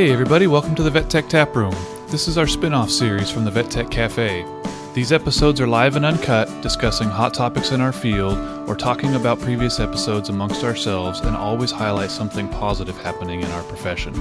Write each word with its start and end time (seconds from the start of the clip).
Hey, 0.00 0.12
everybody, 0.12 0.46
welcome 0.46 0.74
to 0.76 0.82
the 0.82 0.90
Vet 0.90 1.10
Tech 1.10 1.28
Taproom. 1.28 1.74
This 2.06 2.26
is 2.26 2.38
our 2.38 2.46
spin 2.46 2.72
off 2.72 2.88
series 2.88 3.30
from 3.30 3.44
the 3.44 3.50
Vet 3.50 3.70
Tech 3.70 3.90
Cafe. 3.90 4.46
These 4.94 5.12
episodes 5.12 5.60
are 5.60 5.66
live 5.66 5.94
and 5.94 6.06
uncut, 6.06 6.48
discussing 6.62 7.10
hot 7.10 7.34
topics 7.34 7.72
in 7.72 7.82
our 7.82 7.92
field 7.92 8.38
or 8.66 8.74
talking 8.74 9.14
about 9.14 9.40
previous 9.40 9.78
episodes 9.78 10.30
amongst 10.30 10.64
ourselves 10.64 11.20
and 11.20 11.36
always 11.36 11.70
highlight 11.70 12.10
something 12.10 12.48
positive 12.48 12.96
happening 13.02 13.42
in 13.42 13.50
our 13.50 13.62
profession. 13.64 14.14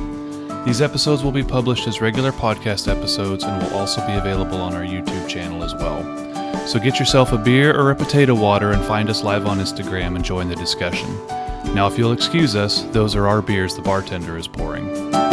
These 0.65 0.81
episodes 0.81 1.23
will 1.23 1.31
be 1.31 1.45
published 1.45 1.87
as 1.87 2.01
regular 2.01 2.33
podcast 2.33 2.91
episodes 2.93 3.45
and 3.45 3.63
will 3.63 3.79
also 3.79 4.05
be 4.05 4.15
available 4.15 4.59
on 4.59 4.73
our 4.73 4.83
YouTube 4.83 5.29
channel 5.29 5.63
as 5.63 5.73
well. 5.75 6.03
So 6.67 6.77
get 6.79 6.99
yourself 6.99 7.31
a 7.31 7.37
beer 7.37 7.73
or 7.73 7.91
a 7.91 7.95
potato 7.95 8.35
water 8.35 8.73
and 8.73 8.83
find 8.83 9.09
us 9.09 9.23
live 9.23 9.47
on 9.47 9.59
Instagram 9.59 10.17
and 10.17 10.25
join 10.25 10.49
the 10.49 10.57
discussion. 10.57 11.09
Now, 11.73 11.87
if 11.87 11.97
you'll 11.97 12.11
excuse 12.11 12.53
us, 12.53 12.81
those 12.91 13.15
are 13.15 13.29
our 13.29 13.41
beers 13.41 13.77
the 13.77 13.81
bartender 13.81 14.37
is 14.37 14.45
pouring. 14.45 15.28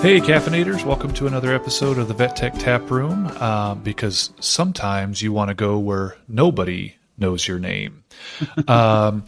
Hey, 0.00 0.20
caffeinators, 0.20 0.84
welcome 0.84 1.12
to 1.14 1.26
another 1.26 1.52
episode 1.52 1.98
of 1.98 2.06
the 2.06 2.14
Vet 2.14 2.36
Tech 2.36 2.54
Taproom. 2.54 3.26
Uh, 3.40 3.74
because 3.74 4.30
sometimes 4.38 5.20
you 5.20 5.32
want 5.32 5.48
to 5.48 5.54
go 5.54 5.80
where 5.80 6.16
nobody 6.28 6.94
knows 7.18 7.48
your 7.48 7.58
name. 7.58 8.04
um, 8.68 9.24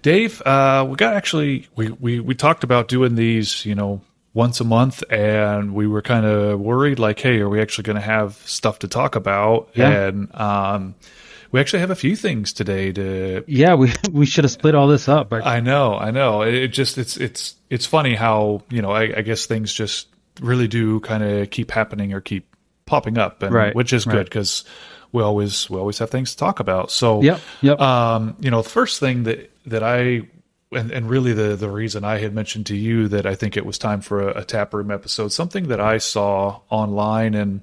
Dave, 0.00 0.40
uh, 0.40 0.86
we 0.88 0.96
got 0.96 1.12
actually, 1.12 1.68
we, 1.76 1.90
we, 1.90 2.20
we 2.20 2.34
talked 2.34 2.64
about 2.64 2.88
doing 2.88 3.16
these, 3.16 3.66
you 3.66 3.74
know, 3.74 4.00
once 4.32 4.60
a 4.60 4.64
month 4.64 5.04
and 5.10 5.74
we 5.74 5.86
were 5.86 6.00
kind 6.00 6.24
of 6.24 6.58
worried 6.58 6.98
like, 6.98 7.20
hey, 7.20 7.40
are 7.40 7.48
we 7.50 7.60
actually 7.60 7.84
going 7.84 7.96
to 7.96 8.02
have 8.02 8.36
stuff 8.46 8.78
to 8.78 8.88
talk 8.88 9.16
about? 9.16 9.68
Yeah. 9.74 10.06
And, 10.06 10.34
um, 10.34 10.94
we 11.52 11.60
actually 11.60 11.80
have 11.80 11.90
a 11.90 11.96
few 11.96 12.16
things 12.16 12.52
today 12.52 12.90
to 12.92 13.44
Yeah, 13.46 13.74
we 13.74 13.92
we 14.10 14.26
should 14.26 14.42
have 14.42 14.50
split 14.50 14.74
all 14.74 14.88
this 14.88 15.08
up. 15.08 15.32
I 15.32 15.60
know, 15.60 15.96
I 15.96 16.10
know. 16.10 16.42
It, 16.42 16.54
it 16.54 16.68
just 16.68 16.98
it's 16.98 17.16
it's 17.16 17.54
it's 17.70 17.86
funny 17.86 18.16
how 18.16 18.62
you 18.70 18.82
know 18.82 18.90
I, 18.90 19.18
I 19.18 19.22
guess 19.22 19.46
things 19.46 19.72
just 19.72 20.08
really 20.40 20.68
do 20.68 21.00
kind 21.00 21.22
of 21.22 21.50
keep 21.50 21.70
happening 21.70 22.12
or 22.12 22.20
keep 22.20 22.54
popping 22.86 23.18
up, 23.18 23.42
and 23.42 23.54
Right, 23.54 23.74
which 23.74 23.92
is 23.92 24.04
good 24.04 24.14
right. 24.14 24.24
because 24.24 24.64
we 25.12 25.22
always 25.22 25.70
we 25.70 25.78
always 25.78 25.98
have 25.98 26.10
things 26.10 26.32
to 26.32 26.36
talk 26.36 26.60
about. 26.60 26.90
So 26.90 27.22
Yep, 27.22 27.40
yep. 27.62 27.80
Um, 27.80 28.36
you 28.40 28.50
know, 28.50 28.62
the 28.62 28.68
first 28.70 29.00
thing 29.00 29.24
that 29.24 29.50
that 29.66 29.82
I 29.82 30.22
and, 30.72 30.90
and 30.90 31.08
really 31.08 31.32
the 31.32 31.56
the 31.56 31.70
reason 31.70 32.04
I 32.04 32.18
had 32.18 32.34
mentioned 32.34 32.66
to 32.66 32.76
you 32.76 33.08
that 33.08 33.26
I 33.26 33.34
think 33.34 33.56
it 33.56 33.64
was 33.64 33.78
time 33.78 34.00
for 34.00 34.28
a, 34.28 34.40
a 34.40 34.44
tap 34.44 34.74
room 34.74 34.90
episode, 34.90 35.28
something 35.28 35.68
that 35.68 35.80
I 35.80 35.98
saw 35.98 36.60
online 36.70 37.34
and. 37.34 37.60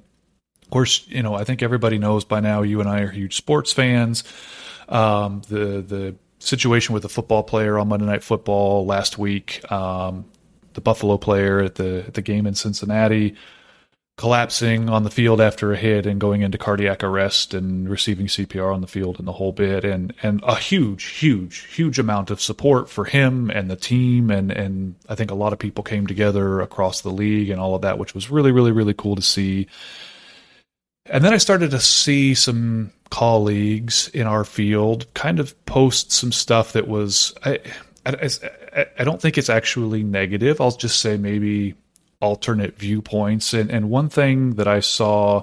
Of 0.62 0.74
course, 0.74 1.06
you 1.08 1.22
know, 1.22 1.34
I 1.34 1.44
think 1.44 1.62
everybody 1.62 1.98
knows 1.98 2.24
by 2.24 2.40
now 2.40 2.62
you 2.62 2.80
and 2.80 2.88
I 2.88 3.00
are 3.00 3.10
huge 3.10 3.36
sports 3.36 3.74
fans. 3.74 4.24
Um, 4.88 5.42
the 5.46 5.84
the 5.86 6.14
situation 6.38 6.94
with 6.94 7.02
the 7.02 7.10
football 7.10 7.42
player 7.42 7.78
on 7.78 7.88
Monday 7.88 8.06
Night 8.06 8.22
Football 8.22 8.86
last 8.86 9.18
week, 9.18 9.70
um, 9.70 10.24
the 10.74 10.80
Buffalo 10.80 11.16
player 11.18 11.60
at 11.60 11.76
the 11.76 12.04
at 12.06 12.14
the 12.14 12.22
game 12.22 12.46
in 12.46 12.54
Cincinnati, 12.54 13.34
collapsing 14.18 14.88
on 14.88 15.04
the 15.04 15.10
field 15.10 15.40
after 15.40 15.72
a 15.72 15.76
hit 15.76 16.06
and 16.06 16.20
going 16.20 16.42
into 16.42 16.58
cardiac 16.58 17.02
arrest 17.02 17.54
and 17.54 17.88
receiving 17.88 18.26
CPR 18.26 18.72
on 18.74 18.80
the 18.80 18.86
field 18.86 19.18
and 19.18 19.26
the 19.26 19.32
whole 19.32 19.52
bit, 19.52 19.84
and 19.84 20.12
and 20.22 20.40
a 20.44 20.54
huge, 20.56 21.04
huge, 21.04 21.66
huge 21.74 21.98
amount 21.98 22.30
of 22.30 22.40
support 22.40 22.88
for 22.90 23.04
him 23.04 23.50
and 23.50 23.70
the 23.70 23.76
team, 23.76 24.30
and 24.30 24.50
and 24.52 24.94
I 25.08 25.14
think 25.14 25.30
a 25.30 25.34
lot 25.36 25.52
of 25.52 25.58
people 25.58 25.82
came 25.84 26.06
together 26.06 26.60
across 26.60 27.00
the 27.00 27.10
league 27.10 27.50
and 27.50 27.60
all 27.60 27.74
of 27.74 27.82
that, 27.82 27.98
which 27.98 28.14
was 28.14 28.30
really, 28.30 28.52
really, 28.52 28.72
really 28.72 28.94
cool 28.94 29.16
to 29.16 29.22
see. 29.22 29.66
And 31.06 31.24
then 31.24 31.32
I 31.34 31.38
started 31.38 31.72
to 31.72 31.80
see 31.80 32.34
some 32.34 32.92
colleagues 33.10 34.08
in 34.08 34.26
our 34.26 34.44
field 34.44 35.12
kind 35.14 35.40
of 35.40 35.66
post 35.66 36.12
some 36.12 36.32
stuff 36.32 36.72
that 36.72 36.86
was 36.88 37.34
I, 37.44 37.58
I, 38.06 38.12
I- 38.22 38.28
I 38.98 39.04
don't 39.04 39.20
think 39.20 39.38
it's 39.38 39.50
actually 39.50 40.02
negative. 40.02 40.60
I'll 40.60 40.70
just 40.72 41.00
say 41.00 41.16
maybe 41.16 41.74
alternate 42.20 42.78
viewpoints. 42.78 43.52
And 43.52 43.70
and 43.70 43.90
one 43.90 44.08
thing 44.08 44.54
that 44.54 44.68
I 44.68 44.80
saw 44.80 45.42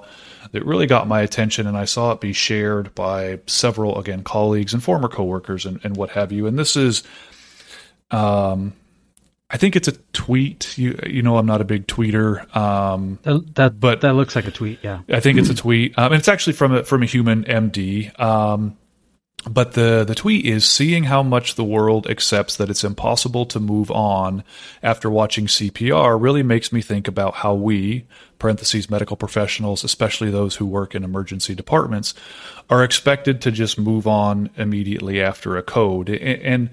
that 0.52 0.64
really 0.64 0.86
got 0.86 1.06
my 1.06 1.20
attention, 1.20 1.66
and 1.66 1.76
I 1.76 1.84
saw 1.84 2.12
it 2.12 2.20
be 2.20 2.32
shared 2.32 2.94
by 2.94 3.40
several 3.46 3.98
again 3.98 4.24
colleagues 4.24 4.72
and 4.74 4.82
former 4.82 5.08
coworkers 5.08 5.66
and, 5.66 5.78
and 5.84 5.96
what 5.96 6.10
have 6.10 6.32
you. 6.32 6.46
And 6.46 6.58
this 6.58 6.76
is 6.76 7.02
um 8.10 8.72
I 9.52 9.56
think 9.56 9.74
it's 9.76 9.88
a 9.88 9.92
tweet. 10.12 10.76
You 10.78 10.98
you 11.06 11.22
know 11.22 11.36
I'm 11.36 11.46
not 11.46 11.60
a 11.60 11.64
big 11.64 11.86
tweeter. 11.86 12.54
Um 12.56 13.18
that 13.22 13.54
that, 13.54 13.80
but- 13.80 14.00
that 14.00 14.14
looks 14.14 14.34
like 14.34 14.46
a 14.46 14.50
tweet. 14.50 14.78
Yeah, 14.82 15.00
I 15.08 15.20
think 15.20 15.38
it's 15.38 15.50
a 15.50 15.54
tweet. 15.54 15.98
Um, 15.98 16.12
and 16.12 16.18
it's 16.18 16.28
actually 16.28 16.54
from 16.54 16.72
a, 16.72 16.84
from 16.84 17.02
a 17.02 17.06
human 17.06 17.44
MD. 17.44 18.18
Um, 18.18 18.76
but 19.48 19.72
the, 19.72 20.04
the 20.04 20.14
tweet 20.14 20.44
is 20.44 20.66
seeing 20.68 21.04
how 21.04 21.22
much 21.22 21.54
the 21.54 21.64
world 21.64 22.06
accepts 22.06 22.56
that 22.56 22.68
it's 22.68 22.84
impossible 22.84 23.46
to 23.46 23.60
move 23.60 23.90
on 23.90 24.44
after 24.82 25.08
watching 25.08 25.46
CPR 25.46 26.20
really 26.20 26.42
makes 26.42 26.72
me 26.72 26.82
think 26.82 27.08
about 27.08 27.36
how 27.36 27.54
we, 27.54 28.06
parentheses, 28.38 28.90
medical 28.90 29.16
professionals, 29.16 29.82
especially 29.82 30.30
those 30.30 30.56
who 30.56 30.66
work 30.66 30.94
in 30.94 31.04
emergency 31.04 31.54
departments, 31.54 32.12
are 32.68 32.84
expected 32.84 33.40
to 33.40 33.50
just 33.50 33.78
move 33.78 34.06
on 34.06 34.50
immediately 34.56 35.22
after 35.22 35.56
a 35.56 35.62
code. 35.62 36.10
And 36.10 36.70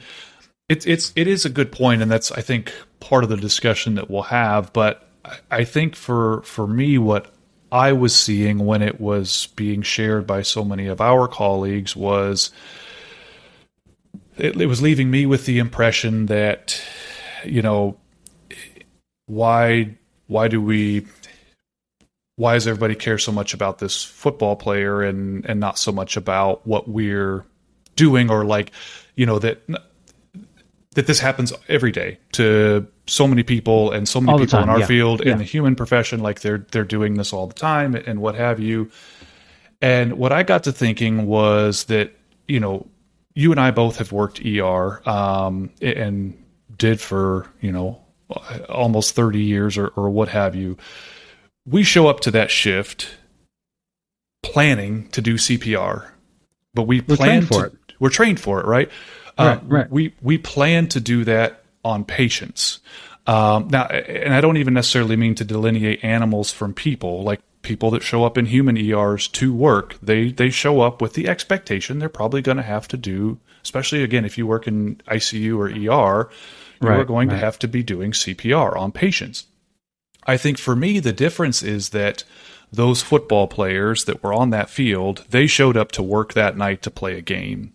it's 0.68 0.86
it's 0.86 1.14
it 1.16 1.28
is 1.28 1.46
a 1.46 1.50
good 1.50 1.72
point, 1.72 2.02
and 2.02 2.12
that's 2.12 2.32
I 2.32 2.42
think 2.42 2.74
part 3.00 3.24
of 3.24 3.30
the 3.30 3.38
discussion 3.38 3.96
that 3.96 4.10
we'll 4.10 4.24
have. 4.24 4.74
But 4.74 5.08
I- 5.50 5.64
think 5.64 5.96
for 5.96 6.42
for 6.44 6.68
me, 6.68 6.98
what 6.98 7.34
I 7.72 7.94
was 7.94 8.16
seeing 8.16 8.60
when 8.60 8.82
it 8.82 9.00
was 9.00 9.48
being 9.56 9.82
shared 9.82 10.26
by 10.26 10.42
so 10.42 10.64
many 10.64 10.88
of 10.88 11.02
our 11.02 11.28
colleagues 11.28 11.96
was 11.96 12.52
it, 14.38 14.60
it 14.60 14.68
was 14.68 14.82
leaving 14.82 15.12
me 15.12 15.26
with 15.26 15.46
the 15.46 15.60
impression 15.60 16.28
that 16.28 16.82
you 17.44 17.62
know 17.62 17.98
why 19.26 19.98
why 20.28 20.48
do 20.48 20.62
we 20.62 21.06
why 22.38 22.54
does 22.54 22.68
everybody 22.68 22.96
care 22.96 23.18
so 23.18 23.32
much 23.32 23.54
about 23.54 23.80
this 23.80 24.04
football 24.04 24.56
player 24.56 25.02
and 25.02 25.46
and 25.46 25.60
not 25.60 25.78
so 25.78 25.92
much 25.92 26.16
about 26.16 26.66
what 26.66 26.88
we're 26.88 27.44
doing 27.96 28.30
or 28.30 28.46
like 28.46 28.72
you 29.16 29.26
know 29.26 29.40
that 29.40 29.62
that 30.96 31.08
this 31.08 31.20
happens 31.20 31.52
every 31.68 31.92
day 31.92 32.18
to 32.32 32.88
so 33.08 33.28
many 33.28 33.44
people 33.44 33.92
and 33.92 34.08
so 34.08 34.20
many 34.20 34.34
All 34.34 34.40
people 34.40 34.60
in 34.60 34.70
our 34.70 34.80
yeah. 34.80 34.86
field 34.86 35.22
in 35.22 35.38
the 35.38 35.44
human 35.44 35.76
profession 35.76 36.20
like 36.20 36.42
they're 36.42 36.66
they're 36.72 36.84
doing 36.84 37.16
this 37.16 37.34
all 37.34 37.48
the 37.48 37.54
time 37.54 37.96
and 37.96 38.22
what 38.22 38.36
have 38.36 38.60
you 38.60 38.92
and 39.82 40.18
what 40.18 40.32
i 40.32 40.44
got 40.44 40.64
to 40.66 40.72
thinking 40.72 41.26
was 41.26 41.86
that 41.86 42.12
you 42.48 42.60
know 42.60 42.86
you 43.34 43.52
and 43.52 43.60
i 43.60 43.72
both 43.72 43.98
have 43.98 44.12
worked 44.12 44.46
er 44.46 45.10
um, 45.10 45.70
and 45.82 46.38
did 46.78 47.00
for 47.00 47.48
you 47.62 47.72
know 47.72 48.02
almost 48.68 49.16
30 49.16 49.42
years 49.42 49.78
or, 49.78 49.88
or 49.90 50.10
what 50.10 50.28
have 50.28 50.54
you 50.54 50.78
we 51.66 51.84
show 51.84 52.08
up 52.08 52.20
to 52.20 52.32
that 52.32 52.52
shift 52.52 53.16
planning 54.44 55.08
to 55.10 55.22
do 55.22 55.36
cpr 55.36 56.10
but 56.74 56.84
we 56.84 57.02
plan 57.02 57.46
for 57.46 57.70
to, 57.70 57.74
it. 57.74 57.74
we're 58.00 58.10
trained 58.10 58.40
for 58.40 58.60
it 58.60 58.66
right 58.66 58.92
Right, 59.40 59.58
uh, 59.58 59.60
right. 59.66 59.92
we 59.92 60.14
we 60.22 60.38
plan 60.38 60.88
to 60.90 61.00
do 61.00 61.24
that 61.26 61.64
on 61.88 62.04
patients. 62.06 62.80
Um, 63.26 63.68
now, 63.70 63.86
and 63.88 64.34
I 64.34 64.42
don't 64.42 64.58
even 64.58 64.74
necessarily 64.74 65.16
mean 65.18 65.36
to 65.36 65.46
delineate 65.46 66.04
animals 66.04 66.52
from 66.52 66.74
people. 66.74 67.24
Like 67.24 67.42
people 67.62 67.92
that 67.92 68.04
show 68.04 68.24
up 68.24 68.38
in 68.38 68.46
human 68.46 68.78
ERs 68.78 69.28
to 69.30 69.54
work, 69.54 69.98
they 70.02 70.32
they 70.32 70.50
show 70.50 70.82
up 70.82 71.02
with 71.02 71.14
the 71.14 71.28
expectation 71.28 72.00
they're 72.00 72.10
probably 72.10 72.42
going 72.42 72.58
to 72.58 72.64
have 72.64 72.88
to 72.90 72.98
do. 72.98 73.40
Especially 73.64 74.04
again, 74.04 74.24
if 74.24 74.38
you 74.38 74.48
work 74.48 74.68
in 74.68 74.96
ICU 75.08 75.58
or 75.58 75.68
ER, 75.68 75.74
you 75.76 75.92
are 75.92 76.30
Right, 76.80 77.08
going 77.08 77.30
to 77.30 77.38
have 77.38 77.60
to 77.60 77.68
be 77.68 77.84
doing 77.84 78.12
CPR 78.12 78.78
on 78.78 78.92
patients. 78.94 79.48
I 80.26 80.38
think 80.38 80.58
for 80.58 80.76
me, 80.76 81.00
the 81.00 81.14
difference 81.14 81.64
is 81.64 81.90
that 81.90 82.24
those 82.72 83.02
football 83.02 83.48
players 83.48 84.06
that 84.06 84.24
were 84.24 84.34
on 84.34 84.52
that 84.52 84.70
field, 84.70 85.26
they 85.30 85.48
showed 85.48 85.78
up 85.78 85.92
to 85.94 86.04
work 86.04 86.34
that 86.34 86.58
night 86.58 86.82
to 86.84 86.92
play 86.92 87.18
a 87.18 87.22
game. 87.22 87.74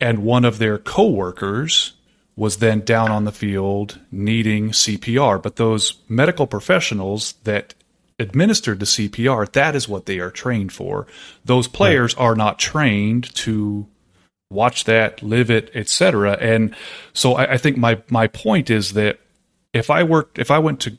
And 0.00 0.20
one 0.20 0.44
of 0.44 0.58
their 0.58 0.78
coworkers 0.78 1.94
was 2.38 2.58
then 2.58 2.80
down 2.82 3.10
on 3.10 3.24
the 3.24 3.32
field 3.32 3.98
needing 4.12 4.70
CPR. 4.70 5.42
But 5.42 5.56
those 5.56 5.96
medical 6.08 6.46
professionals 6.46 7.32
that 7.42 7.74
administered 8.20 8.78
the 8.78 8.86
CPR, 8.86 9.50
that 9.52 9.74
is 9.74 9.88
what 9.88 10.06
they 10.06 10.20
are 10.20 10.30
trained 10.30 10.72
for. 10.72 11.08
Those 11.44 11.66
players 11.66 12.14
are 12.14 12.36
not 12.36 12.60
trained 12.60 13.34
to 13.36 13.88
watch 14.50 14.84
that, 14.84 15.20
live 15.20 15.50
it, 15.50 15.72
etc. 15.74 16.38
And 16.40 16.76
so 17.12 17.34
I, 17.34 17.54
I 17.54 17.58
think 17.58 17.76
my 17.76 18.02
my 18.08 18.28
point 18.28 18.70
is 18.70 18.92
that 18.92 19.18
if 19.72 19.90
I 19.90 20.04
worked, 20.04 20.38
if 20.38 20.52
I 20.52 20.60
went 20.60 20.78
to 20.82 20.96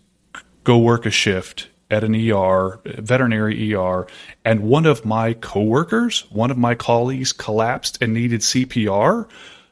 go 0.65 0.77
work 0.77 1.05
a 1.05 1.09
shift 1.09 1.69
at 1.89 2.03
an 2.03 2.15
ER, 2.15 2.81
veterinary 2.83 3.73
ER, 3.73 4.07
and 4.43 4.59
one 4.59 4.85
of 4.85 5.05
my 5.05 5.33
coworkers, 5.35 6.29
one 6.31 6.51
of 6.51 6.57
my 6.57 6.75
colleagues 6.75 7.31
collapsed 7.31 8.01
and 8.01 8.13
needed 8.13 8.41
CPR, 8.41 9.29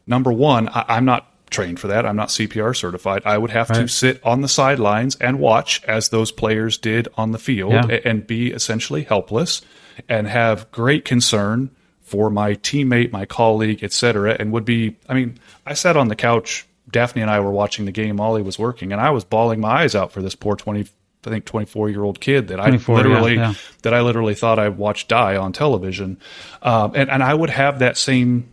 number 0.07 0.31
one, 0.31 0.69
I, 0.69 0.85
I'm 0.87 1.03
not 1.03 1.33
trained 1.49 1.79
for 1.79 1.88
that. 1.88 2.05
I'm 2.05 2.15
not 2.15 2.29
CPR 2.29 2.75
certified. 2.75 3.21
I 3.25 3.38
would 3.38 3.51
have 3.51 3.67
to 3.73 3.88
sit 3.88 4.19
on 4.23 4.41
the 4.41 4.47
sidelines 4.47 5.15
and 5.15 5.39
watch 5.39 5.83
as 5.85 6.09
those 6.09 6.31
players 6.31 6.77
did 6.77 7.07
on 7.15 7.31
the 7.31 7.39
field 7.39 7.73
Yeah. 7.73 7.99
and 8.05 8.25
be 8.27 8.51
essentially 8.51 9.03
helpless 9.03 9.61
and 10.09 10.27
have 10.27 10.69
great 10.71 11.05
concern 11.05 11.69
for 12.01 12.29
my 12.29 12.53
teammate, 12.55 13.11
my 13.11 13.25
colleague, 13.25 13.83
etc., 13.83 14.35
and 14.39 14.51
would 14.53 14.63
be. 14.65 14.95
I 15.09 15.13
mean, 15.13 15.38
I 15.65 15.73
sat 15.73 15.97
on 15.97 16.07
the 16.07 16.15
couch. 16.15 16.65
Daphne 16.89 17.21
and 17.21 17.29
I 17.29 17.41
were 17.41 17.51
watching 17.51 17.83
the 17.85 17.91
game. 17.91 18.19
Ollie 18.21 18.41
was 18.41 18.57
working, 18.57 18.94
and 18.94 19.01
I 19.01 19.09
was 19.09 19.25
bawling 19.25 19.59
my 19.59 19.81
eyes 19.81 19.94
out 19.94 20.13
for 20.13 20.21
this 20.21 20.35
poor 20.35 20.55
twenty, 20.55 20.88
I 21.25 21.29
think 21.29 21.44
twenty 21.44 21.65
four 21.65 21.89
year 21.89 22.01
old 22.01 22.21
kid 22.21 22.47
that 22.47 22.61
I 22.61 22.67
24, 22.67 22.95
yeah, 22.95 23.03
literally 23.03 23.35
yeah. 23.35 23.53
that 23.81 23.94
I 23.94 23.99
literally 24.01 24.35
thought 24.35 24.57
I 24.57 24.69
watched 24.69 25.09
die 25.09 25.35
on 25.35 25.51
television, 25.51 26.17
um, 26.61 26.94
and 26.95 27.09
and 27.09 27.21
I 27.21 27.33
would 27.33 27.49
have 27.49 27.79
that 27.79 27.97
same 27.97 28.47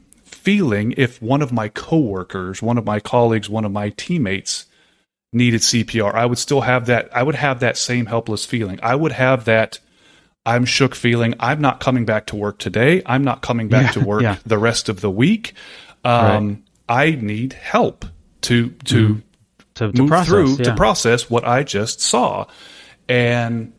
feeling 0.44 0.92
if 0.96 1.20
one 1.22 1.40
of 1.42 1.52
my 1.52 1.68
coworkers, 1.68 2.62
one 2.62 2.76
of 2.78 2.84
my 2.84 3.00
colleagues, 3.00 3.48
one 3.48 3.64
of 3.64 3.72
my 3.72 3.88
teammates 3.96 4.66
needed 5.32 5.62
CPR. 5.62 6.14
I 6.14 6.26
would 6.26 6.38
still 6.38 6.60
have 6.60 6.86
that. 6.86 7.08
I 7.16 7.22
would 7.22 7.34
have 7.34 7.60
that 7.60 7.76
same 7.76 8.06
helpless 8.06 8.44
feeling. 8.44 8.78
I 8.82 8.94
would 8.94 9.12
have 9.12 9.46
that. 9.46 9.80
I'm 10.46 10.66
shook 10.66 10.94
feeling. 10.94 11.34
I'm 11.40 11.62
not 11.62 11.80
coming 11.80 12.04
back 12.04 12.26
to 12.26 12.36
work 12.36 12.58
today. 12.58 13.02
I'm 13.06 13.24
not 13.24 13.40
coming 13.40 13.68
back 13.68 13.96
Yeah, 13.96 14.02
to 14.02 14.06
work 14.06 14.22
yeah. 14.22 14.36
the 14.44 14.58
rest 14.58 14.90
of 14.90 15.00
the 15.00 15.10
week. 15.10 15.54
Um, 16.04 16.62
I 16.86 17.12
need 17.12 17.54
help 17.54 18.04
to 18.42 18.70
to 18.84 19.22
to, 19.76 19.90
to 19.92 19.98
move 19.98 20.08
process. 20.08 20.28
through 20.28 20.48
yeah. 20.56 20.64
to 20.64 20.76
process 20.76 21.30
what 21.30 21.44
I 21.46 21.62
just 21.62 22.00
saw. 22.00 22.46
And 23.08 23.72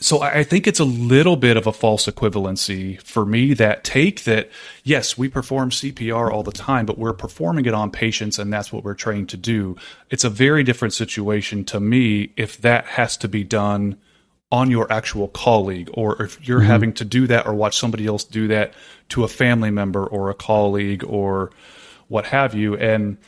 so 0.00 0.22
I 0.22 0.44
think 0.44 0.68
it's 0.68 0.78
a 0.78 0.84
little 0.84 1.36
bit 1.36 1.56
of 1.56 1.66
a 1.66 1.72
false 1.72 2.06
equivalency 2.06 3.00
for 3.02 3.26
me 3.26 3.52
that 3.54 3.82
take 3.82 4.22
that, 4.24 4.48
yes, 4.84 5.18
we 5.18 5.28
perform 5.28 5.70
CPR 5.70 6.30
all 6.30 6.44
the 6.44 6.52
time, 6.52 6.86
but 6.86 6.98
we're 6.98 7.12
performing 7.12 7.66
it 7.66 7.74
on 7.74 7.90
patients 7.90 8.38
and 8.38 8.52
that's 8.52 8.72
what 8.72 8.84
we're 8.84 8.94
trained 8.94 9.28
to 9.30 9.36
do. 9.36 9.76
It's 10.08 10.22
a 10.22 10.30
very 10.30 10.62
different 10.62 10.94
situation 10.94 11.64
to 11.66 11.80
me 11.80 12.32
if 12.36 12.58
that 12.58 12.86
has 12.86 13.16
to 13.18 13.28
be 13.28 13.42
done 13.42 13.98
on 14.52 14.70
your 14.70 14.90
actual 14.90 15.28
colleague 15.28 15.90
or 15.94 16.22
if 16.22 16.46
you're 16.46 16.60
mm-hmm. 16.60 16.68
having 16.68 16.92
to 16.94 17.04
do 17.04 17.26
that 17.26 17.46
or 17.46 17.54
watch 17.54 17.76
somebody 17.76 18.06
else 18.06 18.22
do 18.22 18.46
that 18.48 18.74
to 19.08 19.24
a 19.24 19.28
family 19.28 19.70
member 19.70 20.06
or 20.06 20.30
a 20.30 20.34
colleague 20.34 21.02
or 21.04 21.50
what 22.06 22.26
have 22.26 22.54
you. 22.54 22.76
And 22.76 23.18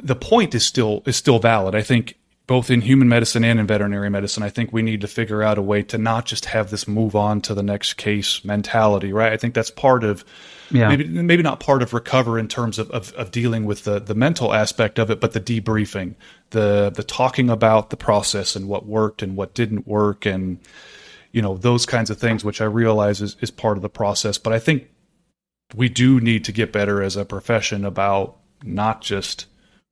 the 0.00 0.16
point 0.16 0.56
is 0.56 0.66
still 0.66 1.02
is 1.06 1.16
still 1.16 1.38
valid. 1.38 1.76
I 1.76 1.82
think 1.82 2.18
both 2.48 2.70
in 2.70 2.80
human 2.80 3.08
medicine 3.10 3.44
and 3.44 3.60
in 3.60 3.66
veterinary 3.66 4.08
medicine, 4.08 4.42
I 4.42 4.48
think 4.48 4.72
we 4.72 4.80
need 4.80 5.02
to 5.02 5.06
figure 5.06 5.42
out 5.42 5.58
a 5.58 5.62
way 5.62 5.82
to 5.84 5.98
not 5.98 6.24
just 6.24 6.46
have 6.46 6.70
this 6.70 6.88
move 6.88 7.14
on 7.14 7.42
to 7.42 7.54
the 7.54 7.62
next 7.62 7.94
case 7.94 8.42
mentality, 8.42 9.12
right? 9.12 9.32
I 9.32 9.36
think 9.36 9.52
that's 9.52 9.70
part 9.70 10.02
of 10.02 10.24
Yeah. 10.70 10.88
maybe 10.88 11.04
maybe 11.06 11.42
not 11.42 11.60
part 11.60 11.82
of 11.82 11.92
recover 11.92 12.38
in 12.38 12.48
terms 12.48 12.78
of, 12.78 12.90
of, 12.90 13.12
of 13.12 13.30
dealing 13.30 13.66
with 13.66 13.84
the, 13.84 14.00
the 14.00 14.14
mental 14.14 14.54
aspect 14.54 14.98
of 14.98 15.10
it, 15.10 15.20
but 15.20 15.32
the 15.34 15.40
debriefing, 15.40 16.14
the 16.50 16.90
the 16.92 17.04
talking 17.04 17.50
about 17.50 17.90
the 17.90 17.98
process 17.98 18.56
and 18.56 18.66
what 18.66 18.86
worked 18.86 19.22
and 19.22 19.36
what 19.36 19.52
didn't 19.54 19.86
work 19.86 20.24
and 20.26 20.58
you 21.32 21.42
know, 21.42 21.58
those 21.58 21.84
kinds 21.84 22.08
of 22.08 22.16
things, 22.18 22.42
which 22.42 22.62
I 22.62 22.64
realize 22.64 23.20
is, 23.20 23.36
is 23.42 23.50
part 23.50 23.76
of 23.76 23.82
the 23.82 23.90
process. 23.90 24.38
But 24.38 24.54
I 24.54 24.58
think 24.58 24.88
we 25.76 25.90
do 25.90 26.18
need 26.18 26.44
to 26.46 26.52
get 26.52 26.72
better 26.72 27.02
as 27.02 27.14
a 27.16 27.26
profession 27.26 27.84
about 27.84 28.38
not 28.64 29.02
just 29.02 29.44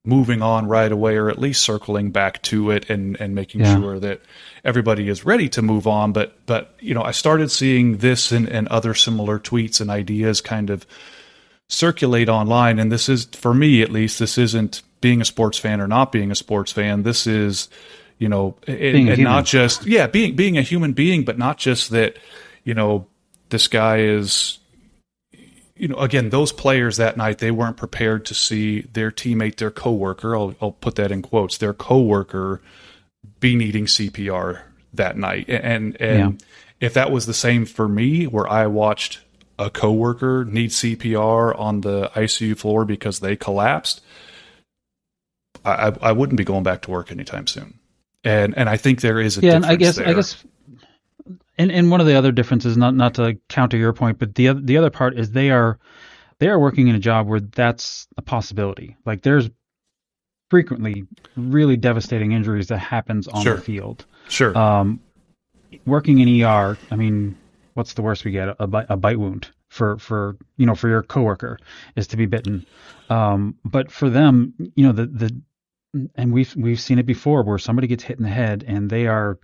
moving 0.07 0.41
on 0.41 0.67
right 0.67 0.91
away 0.91 1.15
or 1.17 1.29
at 1.29 1.37
least 1.37 1.61
circling 1.63 2.11
back 2.11 2.41
to 2.43 2.71
it 2.71 2.89
and, 2.89 3.19
and 3.19 3.35
making 3.35 3.61
Yeah. 3.61 3.75
sure 3.77 3.99
that 3.99 4.21
everybody 4.63 5.09
is 5.09 5.25
ready 5.25 5.49
to 5.49 5.61
move 5.61 5.85
on. 5.85 6.13
But 6.13 6.33
but 6.45 6.73
you 6.79 6.93
know, 6.93 7.03
I 7.03 7.11
started 7.11 7.51
seeing 7.51 7.97
this 7.97 8.31
and, 8.31 8.47
and 8.47 8.67
other 8.69 8.93
similar 8.93 9.37
tweets 9.39 9.81
and 9.81 9.89
ideas 9.91 10.39
kind 10.41 10.69
of 10.69 10.85
circulate 11.69 12.29
online 12.29 12.79
and 12.79 12.89
this 12.91 13.09
is 13.09 13.25
for 13.25 13.53
me 13.53 13.81
at 13.81 13.91
least 13.91 14.19
this 14.19 14.37
isn't 14.37 14.81
being 15.01 15.19
a 15.19 15.25
sports 15.25 15.57
fan 15.57 15.81
or 15.81 15.87
not 15.87 16.13
being 16.13 16.31
a 16.31 16.35
sports 16.35 16.71
fan 16.71 17.03
this 17.03 17.27
is 17.27 17.67
you 18.19 18.29
know 18.29 18.55
and, 18.65 18.77
Being 18.79 19.07
a 19.09 19.11
and 19.11 19.19
human. 19.19 19.23
not 19.33 19.45
just 19.45 19.85
yeah 19.85 20.07
being 20.07 20.33
being 20.37 20.57
a 20.57 20.61
human 20.61 20.93
being 20.93 21.25
but 21.25 21.37
not 21.37 21.57
just 21.57 21.89
that 21.89 22.15
you 22.63 22.73
know 22.73 23.05
this 23.49 23.67
guy 23.67 23.97
is 23.97 24.59
you 25.79 25.87
know 25.87 25.97
again 25.97 26.29
those 26.29 26.51
players 26.51 26.97
that 26.97 27.17
night 27.17 27.37
they 27.37 27.51
weren't 27.51 27.77
prepared 27.77 28.25
to 28.25 28.33
see 28.33 28.81
their 28.81 29.11
teammate 29.11 29.57
their 29.57 29.71
coworker 29.71 30.35
I'll, 30.35 30.55
I'll 30.61 30.71
put 30.71 30.95
that 30.95 31.11
in 31.11 31.21
quotes 31.21 31.57
their 31.57 31.73
coworker 31.73 32.61
be 33.39 33.55
needing 33.55 33.85
CPR 33.85 34.61
that 34.93 35.17
night. 35.17 35.45
And 35.49 35.99
and 36.01 36.43
if 36.79 36.93
that 36.93 37.11
was 37.11 37.25
the 37.25 37.33
same 37.33 37.65
for 37.65 37.87
me 37.87 38.25
where 38.25 38.49
I 38.49 38.67
watched 38.67 39.21
a 39.59 39.69
coworker 39.69 40.45
need 40.45 40.69
CPR 40.69 41.57
on 41.59 41.81
the 41.81 42.09
ICU 42.15 42.57
floor 42.57 42.85
because 42.85 43.19
they 43.19 43.35
collapsed 43.35 44.01
I, 45.65 45.87
I 45.87 45.97
I 46.01 46.11
wouldn't 46.11 46.37
be 46.37 46.43
going 46.43 46.63
back 46.63 46.83
to 46.83 46.91
work 46.91 47.11
anytime 47.11 47.47
soon. 47.47 47.79
And 48.23 48.57
and 48.57 48.69
I 48.69 48.77
think 48.77 49.01
there 49.01 49.19
is 49.19 49.37
a 49.37 49.41
yeah, 49.41 49.55
and 49.55 49.65
I 49.65 49.75
difference 49.75 49.97
guess 49.97 49.99
I 49.99 50.03
there. 50.05 50.15
guess, 50.15 50.43
and 51.57 51.71
and 51.71 51.89
one 51.91 52.01
of 52.01 52.07
the 52.07 52.15
other 52.15 52.31
differences, 52.31 52.77
not 52.77 52.93
not 52.95 53.13
to 53.15 53.37
counter 53.49 53.77
your 53.77 53.93
point, 53.93 54.19
but 54.19 54.35
the 54.35 54.49
oth- 54.49 54.65
the 54.65 54.77
other 54.77 54.89
part 54.89 55.17
is 55.17 55.31
they 55.31 55.49
are 55.51 55.79
they 56.39 56.49
are 56.49 56.59
working 56.59 56.87
in 56.87 56.95
a 56.95 56.99
job 56.99 57.27
where 57.27 57.39
that's 57.39 58.07
a 58.17 58.21
possibility. 58.21 58.95
Like 59.05 59.21
there's 59.23 59.49
frequently 60.49 61.05
really 61.35 61.75
devastating 61.77 62.31
injuries 62.31 62.67
that 62.67 62.77
happens 62.77 63.27
on 63.27 63.43
Sure. 63.43 63.55
the 63.55 63.61
field. 63.61 64.05
sure 64.29 64.57
Um, 64.57 64.99
working 65.85 66.19
in 66.19 66.41
ER, 66.43 66.77
I 66.91 66.95
mean, 66.95 67.37
what's 67.73 67.93
the 67.93 68.01
worst 68.01 68.23
we 68.23 68.31
get? 68.31 68.55
A 68.59 68.67
bite, 68.67 68.85
a 68.89 68.95
bite 68.97 69.19
wound 69.19 69.49
for 69.69 69.97
for 69.97 70.37
you 70.57 70.65
know 70.65 70.75
for 70.75 70.87
your 70.87 71.03
coworker 71.03 71.59
is 71.95 72.07
to 72.07 72.17
be 72.17 72.25
bitten. 72.25 72.65
Um, 73.09 73.55
but 73.65 73.91
for 73.91 74.09
them, 74.09 74.53
you 74.75 74.85
know 74.85 74.91
the 74.93 75.07
the 75.07 75.41
and 76.15 76.31
we've 76.31 76.55
we've 76.55 76.79
seen 76.79 76.99
it 76.99 77.05
before 77.05 77.43
where 77.43 77.57
somebody 77.57 77.87
gets 77.87 78.03
hit 78.03 78.17
in 78.17 78.23
the 78.23 78.29
head 78.29 78.63
and 78.67 78.89
they 78.89 79.07
are 79.07 79.39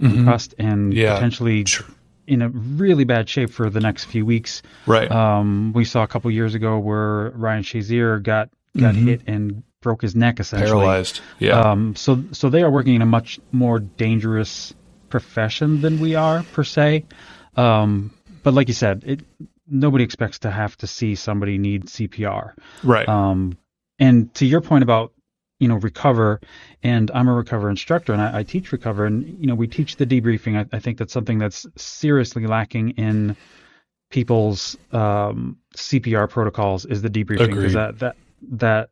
Mhm. 0.00 0.12
concussed 0.14 0.54
and 0.58 0.92
Yeah. 0.94 1.14
potentially 1.14 1.64
Sure. 1.66 1.86
in 2.26 2.42
a 2.42 2.48
really 2.48 3.04
bad 3.04 3.28
shape 3.28 3.50
for 3.50 3.70
the 3.70 3.80
next 3.80 4.04
few 4.04 4.26
weeks. 4.26 4.62
right 4.86 5.10
Um, 5.10 5.72
we 5.74 5.84
saw 5.84 6.02
a 6.02 6.06
couple 6.06 6.30
years 6.30 6.54
ago 6.54 6.78
where 6.78 7.30
Ryan 7.30 7.62
Shazier 7.62 8.22
got 8.22 8.50
got 8.76 8.94
Mhm. 8.94 9.04
hit 9.04 9.22
and 9.26 9.62
broke 9.80 10.02
his 10.02 10.14
neck 10.16 10.38
essentially. 10.40 10.70
paralyzed 10.80 11.20
yeah 11.38 11.60
Um, 11.60 11.94
so 11.96 12.22
so 12.32 12.50
they 12.50 12.62
are 12.62 12.70
working 12.70 12.94
in 12.94 13.02
a 13.02 13.06
much 13.06 13.38
more 13.52 13.78
dangerous 13.78 14.74
profession 15.08 15.80
than 15.80 15.98
we 16.00 16.14
are 16.14 16.42
per 16.52 16.64
se. 16.64 17.04
Um, 17.56 18.10
but 18.42 18.52
like 18.54 18.68
you 18.68 18.74
said, 18.74 19.02
it 19.06 19.20
nobody 19.68 20.04
expects 20.04 20.38
to 20.40 20.50
have 20.50 20.76
to 20.78 20.86
see 20.86 21.14
somebody 21.14 21.58
need 21.58 21.86
CPR. 21.88 22.54
right 22.84 23.08
Um, 23.08 23.56
and 23.98 24.32
to 24.34 24.44
your 24.46 24.60
point 24.60 24.82
about 24.82 25.12
you 25.58 25.68
know 25.68 25.76
recover, 25.76 26.40
and 26.82 27.10
I'm 27.12 27.28
a 27.28 27.34
recover 27.34 27.70
instructor 27.70 28.12
and 28.12 28.22
I, 28.22 28.38
I 28.38 28.42
teach 28.42 28.72
recover, 28.72 29.06
and 29.06 29.26
you 29.40 29.46
know 29.46 29.54
we 29.54 29.66
teach 29.66 29.96
the 29.96 30.06
debriefing. 30.06 30.56
I, 30.56 30.76
I 30.76 30.80
think 30.80 30.98
that's 30.98 31.12
something 31.12 31.38
that's 31.38 31.66
seriously 31.76 32.46
lacking 32.46 32.90
in 32.90 33.36
people's 34.10 34.76
um, 34.92 35.58
CPR 35.76 36.28
protocols 36.30 36.84
is 36.84 37.02
the 37.02 37.10
debriefing 37.10 37.48
because 37.48 37.72
that 37.72 37.98
that 37.98 38.16
that 38.42 38.90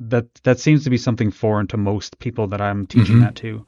that 0.00 0.26
that 0.42 0.58
seems 0.58 0.84
to 0.84 0.90
be 0.90 0.96
something 0.98 1.30
foreign 1.30 1.66
to 1.68 1.76
most 1.76 2.18
people 2.18 2.46
that 2.48 2.60
I'm 2.60 2.86
teaching 2.86 3.16
Mhm. 3.18 3.20
that 3.20 3.36
to. 3.36 3.66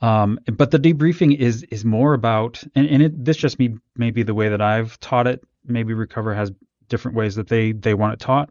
Um, 0.00 0.38
but 0.52 0.70
the 0.70 0.78
debriefing 0.78 1.36
is 1.36 1.62
is 1.64 1.84
more 1.84 2.14
about, 2.14 2.62
and, 2.74 2.88
and 2.88 3.02
it, 3.02 3.24
this 3.24 3.36
just 3.36 3.58
me 3.58 3.76
maybe 3.96 4.22
the 4.22 4.34
way 4.34 4.48
that 4.48 4.60
I've 4.60 4.98
taught 5.00 5.26
it. 5.26 5.44
Maybe 5.64 5.94
Recover 5.94 6.34
has 6.34 6.52
different 6.88 7.16
ways 7.16 7.34
that 7.36 7.48
they 7.48 7.72
they 7.72 7.94
want 7.94 8.14
it 8.14 8.20
taught. 8.20 8.50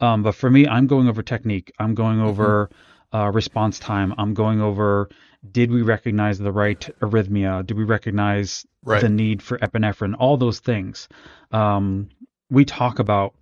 Um, 0.00 0.22
but 0.22 0.34
for 0.34 0.50
me, 0.50 0.66
I'm 0.66 0.86
going 0.86 1.08
over 1.08 1.22
technique. 1.22 1.72
I'm 1.78 1.94
going 1.94 2.20
over 2.20 2.70
uh, 3.12 3.30
response 3.32 3.78
time. 3.78 4.14
I'm 4.18 4.34
going 4.34 4.60
over 4.60 5.08
did 5.52 5.70
we 5.70 5.80
recognize 5.82 6.38
the 6.38 6.52
right 6.52 6.80
arrhythmia? 7.00 7.66
Did 7.66 7.76
we 7.78 7.84
recognize 7.84 8.66
Right. 8.84 9.00
the 9.02 9.08
need 9.08 9.42
for 9.42 9.58
epinephrine? 9.58 10.14
All 10.18 10.36
those 10.36 10.60
things. 10.60 11.08
Um, 11.50 12.08
we 12.50 12.64
talk 12.64 12.98
about, 12.98 13.34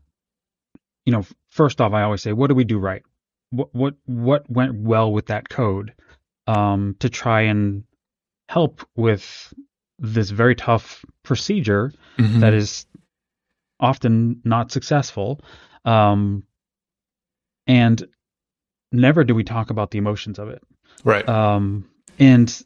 you 1.05 1.13
know, 1.13 1.25
first 1.51 1.81
off, 1.81 1.93
I 1.93 2.03
always 2.03 2.23
say, 2.23 2.33
what 2.33 2.49
do 2.49 2.55
we 2.55 2.65
do 2.65 2.79
right? 2.79 3.03
What 3.51 3.71
what 3.73 3.95
what 4.07 4.51
went 4.51 4.75
well 4.81 5.13
with 5.13 5.27
that 5.27 5.49
code 5.49 5.93
um, 6.47 6.97
to 7.01 7.09
try 7.09 7.43
and 7.43 7.85
help 8.49 8.87
with 8.97 9.53
this 9.99 10.31
very 10.31 10.55
tough 10.55 11.05
procedure 11.25 11.93
Mhm. 12.19 12.41
that 12.41 12.55
is 12.55 12.87
often 13.81 14.41
not 14.45 14.71
successful. 14.71 15.41
Um, 15.89 16.43
and 17.67 18.07
never 18.93 19.25
do 19.25 19.35
we 19.35 19.45
talk 19.45 19.71
about 19.71 19.91
the 19.91 19.99
emotions 19.99 20.39
of 20.39 20.49
it. 20.49 20.63
right 21.05 21.29
Um, 21.29 21.89
and 22.19 22.63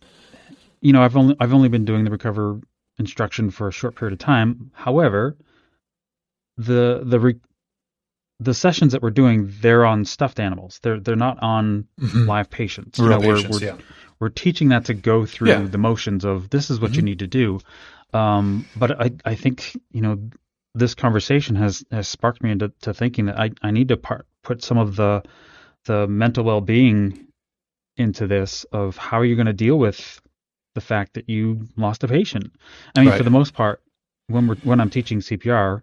you 0.80 0.92
know, 0.92 1.02
I've 1.02 1.16
only 1.16 1.36
I've 1.40 1.54
only 1.54 1.68
been 1.68 1.84
doing 1.84 2.04
the 2.04 2.10
recover 2.10 2.60
instruction 2.98 3.50
for 3.50 3.68
a 3.68 3.72
short 3.72 3.94
period 3.96 4.12
of 4.12 4.18
time. 4.18 4.70
However, 4.74 5.36
the 6.56 7.02
the 7.04 7.20
re- 7.20 7.40
the 8.40 8.54
sessions 8.54 8.92
that 8.92 9.02
we're 9.02 9.10
doing, 9.10 9.52
they're 9.60 9.84
on 9.84 10.04
stuffed 10.04 10.40
animals. 10.40 10.80
They're 10.82 10.98
they're 11.00 11.16
not 11.16 11.40
on 11.42 11.86
Mhm. 12.00 12.26
live 12.26 12.50
patients. 12.50 12.98
You 12.98 13.08
know, 13.08 13.20
patients, 13.20 13.48
we're, 13.48 13.60
we're 13.70 13.78
we're 14.18 14.28
teaching 14.30 14.68
that 14.70 14.84
to 14.86 14.94
go 14.94 15.26
through 15.26 15.48
Yeah. 15.50 15.62
the 15.66 15.78
motions 15.78 16.24
of 16.24 16.50
this 16.50 16.70
is 16.70 16.80
what 16.80 16.96
you 16.96 17.02
Mhm. 17.02 17.04
need 17.04 17.18
to 17.20 17.26
do. 17.28 17.60
Um, 18.12 18.66
but 18.76 19.00
I 19.00 19.12
I 19.24 19.34
think 19.36 19.76
you 19.92 20.00
know 20.00 20.18
this 20.74 20.94
conversation 20.94 21.56
has 21.56 21.84
has 21.90 22.08
sparked 22.08 22.42
me 22.42 22.50
into 22.50 22.70
to 22.80 22.94
thinking 22.94 23.26
that 23.26 23.38
I 23.38 23.50
I 23.62 23.70
need 23.70 23.88
to 23.88 23.96
put 24.42 24.62
some 24.62 24.78
of 24.78 24.96
the 24.96 25.22
the 25.84 26.06
mental 26.06 26.44
well 26.44 26.60
being 26.60 27.26
into 27.96 28.26
this 28.26 28.64
of 28.72 28.96
how 28.96 29.18
are 29.18 29.24
you 29.24 29.36
going 29.36 29.46
to 29.46 29.52
deal 29.52 29.78
with 29.78 30.20
the 30.74 30.80
fact 30.80 31.12
that 31.14 31.28
you 31.28 31.68
lost 31.76 32.02
a 32.04 32.08
patient. 32.08 32.50
I 32.96 33.00
mean, 33.00 33.10
Right. 33.10 33.18
for 33.18 33.24
the 33.24 33.30
most 33.30 33.52
part, 33.52 33.82
when 34.28 34.46
we're 34.46 34.56
when 34.62 34.80
I'm 34.80 34.88
teaching 34.88 35.20
CPR, 35.20 35.82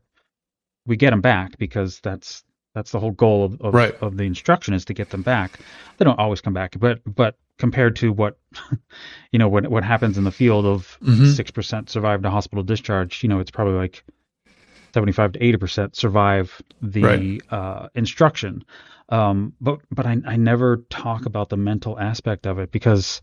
we 0.87 0.95
get 0.95 1.11
them 1.11 1.21
back 1.21 1.57
because 1.59 1.99
that's 1.99 2.43
that's 2.73 2.91
the 2.91 2.99
whole 2.99 3.11
goal 3.11 3.43
of 3.45 3.61
of, 3.61 3.73
Right. 3.75 3.93
of 4.01 4.17
the 4.17 4.23
instruction 4.23 4.73
is 4.73 4.85
to 4.85 4.93
get 4.95 5.11
them 5.11 5.21
back. 5.21 5.59
They 5.97 6.05
don't 6.05 6.17
always 6.17 6.41
come 6.41 6.53
back, 6.53 6.79
but 6.79 7.01
but 7.05 7.37
compared 7.59 7.95
to 7.97 8.11
what 8.11 8.39
you 9.31 9.37
know 9.37 9.49
what 9.49 9.67
what 9.67 9.83
happens 9.83 10.17
in 10.17 10.23
the 10.23 10.31
field 10.31 10.65
of 10.65 10.97
Mhm. 11.01 11.35
6 11.35 11.51
percent 11.51 11.89
survive 11.91 12.23
to 12.23 12.31
hospital 12.31 12.63
discharge, 12.63 13.21
you 13.21 13.29
know, 13.29 13.39
it's 13.39 13.51
probably 13.51 13.75
like 13.75 14.03
seventy 14.93 15.11
five 15.11 15.33
to 15.33 15.43
eighty 15.43 15.57
percent 15.57 15.95
survive 15.95 16.61
the 16.81 17.03
Right. 17.03 17.41
uh, 17.51 17.87
instruction. 17.95 18.63
Um, 19.09 19.53
but 19.59 19.79
but 19.91 20.05
I 20.05 20.17
I 20.25 20.35
never 20.37 20.77
talk 20.89 21.25
about 21.25 21.49
the 21.49 21.57
mental 21.57 21.99
aspect 21.99 22.45
of 22.45 22.59
it 22.59 22.71
because 22.71 23.21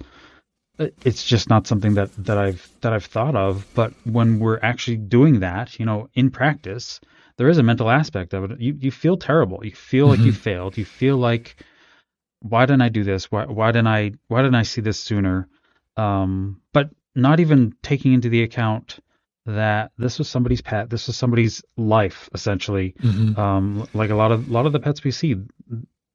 it's 0.79 1.25
just 1.25 1.49
not 1.49 1.67
something 1.67 1.95
that, 1.95 2.11
that 2.25 2.37
I've 2.37 2.69
that 2.83 2.93
I've 2.93 3.05
thought 3.05 3.35
of. 3.35 3.67
But 3.75 3.93
when 4.05 4.39
we're 4.39 4.59
actually 4.63 4.99
doing 4.99 5.41
that, 5.41 5.79
you 5.79 5.87
know, 5.87 6.09
in 6.15 6.31
practice, 6.31 7.01
there 7.37 7.49
is 7.49 7.59
a 7.59 7.63
mental 7.63 7.89
aspect 7.91 8.35
of 8.35 8.51
it. 8.51 8.61
You 8.61 8.77
you 8.79 8.91
feel 8.91 9.17
terrible. 9.17 9.65
You 9.65 9.73
feel 9.73 10.09
like 10.09 10.21
you 10.21 10.33
failed. 10.33 10.77
You 10.77 10.85
feel 10.85 11.17
like 11.17 11.57
why 12.41 12.67
didn't 12.67 12.83
I 12.83 12.89
do 12.89 13.05
this? 13.05 13.31
Why 13.31 13.47
why 13.47 13.73
didn't 13.73 13.89
I 13.89 14.13
why 14.29 14.43
didn't 14.43 14.57
I 14.57 14.65
see 14.65 14.81
this 14.81 15.01
sooner? 15.01 15.49
Um, 15.97 16.61
but 16.73 16.91
not 17.15 17.41
even 17.41 17.75
taking 17.83 18.13
into 18.13 18.29
the 18.29 18.43
account 18.43 18.99
that 19.47 19.93
this 19.99 20.19
was 20.19 20.29
somebody's 20.29 20.61
pet. 20.61 20.91
This 20.91 21.07
was 21.07 21.17
somebody's 21.17 21.63
life, 21.77 22.29
essentially. 22.35 22.95
Mhm. 23.03 23.39
Um, 23.39 23.89
like 23.95 24.11
a 24.11 24.15
lot 24.15 24.33
of 24.33 24.49
a 24.49 24.53
lot 24.53 24.67
of 24.67 24.73
the 24.73 24.81
pets 24.81 25.05
we 25.05 25.11
see, 25.11 25.29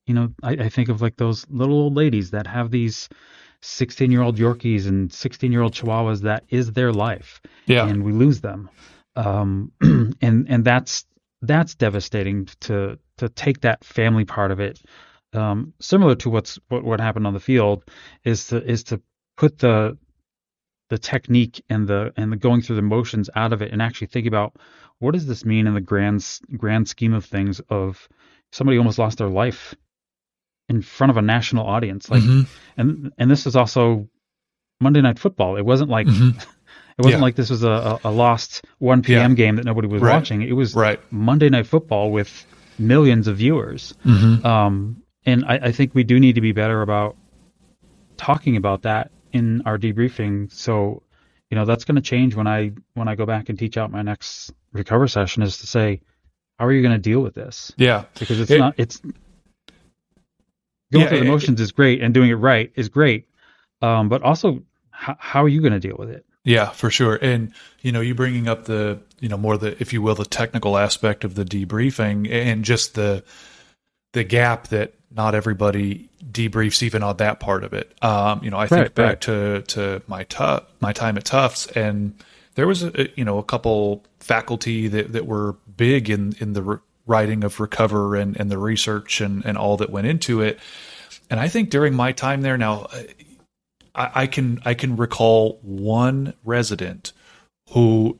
you 0.05 0.13
know, 0.13 0.33
I, 0.43 0.51
I 0.51 0.69
think 0.69 0.89
of 0.89 1.01
like 1.01 1.17
those 1.17 1.45
little 1.49 1.75
old 1.75 1.95
ladies 1.95 2.31
that 2.31 2.47
have 2.47 2.71
these 2.71 3.07
16 3.61 4.11
year 4.11 4.21
old 4.21 4.37
Yorkies 4.37 4.87
and 4.87 5.11
16 5.13 5.51
year 5.51 5.61
old 5.61 5.73
Chihuahuas. 5.73 6.21
That 6.21 6.43
is 6.49 6.73
their 6.73 6.91
life, 6.91 7.41
Yeah. 7.67 7.87
and 7.87 8.03
we 8.03 8.11
lose 8.11 8.41
them. 8.41 8.69
Um, 9.15 9.71
and 9.81 10.15
and 10.21 10.65
that's 10.65 11.05
that's 11.41 11.75
devastating 11.75 12.47
to 12.61 12.97
to 13.17 13.29
take 13.29 13.61
that 13.61 13.83
family 13.83 14.25
part 14.25 14.51
of 14.51 14.59
it. 14.59 14.81
Um, 15.33 15.73
similar 15.79 16.15
to 16.15 16.29
what's 16.29 16.59
what, 16.69 16.83
what 16.83 16.99
happened 16.99 17.25
on 17.27 17.33
the 17.33 17.39
field 17.39 17.83
is 18.25 18.47
to 18.47 18.63
is 18.63 18.83
to 18.85 19.01
put 19.37 19.59
the 19.59 19.97
the 20.91 20.97
technique 20.99 21.63
and 21.69 21.87
the 21.87 22.11
and 22.17 22.33
the 22.33 22.35
going 22.35 22.61
through 22.61 22.75
the 22.75 22.81
motions 22.81 23.29
out 23.33 23.53
of 23.53 23.61
it 23.61 23.71
and 23.71 23.81
actually 23.81 24.07
think 24.07 24.27
about 24.27 24.57
what 24.99 25.13
does 25.13 25.25
this 25.25 25.45
mean 25.45 25.65
in 25.65 25.73
the 25.73 25.79
grand 25.79 26.21
grand 26.57 26.85
scheme 26.89 27.13
of 27.13 27.23
things 27.23 27.61
of 27.69 28.09
somebody 28.51 28.77
almost 28.77 28.99
lost 28.99 29.17
their 29.17 29.29
life 29.29 29.73
in 30.67 30.81
front 30.81 31.09
of 31.09 31.15
a 31.15 31.21
national 31.21 31.65
audience 31.65 32.09
like 32.09 32.21
Mhm. 32.21 32.45
and 32.75 33.13
and 33.17 33.31
this 33.31 33.47
is 33.47 33.55
also 33.55 34.09
Monday 34.81 34.99
night 34.99 35.17
football 35.17 35.55
it 35.55 35.65
wasn't 35.65 35.89
like 35.89 36.07
Mhm. 36.07 36.35
it 36.97 37.05
wasn't 37.05 37.21
Yeah. 37.21 37.25
like 37.27 37.35
this 37.35 37.49
was 37.49 37.63
a, 37.63 37.97
a, 38.03 38.11
lost 38.11 38.65
1 38.79 39.01
p.m. 39.01 39.33
game 39.33 39.55
that 39.55 39.63
nobody 39.65 39.87
was 39.87 40.01
Right. 40.01 40.13
watching 40.15 40.41
it 40.41 40.51
was 40.57 40.75
Right. 40.75 40.99
Monday 41.09 41.47
night 41.47 41.67
football 41.67 42.11
with 42.11 42.45
millions 42.77 43.29
of 43.29 43.37
viewers 43.37 43.93
Mhm. 44.05 44.43
um, 44.43 44.97
and 45.25 45.45
I, 45.45 45.55
I 45.67 45.71
think 45.71 45.95
we 45.95 46.03
do 46.03 46.19
need 46.19 46.35
to 46.35 46.41
be 46.41 46.51
better 46.51 46.81
about 46.81 47.15
talking 48.17 48.57
about 48.57 48.81
that 48.81 49.09
in 49.33 49.61
our 49.65 49.77
debriefing. 49.77 50.51
So, 50.51 51.03
you 51.49 51.55
know, 51.55 51.65
that's 51.65 51.83
going 51.85 51.95
to 51.95 52.01
change 52.01 52.35
when 52.35 52.47
I 52.47 52.71
when 52.93 53.07
I 53.07 53.15
go 53.15 53.25
back 53.25 53.49
and 53.49 53.57
teach 53.57 53.77
out 53.77 53.91
my 53.91 54.01
next 54.01 54.51
recover 54.73 55.07
session. 55.07 55.43
Is 55.43 55.57
to 55.59 55.67
say, 55.67 56.01
how 56.59 56.65
are 56.65 56.71
you 56.71 56.81
going 56.81 56.93
to 56.93 56.99
deal 57.01 57.21
with 57.21 57.33
this? 57.35 57.71
Yeah. 57.77 58.05
Because 58.19 58.39
it's 58.39 58.51
It- 58.51 58.59
not 58.59 58.75
it's 58.77 58.99
going 58.99 59.15
Yeah, 61.03 61.07
through 61.09 61.19
the 61.19 61.25
it- 61.25 61.29
motions 61.29 61.61
is 61.61 61.71
great 61.71 62.01
and 62.01 62.13
doing 62.13 62.29
it 62.29 62.35
right 62.35 62.71
is 62.75 62.89
great, 62.89 63.27
um, 63.81 64.09
but 64.09 64.21
also 64.23 64.61
how, 64.91 65.15
how 65.19 65.43
are 65.43 65.49
you 65.49 65.61
going 65.61 65.73
to 65.73 65.79
deal 65.79 65.95
with 65.97 66.09
it? 66.09 66.25
Yeah, 66.43 66.69
for 66.69 66.89
sure. 66.89 67.17
And 67.21 67.53
you 67.81 67.91
know, 67.91 68.01
you 68.01 68.15
bringing 68.15 68.47
up 68.47 68.65
the 68.65 68.99
you 69.19 69.29
know 69.29 69.37
more 69.37 69.57
the 69.57 69.79
if 69.81 69.93
you 69.93 70.01
will 70.01 70.15
the 70.15 70.25
technical 70.25 70.77
aspect 70.77 71.23
of 71.23 71.35
the 71.35 71.45
debriefing 71.45 72.29
and 72.31 72.65
just 72.65 72.95
the 72.95 73.23
the 74.13 74.23
gap 74.23 74.67
that 74.69 74.93
not 75.15 75.35
everybody 75.35 76.09
debriefs 76.31 76.83
even 76.83 77.03
on 77.03 77.17
that 77.17 77.39
part 77.39 77.63
of 77.63 77.73
it. 77.73 77.93
Um, 78.03 78.43
you 78.43 78.49
know, 78.49 78.57
I 78.57 78.67
think 78.67 78.81
Right, 78.81 78.95
back 78.95 79.05
right. 79.07 79.21
to 79.21 79.61
to 79.63 80.01
my 80.07 80.23
tu- 80.23 80.63
my 80.79 80.93
time 80.93 81.17
at 81.17 81.25
Tufts 81.25 81.67
and 81.67 82.13
there 82.55 82.67
was 82.67 82.83
a, 82.83 83.09
you 83.15 83.25
know 83.25 83.37
a 83.37 83.43
couple 83.43 84.03
faculty 84.19 84.87
that 84.87 85.13
that 85.13 85.25
were 85.25 85.55
big 85.77 86.09
in 86.09 86.35
in 86.39 86.53
the 86.53 86.61
re- 86.61 86.77
writing 87.07 87.43
of 87.43 87.59
recover 87.59 88.15
and 88.15 88.37
and 88.39 88.49
the 88.51 88.57
research 88.57 89.21
and 89.21 89.45
and 89.45 89.57
all 89.57 89.77
that 89.77 89.89
went 89.89 90.07
into 90.07 90.41
it. 90.41 90.59
And 91.29 91.39
I 91.39 91.47
think 91.47 91.69
during 91.69 91.93
my 91.93 92.11
time 92.11 92.41
there 92.41 92.57
now 92.57 92.87
I, 93.95 94.23
I 94.23 94.27
can 94.27 94.61
I 94.65 94.73
can 94.73 94.95
recall 94.95 95.59
one 95.61 96.33
resident 96.43 97.13
who 97.71 98.19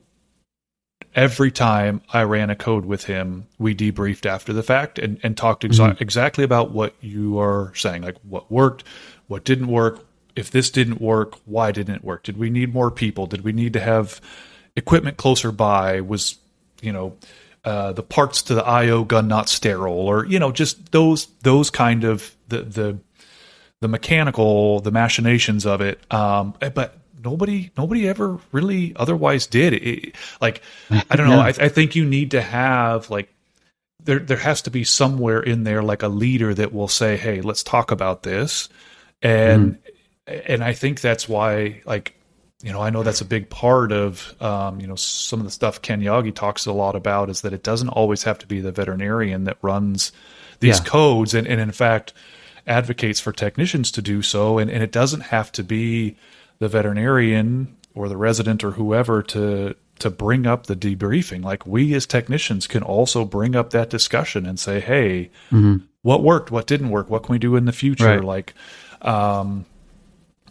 every 1.14 1.50
time 1.50 2.00
I 2.12 2.22
ran 2.22 2.50
a 2.50 2.56
code 2.56 2.84
with 2.84 3.04
him, 3.04 3.46
we 3.58 3.74
debriefed 3.74 4.26
after 4.26 4.52
the 4.52 4.62
fact 4.62 4.98
and, 4.98 5.20
and 5.22 5.36
talked 5.36 5.64
exa- 5.64 6.00
exactly 6.00 6.44
about 6.44 6.70
what 6.70 6.94
you 7.00 7.38
are 7.38 7.72
saying, 7.74 8.02
like 8.02 8.16
what 8.22 8.50
worked, 8.50 8.84
what 9.26 9.44
didn't 9.44 9.68
work. 9.68 10.04
If 10.34 10.50
this 10.50 10.70
didn't 10.70 11.00
work, 11.00 11.34
why 11.44 11.72
didn't 11.72 11.96
it 11.96 12.04
work? 12.04 12.22
Did 12.22 12.38
we 12.38 12.48
need 12.48 12.72
more 12.72 12.90
people? 12.90 13.26
Did 13.26 13.42
we 13.42 13.52
need 13.52 13.74
to 13.74 13.80
have 13.80 14.20
equipment 14.76 15.18
closer 15.18 15.52
by? 15.52 16.00
Was 16.00 16.38
you 16.80 16.90
know 16.90 17.16
uh, 17.64 17.92
the 17.92 18.02
parts 18.02 18.42
to 18.44 18.54
the 18.54 18.64
IO 18.64 19.04
gun 19.04 19.28
not 19.28 19.50
sterile, 19.50 19.92
or 19.92 20.24
you 20.24 20.38
know 20.38 20.50
just 20.50 20.90
those 20.92 21.26
those 21.42 21.68
kind 21.68 22.04
of 22.04 22.34
the 22.48 22.62
the 22.62 22.98
the 23.80 23.88
mechanical, 23.88 24.80
the 24.80 24.90
machinations 24.90 25.66
of 25.66 25.82
it. 25.82 26.00
Um, 26.10 26.54
but 26.74 26.96
nobody, 27.22 27.70
nobody 27.76 28.08
ever 28.08 28.38
really 28.52 28.92
otherwise 28.96 29.46
did. 29.46 29.74
It, 29.74 30.14
like, 30.40 30.62
I 30.90 31.16
don't 31.16 31.26
know. 31.30 31.40
I, 31.40 31.48
I 31.48 31.68
think 31.68 31.94
you 31.96 32.04
need 32.04 32.30
to 32.32 32.42
have 32.42 33.10
like 33.10 33.32
there. 34.04 34.18
There 34.18 34.36
has 34.36 34.62
to 34.62 34.70
be 34.70 34.84
somewhere 34.84 35.40
in 35.40 35.64
there 35.64 35.82
like 35.82 36.02
a 36.02 36.08
leader 36.08 36.54
that 36.54 36.72
will 36.72 36.88
say, 36.88 37.16
"Hey, 37.16 37.40
let's 37.40 37.62
talk 37.62 37.90
about 37.90 38.22
this," 38.22 38.68
and 39.22 39.78
and 40.26 40.62
I 40.64 40.72
think 40.72 41.00
that's 41.00 41.28
why 41.28 41.82
like. 41.84 42.14
You 42.64 42.72
know, 42.72 42.80
I 42.80 42.90
know 42.90 43.02
that's 43.02 43.20
a 43.20 43.24
big 43.24 43.50
part 43.50 43.90
of, 43.90 44.40
um, 44.40 44.80
you 44.80 44.86
know, 44.86 44.94
some 44.94 45.40
of 45.40 45.44
the 45.44 45.50
stuff 45.50 45.82
Ken 45.82 46.00
Yagi 46.00 46.32
talks 46.32 46.64
a 46.64 46.72
lot 46.72 46.94
about 46.94 47.28
is 47.28 47.40
that 47.40 47.52
it 47.52 47.64
doesn't 47.64 47.88
always 47.88 48.22
have 48.22 48.38
to 48.38 48.46
be 48.46 48.60
the 48.60 48.70
veterinarian 48.70 49.42
that 49.46 49.56
runs 49.62 50.12
these 50.60 50.78
Yeah. 50.78 50.84
codes, 50.84 51.34
and, 51.34 51.44
and 51.48 51.60
in 51.60 51.72
fact, 51.72 52.12
advocates 52.68 53.18
for 53.18 53.32
technicians 53.32 53.90
to 53.90 54.00
do 54.02 54.22
so 54.22 54.58
and, 54.58 54.70
and 54.70 54.80
it 54.82 54.92
doesn't 54.92 55.22
have 55.22 55.50
to 55.52 55.64
be 55.64 56.16
the 56.62 56.68
veterinarian 56.68 57.76
or 57.92 58.08
the 58.08 58.16
resident 58.16 58.62
or 58.62 58.70
whoever 58.70 59.20
to 59.20 59.74
to 59.98 60.10
bring 60.10 60.46
up 60.46 60.66
the 60.66 60.76
debriefing. 60.76 61.42
Like 61.42 61.66
we 61.66 61.92
as 61.94 62.06
technicians 62.06 62.68
can 62.68 62.84
also 62.84 63.24
bring 63.24 63.56
up 63.56 63.70
that 63.70 63.90
discussion 63.90 64.46
and 64.46 64.60
say 64.60 64.78
hey 64.78 65.30
what 66.02 66.22
worked? 66.22 66.52
What 66.52 66.68
didn't 66.68 66.90
work? 66.90 67.10
What 67.10 67.24
can 67.24 67.32
we 67.32 67.40
do 67.40 67.56
in 67.56 67.64
the 67.64 67.72
future? 67.72 68.06
Right. 68.06 68.22
like 68.22 68.54
um 69.00 69.66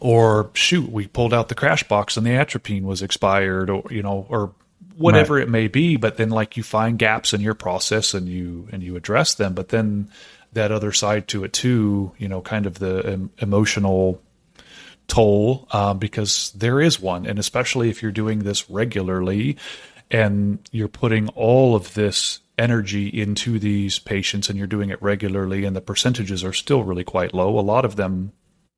or 0.01 0.49
shoot 0.53 0.91
we 0.91 1.07
pulled 1.07 1.33
out 1.33 1.47
the 1.47 1.55
crash 1.55 1.83
box 1.83 2.17
and 2.17 2.25
the 2.25 2.31
atropine 2.31 2.83
was 2.83 3.01
expired 3.01 3.69
or 3.69 3.83
you 3.89 4.03
know 4.03 4.25
or 4.27 4.53
whatever 4.97 5.39
it 5.39 5.47
may 5.47 5.69
be. 5.69 5.95
But 5.95 6.17
then 6.17 6.29
like 6.29 6.57
you 6.57 6.63
find 6.63 6.99
gaps 6.99 7.33
in 7.33 7.39
your 7.39 7.53
process 7.55 8.13
and 8.13 8.27
you 8.27 8.67
and 8.73 8.83
you 8.83 8.97
address 8.97 9.35
them. 9.35 9.53
But 9.53 9.69
then 9.69 10.09
that 10.51 10.73
other 10.73 10.91
side 10.91 11.29
to 11.29 11.45
it 11.45 11.53
too 11.53 12.11
you 12.17 12.27
know 12.27 12.41
kind 12.41 12.65
of 12.65 12.79
the 12.79 12.99
em- 13.05 13.31
emotional 13.37 14.21
toll 15.11 15.67
um, 15.71 15.99
because 15.99 16.51
there 16.51 16.79
is 16.79 16.99
one 17.01 17.25
and 17.25 17.37
especially 17.37 17.89
if 17.89 18.01
you're 18.01 18.13
doing 18.23 18.39
this 18.39 18.69
regularly 18.69 19.57
and 20.09 20.59
you're 20.71 20.87
putting 20.87 21.27
all 21.29 21.75
of 21.75 21.93
this 21.95 22.39
energy 22.57 23.07
into 23.07 23.59
these 23.59 23.99
patients 23.99 24.47
and 24.49 24.57
you're 24.57 24.67
doing 24.75 24.89
it 24.89 25.01
regularly 25.01 25.65
and 25.65 25.75
the 25.75 25.81
percentages 25.81 26.43
are 26.43 26.53
still 26.53 26.83
really 26.83 27.03
quite 27.03 27.33
low 27.33 27.59
a 27.59 27.67
lot 27.73 27.83
of 27.83 27.95
them 27.97 28.31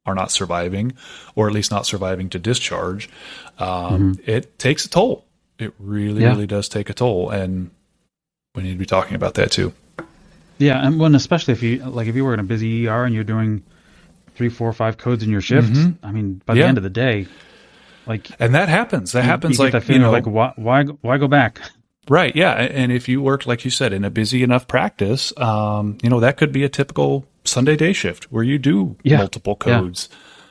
are 0.08 0.16
not 0.16 0.32
surviving 0.32 0.92
or 1.36 1.48
at 1.48 1.54
least 1.54 1.70
not 1.72 1.86
surviving 1.86 2.30
to 2.30 2.40
discharge 2.40 3.10
um, 3.60 4.18
it 4.26 4.58
takes 4.58 4.86
a 4.86 4.90
toll. 4.90 5.26
It 5.60 5.74
really 5.78 6.24
Yeah. 6.24 6.32
really 6.32 6.48
does 6.48 6.68
take 6.68 6.90
a 6.90 6.94
toll 6.94 7.30
and 7.30 7.70
we 8.56 8.64
need 8.64 8.74
to 8.74 8.78
be 8.80 8.86
talking 8.88 9.16
about 9.16 9.36
that 9.36 9.52
too. 9.52 9.72
Yeah, 10.58 10.86
and 10.86 11.00
when 11.00 11.14
especially 11.16 11.54
if 11.54 11.62
you 11.64 11.78
like 11.86 12.08
if 12.08 12.16
you 12.16 12.26
were 12.26 12.34
in 12.34 12.40
a 12.40 12.44
busy 12.44 12.88
ER 12.88 13.06
and 13.06 13.14
you're 13.14 13.24
doing 13.36 13.64
three, 14.36 14.50
four, 14.50 14.72
five 14.74 14.98
codes 14.98 15.24
in 15.24 15.30
your 15.30 15.42
shift. 15.42 15.76
I 16.04 16.12
mean, 16.12 16.42
by 16.46 16.54
the 16.56 16.64
end 16.64 16.78
of 16.78 16.84
the 16.84 16.90
day, 16.90 17.28
like 18.06 18.30
and 18.40 18.54
that 18.56 18.68
happens 18.70 19.12
that 19.14 19.24
happens 19.24 19.58
you 19.58 19.64
like 19.64 19.74
that 19.74 19.88
you 19.88 20.00
know 20.00 20.12
like 20.12 20.26
why 20.26 20.54
why 20.56 20.84
why 20.84 21.18
go 21.18 21.28
back? 21.28 21.60
Right. 22.10 22.36
Yeah. 22.36 22.52
And 22.52 22.92
if 22.92 23.08
you 23.08 23.22
work, 23.22 23.46
like 23.48 23.64
you 23.64 23.72
said, 23.72 23.94
in 23.94 24.04
a 24.04 24.10
busy 24.10 24.44
enough 24.44 24.68
practice, 24.68 25.32
um, 25.38 25.98
you 26.04 26.10
know, 26.10 26.20
that 26.20 26.36
could 26.36 26.52
be 26.52 26.66
a 26.66 26.70
typical 26.70 27.26
Sunday 27.46 27.78
day 27.78 27.94
shift 27.94 28.26
where 28.26 28.44
you 28.44 28.58
do 28.58 28.98
Yeah. 29.04 29.20
multiple 29.20 29.58
Yeah. 29.66 29.80
codes. 29.80 30.10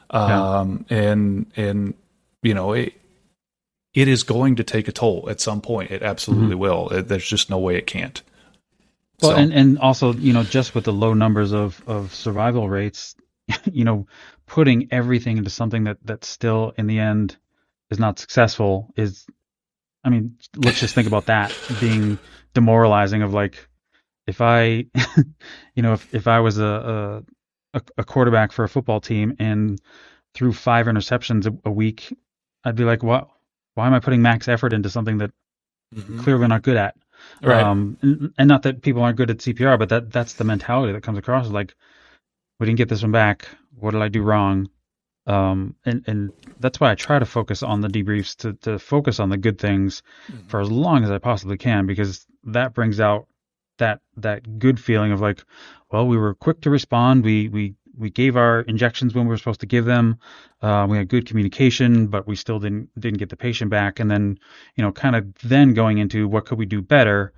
Um, 0.08 0.86
and, 0.88 1.46
and, 1.56 1.92
you 2.42 2.54
know, 2.54 2.72
it, 2.72 2.94
it 3.94 4.08
is 4.08 4.22
going 4.22 4.56
to 4.56 4.64
take 4.64 4.88
a 4.88 4.92
toll 4.92 5.26
at 5.28 5.40
some 5.42 5.60
point. 5.60 5.90
It 5.90 6.02
absolutely 6.02 6.54
will. 6.54 6.88
It- 6.88 7.08
There's 7.08 7.28
just 7.28 7.50
no 7.50 7.58
way 7.58 7.76
it 7.76 7.86
can't. 7.86 8.14
Mm-hmm. 8.14 9.26
Well, 9.26 9.36
So- 9.36 9.42
and 9.42 9.52
and 9.52 9.78
also 9.78 10.14
you 10.14 10.32
know 10.32 10.42
just 10.42 10.74
with 10.74 10.84
the 10.84 10.92
low 10.92 11.12
numbers 11.14 11.52
of 11.52 11.82
of 11.86 12.14
survival 12.14 12.68
rates, 12.68 13.14
you 13.72 13.84
know, 13.84 14.06
putting 14.46 14.88
everything 14.92 15.38
into 15.38 15.50
something 15.50 15.84
that 15.84 15.98
that 16.04 16.24
still 16.24 16.72
in 16.76 16.86
the 16.86 16.98
end 16.98 17.36
is 17.90 17.98
not 17.98 18.18
successful 18.18 18.92
is 18.96 19.26
I 20.04 20.10
mean, 20.10 20.36
let's 20.56 20.80
just 20.80 20.94
think 20.94 21.06
about 21.06 21.26
that 21.26 21.56
being 21.80 22.18
demoralizing. 22.54 23.22
Of 23.22 23.32
like, 23.32 23.68
if 24.26 24.40
I, 24.40 24.86
you 25.74 25.82
know, 25.82 25.92
if 25.92 26.12
if 26.14 26.26
I 26.26 26.40
was 26.40 26.58
a 26.58 27.22
a, 27.74 27.82
a 27.98 28.04
quarterback 28.04 28.52
for 28.52 28.64
a 28.64 28.68
football 28.68 29.00
team 29.00 29.36
and 29.38 29.80
threw 30.34 30.52
five 30.52 30.86
interceptions 30.86 31.46
a, 31.46 31.68
a 31.68 31.70
week, 31.70 32.12
I'd 32.64 32.76
be 32.76 32.84
like, 32.84 33.02
what? 33.02 33.28
Why 33.74 33.86
am 33.86 33.94
I 33.94 34.00
putting 34.00 34.22
max 34.22 34.48
effort 34.48 34.72
into 34.72 34.90
something 34.90 35.18
that 35.18 35.30
mm-hmm. 35.94 36.20
clearly 36.20 36.48
not 36.48 36.62
good 36.62 36.76
at? 36.76 36.96
Right. 37.40 37.62
Um, 37.62 37.96
and, 38.02 38.34
and, 38.36 38.48
not 38.48 38.62
that 38.62 38.82
people 38.82 39.02
aren't 39.02 39.16
good 39.16 39.30
at 39.30 39.38
CPR, 39.38 39.78
but 39.78 39.90
that 39.90 40.10
that's 40.10 40.34
the 40.34 40.44
mentality 40.44 40.92
that 40.92 41.04
comes 41.04 41.18
across. 41.18 41.48
Like, 41.48 41.74
we 42.58 42.66
didn't 42.66 42.78
get 42.78 42.88
this 42.88 43.02
one 43.02 43.12
back. 43.12 43.48
What 43.78 43.92
did 43.92 44.02
I 44.02 44.08
do 44.08 44.22
wrong? 44.22 44.68
Um, 45.26 45.76
and 45.84 46.02
and 46.06 46.32
that's 46.58 46.80
why 46.80 46.90
I 46.90 46.94
try 46.96 47.18
to 47.18 47.26
focus 47.26 47.62
on 47.62 47.80
the 47.80 47.88
debriefs 47.88 48.36
to 48.38 48.54
to 48.54 48.78
focus 48.78 49.20
on 49.20 49.28
the 49.28 49.36
good 49.36 49.58
things 49.58 50.02
mm-hmm. 50.26 50.48
for 50.48 50.60
as 50.60 50.70
long 50.70 51.04
as 51.04 51.10
I 51.10 51.18
possibly 51.18 51.56
can 51.56 51.86
because 51.86 52.26
that 52.44 52.74
brings 52.74 52.98
out 52.98 53.26
that 53.78 54.00
that 54.16 54.58
good 54.58 54.80
feeling 54.80 55.12
of 55.12 55.20
like, 55.20 55.44
well, 55.90 56.06
we 56.06 56.16
were 56.16 56.34
quick 56.34 56.60
to 56.62 56.70
respond. 56.70 57.24
We 57.24 57.48
we 57.48 57.74
we 57.96 58.10
gave 58.10 58.36
our 58.36 58.60
injections 58.62 59.14
when 59.14 59.26
we 59.26 59.30
were 59.30 59.38
supposed 59.38 59.60
to 59.60 59.66
give 59.66 59.84
them. 59.84 60.18
Uh, 60.60 60.86
we 60.88 60.96
had 60.96 61.08
good 61.08 61.26
communication, 61.26 62.06
but 62.06 62.26
we 62.26 62.36
still 62.36 62.58
didn't 62.58 62.88
didn't 62.98 63.18
get 63.18 63.28
the 63.28 63.36
patient 63.36 63.70
back. 63.70 64.00
And 64.00 64.10
then, 64.10 64.38
you 64.76 64.82
know, 64.82 64.92
kind 64.92 65.16
of 65.16 65.32
then 65.42 65.74
going 65.74 65.98
into 65.98 66.26
what 66.28 66.46
could 66.46 66.58
we 66.58 66.66
do 66.66 66.82
better, 66.82 67.32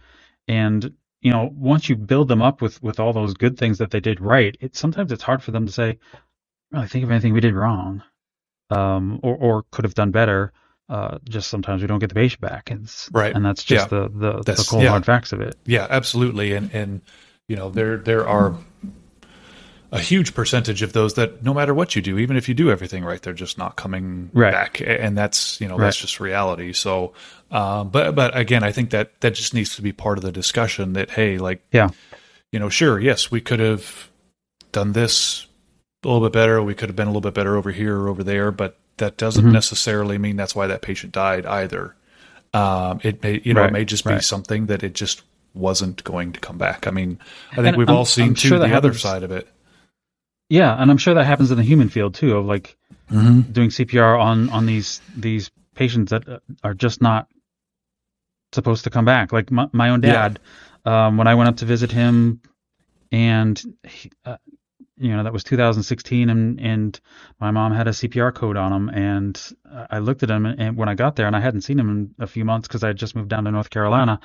and 0.48 0.92
you 1.24 1.30
know, 1.30 1.50
once 1.56 1.88
you 1.88 1.96
build 1.96 2.28
them 2.28 2.42
up 2.42 2.60
with 2.60 2.80
with 2.82 3.00
all 3.00 3.14
those 3.14 3.32
good 3.32 3.58
things 3.58 3.78
that 3.78 3.90
they 3.90 3.98
did 3.98 4.20
right, 4.20 4.56
it 4.60 4.76
sometimes 4.76 5.10
it's 5.10 5.22
hard 5.22 5.42
for 5.42 5.52
them 5.52 5.64
to 5.64 5.72
say, 5.72 5.98
really 6.70 6.86
think 6.86 7.02
of 7.02 7.10
anything 7.10 7.32
we 7.32 7.40
did 7.40 7.54
wrong, 7.54 8.02
um, 8.68 9.20
or 9.22 9.34
or 9.34 9.64
could 9.72 9.86
have 9.86 9.94
done 9.94 10.10
better. 10.10 10.52
Uh, 10.86 11.16
just 11.24 11.48
sometimes 11.48 11.80
we 11.80 11.88
don't 11.88 11.98
get 11.98 12.10
the 12.10 12.14
patient 12.14 12.42
back, 12.42 12.70
and 12.70 12.94
right, 13.10 13.34
and 13.34 13.42
that's 13.42 13.64
just 13.64 13.90
yeah. 13.90 14.00
the 14.00 14.08
the, 14.10 14.42
the 14.42 14.66
cold 14.68 14.82
yeah. 14.82 14.90
hard 14.90 15.06
facts 15.06 15.32
of 15.32 15.40
it. 15.40 15.56
Yeah, 15.64 15.86
absolutely, 15.88 16.52
and 16.52 16.70
and 16.74 17.00
you 17.48 17.56
know 17.56 17.70
there 17.70 17.96
there 17.96 18.28
are 18.28 18.54
a 19.92 20.00
huge 20.00 20.34
percentage 20.34 20.82
of 20.82 20.92
those 20.92 21.14
that 21.14 21.42
no 21.42 21.54
matter 21.54 21.72
what 21.72 21.94
you 21.94 22.02
do, 22.02 22.18
even 22.18 22.36
if 22.36 22.48
you 22.48 22.54
do 22.54 22.70
everything 22.70 23.04
right, 23.04 23.22
they're 23.22 23.32
just 23.32 23.58
not 23.58 23.76
coming 23.76 24.30
right. 24.32 24.52
back, 24.52 24.80
and 24.80 25.16
that's 25.16 25.60
you 25.60 25.68
know 25.68 25.76
right. 25.76 25.86
that's 25.86 25.98
just 25.98 26.20
reality. 26.20 26.72
So, 26.72 27.12
um, 27.50 27.90
but 27.90 28.14
but 28.14 28.36
again, 28.36 28.64
I 28.64 28.72
think 28.72 28.90
that 28.90 29.20
that 29.20 29.34
just 29.34 29.54
needs 29.54 29.76
to 29.76 29.82
be 29.82 29.92
part 29.92 30.18
of 30.18 30.24
the 30.24 30.32
discussion. 30.32 30.94
That 30.94 31.10
hey, 31.10 31.38
like 31.38 31.64
yeah, 31.70 31.90
you 32.50 32.58
know, 32.58 32.68
sure, 32.68 32.98
yes, 32.98 33.30
we 33.30 33.40
could 33.40 33.60
have 33.60 34.10
done 34.72 34.92
this 34.92 35.46
a 36.04 36.08
little 36.08 36.26
bit 36.26 36.32
better. 36.32 36.62
We 36.62 36.74
could 36.74 36.88
have 36.88 36.96
been 36.96 37.08
a 37.08 37.10
little 37.10 37.20
bit 37.20 37.34
better 37.34 37.56
over 37.56 37.70
here 37.70 37.96
or 37.96 38.08
over 38.08 38.24
there, 38.24 38.50
but 38.50 38.78
that 38.96 39.16
doesn't 39.16 39.44
mm-hmm. 39.44 39.52
necessarily 39.52 40.18
mean 40.18 40.36
that's 40.36 40.54
why 40.54 40.66
that 40.66 40.82
patient 40.82 41.12
died 41.12 41.46
either. 41.46 41.94
Um, 42.52 43.00
it 43.02 43.22
may 43.22 43.40
you 43.44 43.54
know 43.54 43.62
right. 43.62 43.70
it 43.70 43.72
may 43.72 43.84
just 43.84 44.04
be 44.04 44.20
something 44.20 44.66
that 44.66 44.82
it 44.82 44.94
just 44.94 45.22
wasn't 45.54 46.02
going 46.04 46.32
to 46.32 46.40
come 46.40 46.58
back. 46.58 46.86
I 46.86 46.90
mean, 46.90 47.18
I 47.52 47.56
think 47.56 47.68
and 47.68 47.76
we've 47.76 47.88
I'm, 47.88 47.96
all 47.96 48.04
seen 48.04 48.28
I'm 48.28 48.34
too 48.34 48.48
sure 48.48 48.58
the 48.58 48.68
happens. 48.68 48.84
other 48.84 48.98
side 48.98 49.22
of 49.22 49.30
it. 49.30 49.48
Yeah, 50.48 50.74
and 50.74 50.90
I'm 50.90 50.98
sure 50.98 51.14
that 51.14 51.24
happens 51.24 51.50
in 51.50 51.56
the 51.56 51.62
human 51.62 51.88
field 51.88 52.14
too, 52.14 52.36
of 52.36 52.46
like 52.46 52.76
mm-hmm. 53.10 53.52
doing 53.52 53.70
CPR 53.70 54.18
on 54.20 54.50
on 54.50 54.66
these 54.66 55.00
these 55.16 55.50
patients 55.74 56.10
that 56.10 56.42
are 56.62 56.74
just 56.74 57.02
not 57.02 57.28
supposed 58.52 58.84
to 58.84 58.90
come 58.90 59.04
back. 59.04 59.32
Like 59.32 59.50
my, 59.50 59.68
my 59.72 59.90
own 59.90 60.00
dad, 60.00 60.38
yeah. 60.86 61.06
um, 61.06 61.16
when 61.16 61.26
I 61.26 61.34
went 61.34 61.48
up 61.48 61.56
to 61.58 61.64
visit 61.64 61.90
him, 61.90 62.40
and 63.10 63.60
he, 63.82 64.10
uh, 64.24 64.36
you 64.96 65.16
know 65.16 65.24
that 65.24 65.32
was 65.32 65.44
2016, 65.44 66.30
and 66.30 66.60
and 66.60 67.00
my 67.40 67.50
mom 67.50 67.72
had 67.72 67.88
a 67.88 67.92
CPR 67.92 68.34
code 68.34 68.56
on 68.56 68.72
him, 68.72 68.88
and 68.90 69.40
I 69.90 69.98
looked 69.98 70.22
at 70.22 70.30
him, 70.30 70.46
and, 70.46 70.60
and 70.60 70.76
when 70.76 70.88
I 70.88 70.94
got 70.94 71.16
there, 71.16 71.26
and 71.26 71.34
I 71.34 71.40
hadn't 71.40 71.62
seen 71.62 71.78
him 71.78 71.90
in 71.90 72.14
a 72.22 72.26
few 72.26 72.44
months 72.44 72.68
because 72.68 72.84
I 72.84 72.88
had 72.88 72.96
just 72.96 73.16
moved 73.16 73.28
down 73.28 73.44
to 73.44 73.50
North 73.50 73.70
Carolina, 73.70 74.20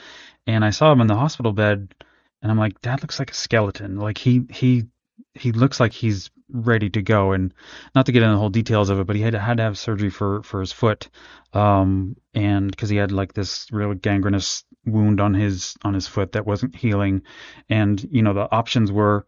and 0.45 0.63
I 0.63 0.69
saw 0.69 0.91
him 0.91 1.01
in 1.01 1.07
the 1.07 1.15
hospital 1.15 1.53
bed, 1.53 1.93
and 2.41 2.51
I'm 2.51 2.59
like, 2.59 2.81
Dad 2.81 3.01
looks 3.01 3.19
like 3.19 3.31
a 3.31 3.35
skeleton. 3.35 3.97
Like 3.97 4.17
he 4.17 4.43
he 4.51 4.85
he 5.33 5.51
looks 5.51 5.79
like 5.79 5.93
he's 5.93 6.29
ready 6.51 6.89
to 6.89 7.01
go. 7.01 7.31
And 7.31 7.53
not 7.95 8.05
to 8.05 8.11
get 8.11 8.23
into 8.23 8.33
the 8.33 8.39
whole 8.39 8.49
details 8.49 8.89
of 8.89 8.99
it, 8.99 9.07
but 9.07 9.15
he 9.15 9.21
had 9.21 9.33
had 9.33 9.57
to 9.57 9.63
have 9.63 9.77
surgery 9.77 10.09
for 10.09 10.43
for 10.43 10.59
his 10.59 10.71
foot, 10.71 11.09
um, 11.53 12.15
and 12.33 12.71
because 12.71 12.89
he 12.89 12.97
had 12.97 13.11
like 13.11 13.33
this 13.33 13.67
real 13.71 13.93
gangrenous 13.93 14.63
wound 14.85 15.19
on 15.19 15.33
his 15.33 15.75
on 15.83 15.93
his 15.93 16.07
foot 16.07 16.33
that 16.33 16.45
wasn't 16.45 16.75
healing, 16.75 17.21
and 17.69 18.07
you 18.11 18.21
know 18.21 18.33
the 18.33 18.51
options 18.51 18.91
were 18.91 19.25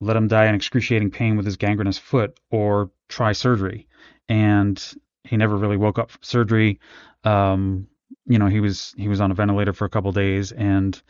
let 0.00 0.16
him 0.16 0.28
die 0.28 0.46
in 0.46 0.54
excruciating 0.54 1.10
pain 1.10 1.36
with 1.36 1.46
his 1.46 1.56
gangrenous 1.56 1.98
foot 1.98 2.38
or 2.50 2.90
try 3.08 3.32
surgery, 3.32 3.86
and 4.28 4.94
he 5.24 5.36
never 5.36 5.56
really 5.56 5.76
woke 5.76 5.98
up 5.98 6.10
from 6.10 6.22
surgery. 6.22 6.80
Um, 7.24 7.86
you 8.26 8.38
know 8.38 8.46
he 8.46 8.60
was 8.60 8.94
he 8.96 9.08
was 9.08 9.20
on 9.20 9.30
a 9.30 9.34
ventilator 9.34 9.72
for 9.72 9.84
a 9.84 9.90
couple 9.90 10.12
days, 10.12 10.52
and 10.52 11.00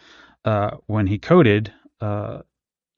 uh, 0.44 0.72
when 0.86 1.06
he 1.06 1.18
coded. 1.18 1.72
Uh, 2.00 2.42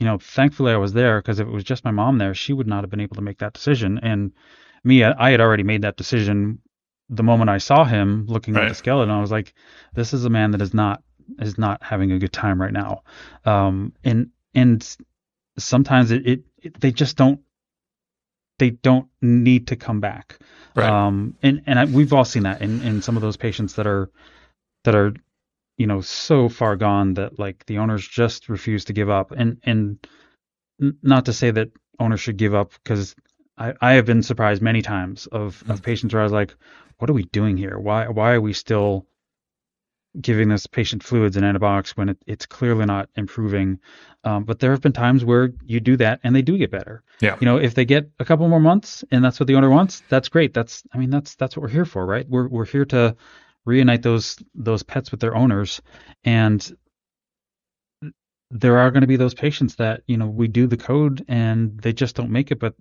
you 0.00 0.06
know, 0.06 0.18
thankfully 0.18 0.72
I 0.72 0.76
was 0.76 0.92
there 0.92 1.20
because 1.20 1.38
if 1.38 1.46
it 1.46 1.52
was 1.52 1.64
just 1.64 1.84
my 1.84 1.90
mom 1.90 2.18
there, 2.18 2.34
she 2.34 2.52
would 2.52 2.66
not 2.66 2.82
have 2.82 2.90
been 2.90 3.00
able 3.00 3.16
to 3.16 3.22
make 3.22 3.38
that 3.38 3.52
decision. 3.52 3.98
And 4.02 4.32
me, 4.82 5.02
I 5.04 5.30
had 5.30 5.40
already 5.40 5.62
made 5.62 5.82
that 5.82 5.96
decision 5.96 6.60
the 7.08 7.22
moment 7.22 7.50
I 7.50 7.58
saw 7.58 7.84
him 7.84 8.26
looking 8.26 8.54
right. 8.54 8.64
at 8.64 8.68
the 8.70 8.74
skeleton. 8.74 9.14
I 9.14 9.20
was 9.20 9.30
like, 9.30 9.54
this 9.94 10.12
is 10.14 10.24
a 10.24 10.30
man 10.30 10.50
that 10.52 10.62
is 10.62 10.74
not 10.74 11.02
is 11.40 11.56
not 11.56 11.82
having 11.82 12.12
a 12.12 12.18
good 12.18 12.32
time 12.32 12.60
right 12.60 12.72
now. 12.72 13.02
Um, 13.44 13.92
and 14.02 14.30
and 14.54 14.96
sometimes 15.58 16.10
it, 16.10 16.26
it, 16.26 16.44
it 16.62 16.80
they 16.80 16.92
just 16.92 17.16
don't 17.16 17.40
they 18.58 18.70
don't 18.70 19.08
need 19.20 19.68
to 19.68 19.76
come 19.76 20.00
back. 20.00 20.38
Right. 20.74 20.88
Um, 20.88 21.36
and 21.42 21.62
and 21.66 21.78
I, 21.78 21.84
we've 21.84 22.12
all 22.12 22.24
seen 22.24 22.44
that 22.44 22.62
in 22.62 22.82
in 22.82 23.02
some 23.02 23.16
of 23.16 23.22
those 23.22 23.36
patients 23.36 23.74
that 23.74 23.86
are 23.86 24.10
that 24.84 24.94
are 24.94 25.14
you 25.76 25.86
know 25.86 26.00
so 26.00 26.48
far 26.48 26.76
gone 26.76 27.14
that 27.14 27.38
like 27.38 27.66
the 27.66 27.78
owners 27.78 28.06
just 28.06 28.48
refuse 28.48 28.84
to 28.84 28.92
give 28.92 29.10
up 29.10 29.32
and 29.32 29.58
and 29.64 30.06
not 31.02 31.26
to 31.26 31.32
say 31.32 31.50
that 31.50 31.70
owners 31.98 32.20
should 32.20 32.36
give 32.36 32.54
up 32.54 32.72
because 32.82 33.14
I, 33.56 33.74
I 33.80 33.92
have 33.94 34.06
been 34.06 34.22
surprised 34.22 34.62
many 34.62 34.82
times 34.82 35.26
of, 35.26 35.58
mm-hmm. 35.58 35.72
of 35.72 35.82
patients 35.82 36.12
where 36.12 36.22
I 36.22 36.24
was 36.24 36.32
like, 36.32 36.54
what 36.98 37.08
are 37.10 37.14
we 37.14 37.24
doing 37.24 37.56
here? 37.56 37.78
Why 37.78 38.08
why 38.08 38.32
are 38.32 38.40
we 38.40 38.52
still 38.52 39.06
giving 40.20 40.48
this 40.48 40.66
patient 40.68 41.02
fluids 41.02 41.36
and 41.36 41.44
antibiotics 41.44 41.96
when 41.96 42.08
it, 42.08 42.18
it's 42.26 42.46
clearly 42.46 42.86
not 42.86 43.08
improving? 43.16 43.80
Um, 44.22 44.44
but 44.44 44.58
there 44.58 44.70
have 44.70 44.80
been 44.80 44.92
times 44.92 45.24
where 45.24 45.50
you 45.64 45.80
do 45.80 45.96
that 45.98 46.20
and 46.22 46.34
they 46.34 46.42
do 46.42 46.56
get 46.56 46.70
better. 46.70 47.02
Yeah. 47.20 47.36
You 47.40 47.46
know, 47.46 47.56
if 47.56 47.74
they 47.74 47.84
get 47.84 48.10
a 48.18 48.24
couple 48.24 48.48
more 48.48 48.60
months 48.60 49.04
and 49.10 49.24
that's 49.24 49.38
what 49.38 49.48
the 49.48 49.56
owner 49.56 49.70
wants, 49.70 50.02
that's 50.08 50.28
great. 50.28 50.54
That's 50.54 50.84
I 50.92 50.98
mean 50.98 51.10
that's 51.10 51.34
that's 51.34 51.56
what 51.56 51.62
we're 51.62 51.68
here 51.68 51.84
for, 51.84 52.06
right? 52.06 52.28
We're 52.28 52.48
we're 52.48 52.66
here 52.66 52.84
to 52.86 53.16
reunite 53.64 54.02
those 54.02 54.36
those 54.54 54.82
pets 54.82 55.10
with 55.10 55.20
their 55.20 55.34
owners 55.34 55.80
and 56.24 56.76
there 58.50 58.78
are 58.78 58.90
going 58.90 59.00
to 59.00 59.06
be 59.06 59.16
those 59.16 59.34
patients 59.34 59.76
that 59.76 60.02
you 60.06 60.16
know 60.16 60.26
we 60.26 60.48
do 60.48 60.66
the 60.66 60.76
code 60.76 61.24
and 61.28 61.78
they 61.80 61.92
just 61.92 62.14
don't 62.14 62.30
make 62.30 62.50
it 62.50 62.58
but 62.58 62.74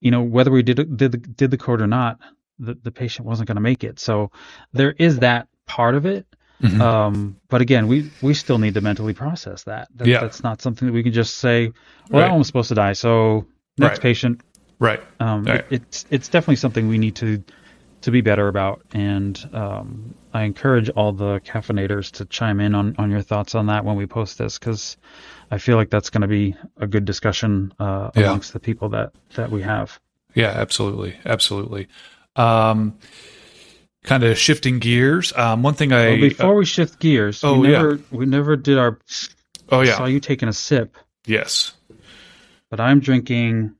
you 0.00 0.10
know 0.10 0.22
whether 0.22 0.50
we 0.50 0.62
did 0.62 0.96
did 0.96 1.12
the, 1.12 1.18
did 1.18 1.50
the 1.50 1.58
code 1.58 1.80
or 1.80 1.86
not 1.86 2.18
the, 2.58 2.74
the 2.82 2.90
patient 2.90 3.26
wasn't 3.26 3.46
going 3.46 3.56
to 3.56 3.62
make 3.62 3.84
it 3.84 3.98
so 3.98 4.30
there 4.72 4.92
is 4.92 5.18
that 5.18 5.48
part 5.66 5.94
of 5.94 6.04
it 6.06 6.26
mm-hmm. 6.62 6.80
um, 6.80 7.36
but 7.48 7.60
again 7.60 7.88
we 7.88 8.10
we 8.22 8.34
still 8.34 8.58
need 8.58 8.74
to 8.74 8.80
mentally 8.80 9.14
process 9.14 9.64
that, 9.64 9.88
that 9.94 10.06
yeah. 10.06 10.20
that's 10.20 10.42
not 10.42 10.60
something 10.60 10.86
that 10.86 10.92
we 10.92 11.02
can 11.02 11.12
just 11.12 11.38
say 11.38 11.72
well 12.10 12.28
right. 12.28 12.36
was 12.36 12.46
supposed 12.46 12.68
to 12.68 12.74
die 12.74 12.92
so 12.92 13.46
next 13.78 13.98
right. 13.98 14.02
patient 14.02 14.40
right, 14.78 15.02
um, 15.20 15.44
right. 15.44 15.60
It, 15.70 15.82
it's 15.82 16.06
it's 16.10 16.28
definitely 16.28 16.56
something 16.56 16.86
we 16.86 16.98
need 16.98 17.16
to 17.16 17.42
to 18.02 18.10
be 18.10 18.20
better 18.20 18.48
about. 18.48 18.82
And 18.92 19.48
um, 19.52 20.14
I 20.32 20.42
encourage 20.42 20.88
all 20.90 21.12
the 21.12 21.40
caffeinators 21.40 22.10
to 22.12 22.24
chime 22.24 22.60
in 22.60 22.74
on, 22.74 22.94
on 22.98 23.10
your 23.10 23.22
thoughts 23.22 23.54
on 23.54 23.66
that 23.66 23.84
when 23.84 23.96
we 23.96 24.06
post 24.06 24.38
this, 24.38 24.58
because 24.58 24.96
I 25.50 25.58
feel 25.58 25.76
like 25.76 25.90
that's 25.90 26.10
going 26.10 26.22
to 26.22 26.28
be 26.28 26.56
a 26.76 26.86
good 26.86 27.04
discussion 27.04 27.74
uh, 27.78 28.10
amongst 28.14 28.50
yeah. 28.50 28.52
the 28.54 28.60
people 28.60 28.90
that, 28.90 29.12
that 29.34 29.50
we 29.50 29.62
have. 29.62 29.98
Yeah, 30.34 30.50
absolutely. 30.50 31.16
Absolutely. 31.24 31.88
Um, 32.36 32.98
kind 34.02 34.24
of 34.24 34.38
shifting 34.38 34.78
gears. 34.78 35.32
Um, 35.36 35.62
one 35.62 35.74
thing 35.74 35.92
I 35.92 36.10
well, 36.10 36.20
before 36.20 36.54
uh, 36.54 36.58
we 36.58 36.64
shift 36.64 37.00
gears, 37.00 37.44
oh 37.44 37.58
we 37.58 37.68
never, 37.68 37.94
yeah, 37.94 38.02
we 38.10 38.26
never 38.26 38.56
did 38.56 38.78
our. 38.78 38.98
Oh 39.68 39.80
yeah, 39.82 39.94
I 39.94 39.96
saw 39.96 40.04
you 40.06 40.20
taking 40.20 40.48
a 40.48 40.52
sip. 40.52 40.96
Yes, 41.26 41.74
but 42.70 42.80
I'm 42.80 43.00
drinking 43.00 43.74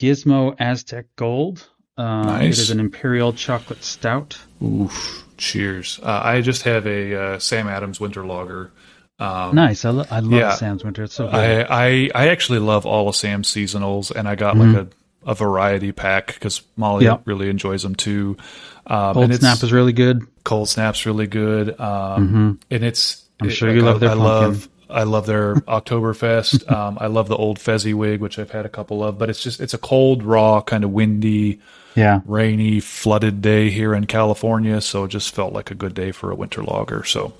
Gizmo 0.00 0.56
Aztec 0.58 1.06
Gold. 1.16 1.68
Uh, 2.00 2.22
nice. 2.24 2.58
It 2.58 2.62
is 2.62 2.70
an 2.70 2.80
imperial 2.80 3.34
chocolate 3.34 3.84
stout. 3.84 4.38
Oof! 4.62 5.24
Cheers. 5.36 6.00
Uh, 6.02 6.20
I 6.24 6.40
just 6.40 6.62
have 6.62 6.86
a 6.86 7.14
uh, 7.14 7.38
Sam 7.38 7.68
Adams 7.68 8.00
Winter 8.00 8.24
Lager. 8.26 8.70
Um, 9.18 9.54
nice. 9.54 9.84
I, 9.84 9.90
lo- 9.90 10.06
I 10.10 10.20
love 10.20 10.32
yeah, 10.32 10.54
Sam's 10.54 10.82
Winter. 10.82 11.02
It's 11.02 11.14
so 11.14 11.26
good. 11.26 11.34
I, 11.34 11.60
I, 11.62 12.10
I 12.14 12.28
actually 12.28 12.60
love 12.60 12.86
all 12.86 13.08
of 13.08 13.16
Sam's 13.16 13.48
seasonals, 13.48 14.10
and 14.10 14.26
I 14.26 14.34
got 14.34 14.56
mm-hmm. 14.56 14.74
like 14.74 14.86
a, 15.26 15.30
a 15.32 15.34
variety 15.34 15.92
pack 15.92 16.28
because 16.28 16.62
Molly 16.76 17.04
yep. 17.04 17.20
really 17.26 17.50
enjoys 17.50 17.82
them 17.82 17.94
too. 17.94 18.38
Um, 18.86 19.12
Cold 19.12 19.34
Snap 19.34 19.62
is 19.62 19.70
really 19.70 19.92
good. 19.92 20.22
Cold 20.42 20.70
Snap's 20.70 21.04
really 21.04 21.26
good. 21.26 21.78
Um, 21.78 22.28
mm-hmm. 22.28 22.52
And 22.70 22.84
it's 22.84 23.26
I'm 23.42 23.50
sure 23.50 23.70
you 23.74 23.82
love 23.82 24.00
their 24.00 24.10
I 24.10 24.14
pumpkin. 24.14 24.26
love 24.26 24.68
I 24.90 25.04
love 25.04 25.26
their 25.26 25.54
Oktoberfest. 25.66 26.70
Um, 26.70 26.98
I 27.00 27.06
love 27.06 27.28
the 27.28 27.36
old 27.36 27.58
Fezziwig, 27.58 28.20
which 28.20 28.38
I've 28.38 28.50
had 28.50 28.66
a 28.66 28.68
couple 28.68 29.02
of, 29.04 29.18
but 29.18 29.30
it's 29.30 29.42
just 29.42 29.60
it's 29.60 29.74
a 29.74 29.78
cold, 29.78 30.22
raw, 30.22 30.60
kind 30.60 30.84
of 30.84 30.90
windy, 30.90 31.60
Yeah. 31.94 32.20
rainy, 32.24 32.80
flooded 32.80 33.40
day 33.42 33.70
here 33.70 33.94
in 33.94 34.06
California. 34.06 34.80
So 34.80 35.04
it 35.04 35.08
just 35.08 35.34
felt 35.34 35.52
like 35.52 35.70
a 35.70 35.74
good 35.74 35.94
day 35.94 36.12
for 36.12 36.30
a 36.30 36.34
winter 36.34 36.62
lager. 36.62 37.04
So 37.04 37.32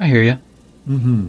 I 0.00 0.06
hear 0.06 0.22
you. 0.22 0.38
Mm-hmm. 0.88 1.28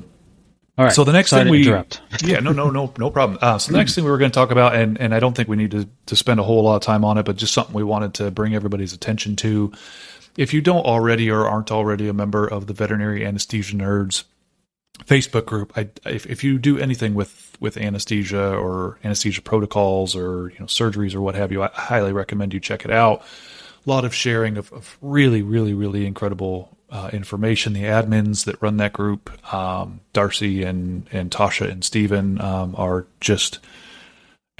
All 0.77 0.85
right. 0.85 0.93
So 0.93 1.03
the 1.03 1.11
next 1.13 1.31
Sorry 1.31 1.43
thing 1.45 1.51
we, 1.51 1.63
interrupt. 1.65 2.01
yeah, 2.23 2.39
no, 2.39 2.51
no, 2.51 2.69
no, 2.69 2.93
no 2.99 3.09
problem. 3.09 3.39
Uh, 3.41 3.57
so 3.57 3.71
the 3.71 3.77
next 3.79 3.95
thing 3.95 4.03
we 4.03 4.11
were 4.11 4.19
going 4.19 4.29
to 4.29 4.35
talk 4.35 4.51
about, 4.51 4.75
and 4.75 4.99
and 5.01 5.13
I 5.15 5.19
don't 5.19 5.35
think 5.35 5.49
we 5.49 5.55
need 5.57 5.71
to 5.71 5.89
to 6.05 6.15
spend 6.15 6.39
a 6.39 6.43
whole 6.43 6.63
lot 6.63 6.75
of 6.75 6.83
time 6.83 7.03
on 7.03 7.17
it, 7.17 7.23
but 7.25 7.35
just 7.35 7.53
something 7.53 7.73
we 7.73 7.83
wanted 7.83 8.13
to 8.15 8.29
bring 8.29 8.53
everybody's 8.53 8.93
attention 8.93 9.35
to. 9.37 9.71
If 10.37 10.53
you 10.53 10.61
don't 10.61 10.85
already 10.85 11.31
or 11.31 11.47
aren't 11.47 11.71
already 11.71 12.07
a 12.07 12.13
member 12.13 12.45
of 12.45 12.67
the 12.67 12.73
Veterinary 12.73 13.25
Anesthesia 13.25 13.75
Nerds 13.75 14.23
Facebook 15.05 15.45
group, 15.45 15.73
I, 15.77 15.89
if 16.05 16.25
if 16.25 16.43
you 16.43 16.57
do 16.57 16.77
anything 16.77 17.13
with 17.13 17.55
with 17.59 17.77
anesthesia 17.77 18.55
or 18.55 18.99
anesthesia 19.03 19.41
protocols 19.41 20.15
or 20.15 20.49
you 20.51 20.59
know 20.59 20.65
surgeries 20.65 21.15
or 21.15 21.21
what 21.21 21.35
have 21.35 21.51
you, 21.51 21.63
I 21.63 21.69
highly 21.73 22.13
recommend 22.13 22.53
you 22.53 22.59
check 22.59 22.85
it 22.85 22.91
out. 22.91 23.21
A 23.85 23.89
lot 23.89 24.03
of 24.03 24.13
sharing 24.13 24.57
of, 24.57 24.71
of 24.73 24.97
really, 25.01 25.41
really, 25.41 25.73
really 25.73 26.05
incredible 26.05 26.77
uh, 26.89 27.09
information. 27.13 27.73
The 27.73 27.83
admins 27.83 28.45
that 28.45 28.61
run 28.61 28.77
that 28.77 28.93
group, 28.93 29.31
um, 29.53 30.01
Darci 30.13 30.65
and 30.65 31.07
and 31.11 31.31
Tasha 31.31 31.69
and 31.69 31.83
Stephen, 31.83 32.41
um, 32.41 32.75
are 32.77 33.05
just 33.21 33.59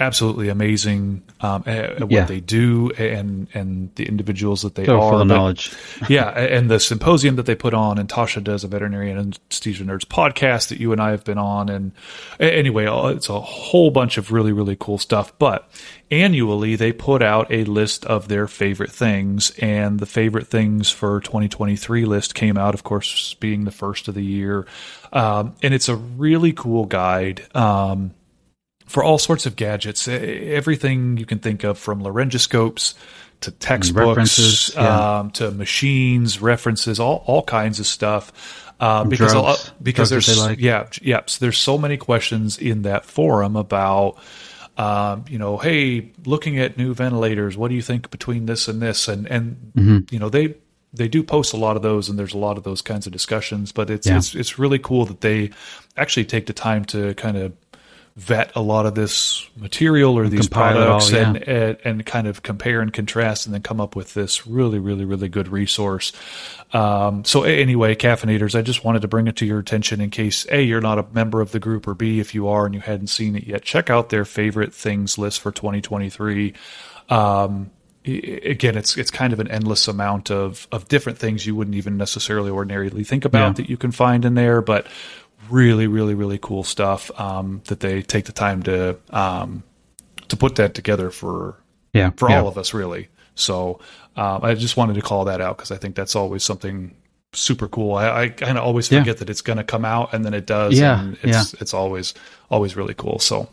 absolutely 0.00 0.48
amazing 0.48 1.22
um, 1.40 1.64
at, 1.66 2.02
at 2.02 2.08
what 2.08 2.28
they 2.28 2.40
do 2.40 2.90
and 2.98 3.48
and 3.54 3.92
the 3.96 4.06
individuals 4.06 4.62
that 4.62 4.74
they 4.76 4.84
Go 4.86 5.00
are. 5.00 5.12
for 5.12 5.18
the 5.18 5.24
But- 5.24 5.34
knowledge. 5.34 5.72
yeah, 6.08 6.28
and 6.30 6.70
the 6.70 6.78
symposium 6.78 7.36
that 7.36 7.46
they 7.46 7.54
put 7.54 7.74
on, 7.74 7.98
and 7.98 8.08
Tasha 8.08 8.42
does 8.42 8.64
a 8.64 8.68
veterinary 8.68 9.10
anesthesia 9.10 9.84
nerds 9.84 10.04
podcast 10.04 10.68
that 10.68 10.78
you 10.78 10.92
and 10.92 11.00
I 11.00 11.10
have 11.10 11.24
been 11.24 11.38
on, 11.38 11.68
and 11.68 11.92
anyway, 12.38 12.86
it's 13.14 13.28
a 13.28 13.40
whole 13.40 13.90
bunch 13.90 14.18
of 14.18 14.30
really 14.32 14.52
really 14.52 14.76
cool 14.78 14.98
stuff. 14.98 15.36
But 15.38 15.68
annually, 16.10 16.76
they 16.76 16.92
put 16.92 17.22
out 17.22 17.50
a 17.52 17.64
list 17.64 18.04
of 18.06 18.28
their 18.28 18.46
favorite 18.46 18.92
things, 18.92 19.50
and 19.58 19.98
the 19.98 20.06
favorite 20.06 20.46
things 20.46 20.90
for 20.90 21.20
2023 21.20 22.04
list 22.04 22.34
came 22.34 22.56
out, 22.56 22.74
of 22.74 22.84
course, 22.84 23.34
being 23.34 23.64
the 23.64 23.70
first 23.72 24.08
of 24.08 24.14
the 24.14 24.24
year, 24.24 24.66
um, 25.12 25.54
and 25.62 25.74
it's 25.74 25.88
a 25.88 25.96
really 25.96 26.52
cool 26.52 26.84
guide. 26.84 27.44
Um, 27.56 28.12
for 28.88 29.04
all 29.04 29.18
sorts 29.18 29.46
of 29.46 29.54
gadgets, 29.56 30.08
everything 30.08 31.16
you 31.16 31.26
can 31.26 31.38
think 31.38 31.62
of 31.64 31.78
from 31.78 32.02
laryngoscopes 32.02 32.94
to 33.42 33.50
textbooks, 33.52 34.06
references, 34.08 34.72
yeah. 34.74 35.18
um, 35.20 35.30
to 35.32 35.50
machines, 35.52 36.40
references, 36.42 36.98
all 36.98 37.22
all 37.26 37.42
kinds 37.42 37.78
of 37.80 37.86
stuff. 37.86 38.32
Uh, 38.80 39.04
because 39.04 39.32
a 39.32 39.34
Drugs, 39.34 39.48
lot, 39.48 39.72
because 39.82 40.10
there's 40.10 40.38
like. 40.38 40.60
yeah 40.60 40.86
yeah 41.02 41.22
so 41.26 41.44
there's 41.44 41.58
so 41.58 41.76
many 41.76 41.96
questions 41.96 42.58
in 42.58 42.82
that 42.82 43.04
forum 43.04 43.56
about 43.56 44.18
um, 44.76 45.24
you 45.28 45.36
know 45.38 45.56
hey 45.56 46.12
looking 46.24 46.58
at 46.60 46.76
new 46.78 46.94
ventilators 46.94 47.56
what 47.56 47.68
do 47.70 47.74
you 47.74 47.82
think 47.82 48.08
between 48.10 48.46
this 48.46 48.68
and 48.68 48.80
this 48.80 49.08
and 49.08 49.26
and 49.26 49.56
Mm-hmm. 49.76 50.14
you 50.14 50.20
know 50.20 50.28
they 50.28 50.54
they 50.94 51.08
do 51.08 51.24
post 51.24 51.52
a 51.52 51.56
lot 51.56 51.74
of 51.76 51.82
those 51.82 52.08
and 52.08 52.16
there's 52.16 52.34
a 52.34 52.38
lot 52.38 52.56
of 52.56 52.62
those 52.62 52.80
kinds 52.80 53.04
of 53.06 53.12
discussions 53.12 53.72
but 53.72 53.90
it's 53.90 54.06
Yeah. 54.06 54.18
it's 54.18 54.34
it's 54.36 54.60
really 54.60 54.78
cool 54.78 55.04
that 55.06 55.20
they 55.22 55.50
actually 55.96 56.24
take 56.26 56.46
the 56.46 56.52
time 56.52 56.84
to 56.86 57.14
kind 57.14 57.36
of 57.36 57.52
vet 58.18 58.50
a 58.56 58.60
lot 58.60 58.84
of 58.84 58.96
this 58.96 59.48
material 59.56 60.18
or 60.18 60.28
these 60.28 60.48
compile 60.48 60.76
it 60.76 60.80
all, 60.80 60.98
products 60.98 61.12
yeah. 61.12 61.28
and, 61.28 61.36
and 61.48 61.78
and 61.84 62.06
kind 62.06 62.26
of 62.26 62.42
compare 62.42 62.80
and 62.80 62.92
contrast 62.92 63.46
and 63.46 63.54
then 63.54 63.62
come 63.62 63.80
up 63.80 63.94
with 63.94 64.12
this 64.14 64.44
really 64.44 64.80
really 64.80 65.04
really 65.04 65.28
good 65.28 65.46
resource 65.46 66.12
um, 66.72 67.24
so 67.24 67.44
anyway 67.44 67.94
caffeinators 67.94 68.58
i 68.58 68.62
just 68.62 68.84
wanted 68.84 69.02
to 69.02 69.06
bring 69.06 69.28
it 69.28 69.36
to 69.36 69.46
your 69.46 69.60
attention 69.60 70.00
in 70.00 70.10
case 70.10 70.44
a 70.50 70.60
you're 70.60 70.80
not 70.80 70.98
a 70.98 71.06
member 71.12 71.40
of 71.40 71.52
the 71.52 71.60
group 71.60 71.86
or 71.86 71.94
b 71.94 72.18
if 72.18 72.34
you 72.34 72.48
are 72.48 72.66
and 72.66 72.74
you 72.74 72.80
hadn't 72.80 73.06
seen 73.06 73.36
it 73.36 73.44
yet 73.44 73.62
check 73.62 73.88
out 73.88 74.08
their 74.08 74.24
favorite 74.24 74.74
things 74.74 75.16
list 75.16 75.40
for 75.40 75.52
2023 75.52 76.54
um, 77.10 77.70
again 78.04 78.76
it's 78.76 78.96
it's 78.96 79.12
kind 79.12 79.32
of 79.32 79.38
an 79.38 79.46
endless 79.48 79.86
amount 79.86 80.28
of 80.28 80.66
of 80.72 80.88
different 80.88 81.18
things 81.18 81.46
you 81.46 81.54
wouldn't 81.54 81.76
even 81.76 81.96
necessarily 81.96 82.50
ordinarily 82.50 83.04
think 83.04 83.24
about 83.24 83.46
Yeah. 83.48 83.52
that 83.52 83.70
you 83.70 83.76
can 83.76 83.92
find 83.92 84.24
in 84.24 84.34
there 84.34 84.60
but 84.60 84.88
really 85.50 85.86
really 85.86 86.14
really 86.14 86.38
cool 86.38 86.64
stuff 86.64 87.10
um, 87.20 87.62
that 87.66 87.80
they 87.80 88.02
take 88.02 88.24
the 88.26 88.32
time 88.32 88.62
to 88.64 88.96
um, 89.10 89.62
to 90.28 90.36
put 90.36 90.56
that 90.56 90.74
together 90.74 91.10
for 91.10 91.56
Yeah. 91.92 92.10
for 92.16 92.28
yeah. 92.30 92.40
all 92.40 92.48
of 92.48 92.58
us 92.58 92.74
really 92.74 93.08
so 93.34 93.80
um, 94.16 94.40
i 94.44 94.54
just 94.54 94.76
wanted 94.76 94.94
to 94.94 95.02
call 95.02 95.24
that 95.26 95.40
out 95.40 95.56
because 95.56 95.70
i 95.70 95.76
think 95.76 95.94
that's 95.94 96.16
always 96.16 96.42
something 96.44 96.94
super 97.32 97.68
cool 97.68 97.94
i, 97.94 98.22
I 98.24 98.28
kind 98.30 98.58
of 98.58 98.64
always 98.64 98.90
Yeah. 98.90 99.00
forget 99.00 99.18
that 99.18 99.30
it's 99.30 99.42
going 99.42 99.58
to 99.58 99.64
come 99.64 99.84
out 99.84 100.12
and 100.14 100.24
then 100.24 100.34
it 100.34 100.46
does 100.46 100.78
Yeah, 100.78 101.00
and 101.00 101.16
it's 101.22 101.54
it's 101.54 101.74
always 101.74 102.14
always 102.50 102.76
really 102.76 102.94
cool 102.94 103.18
so 103.18 103.48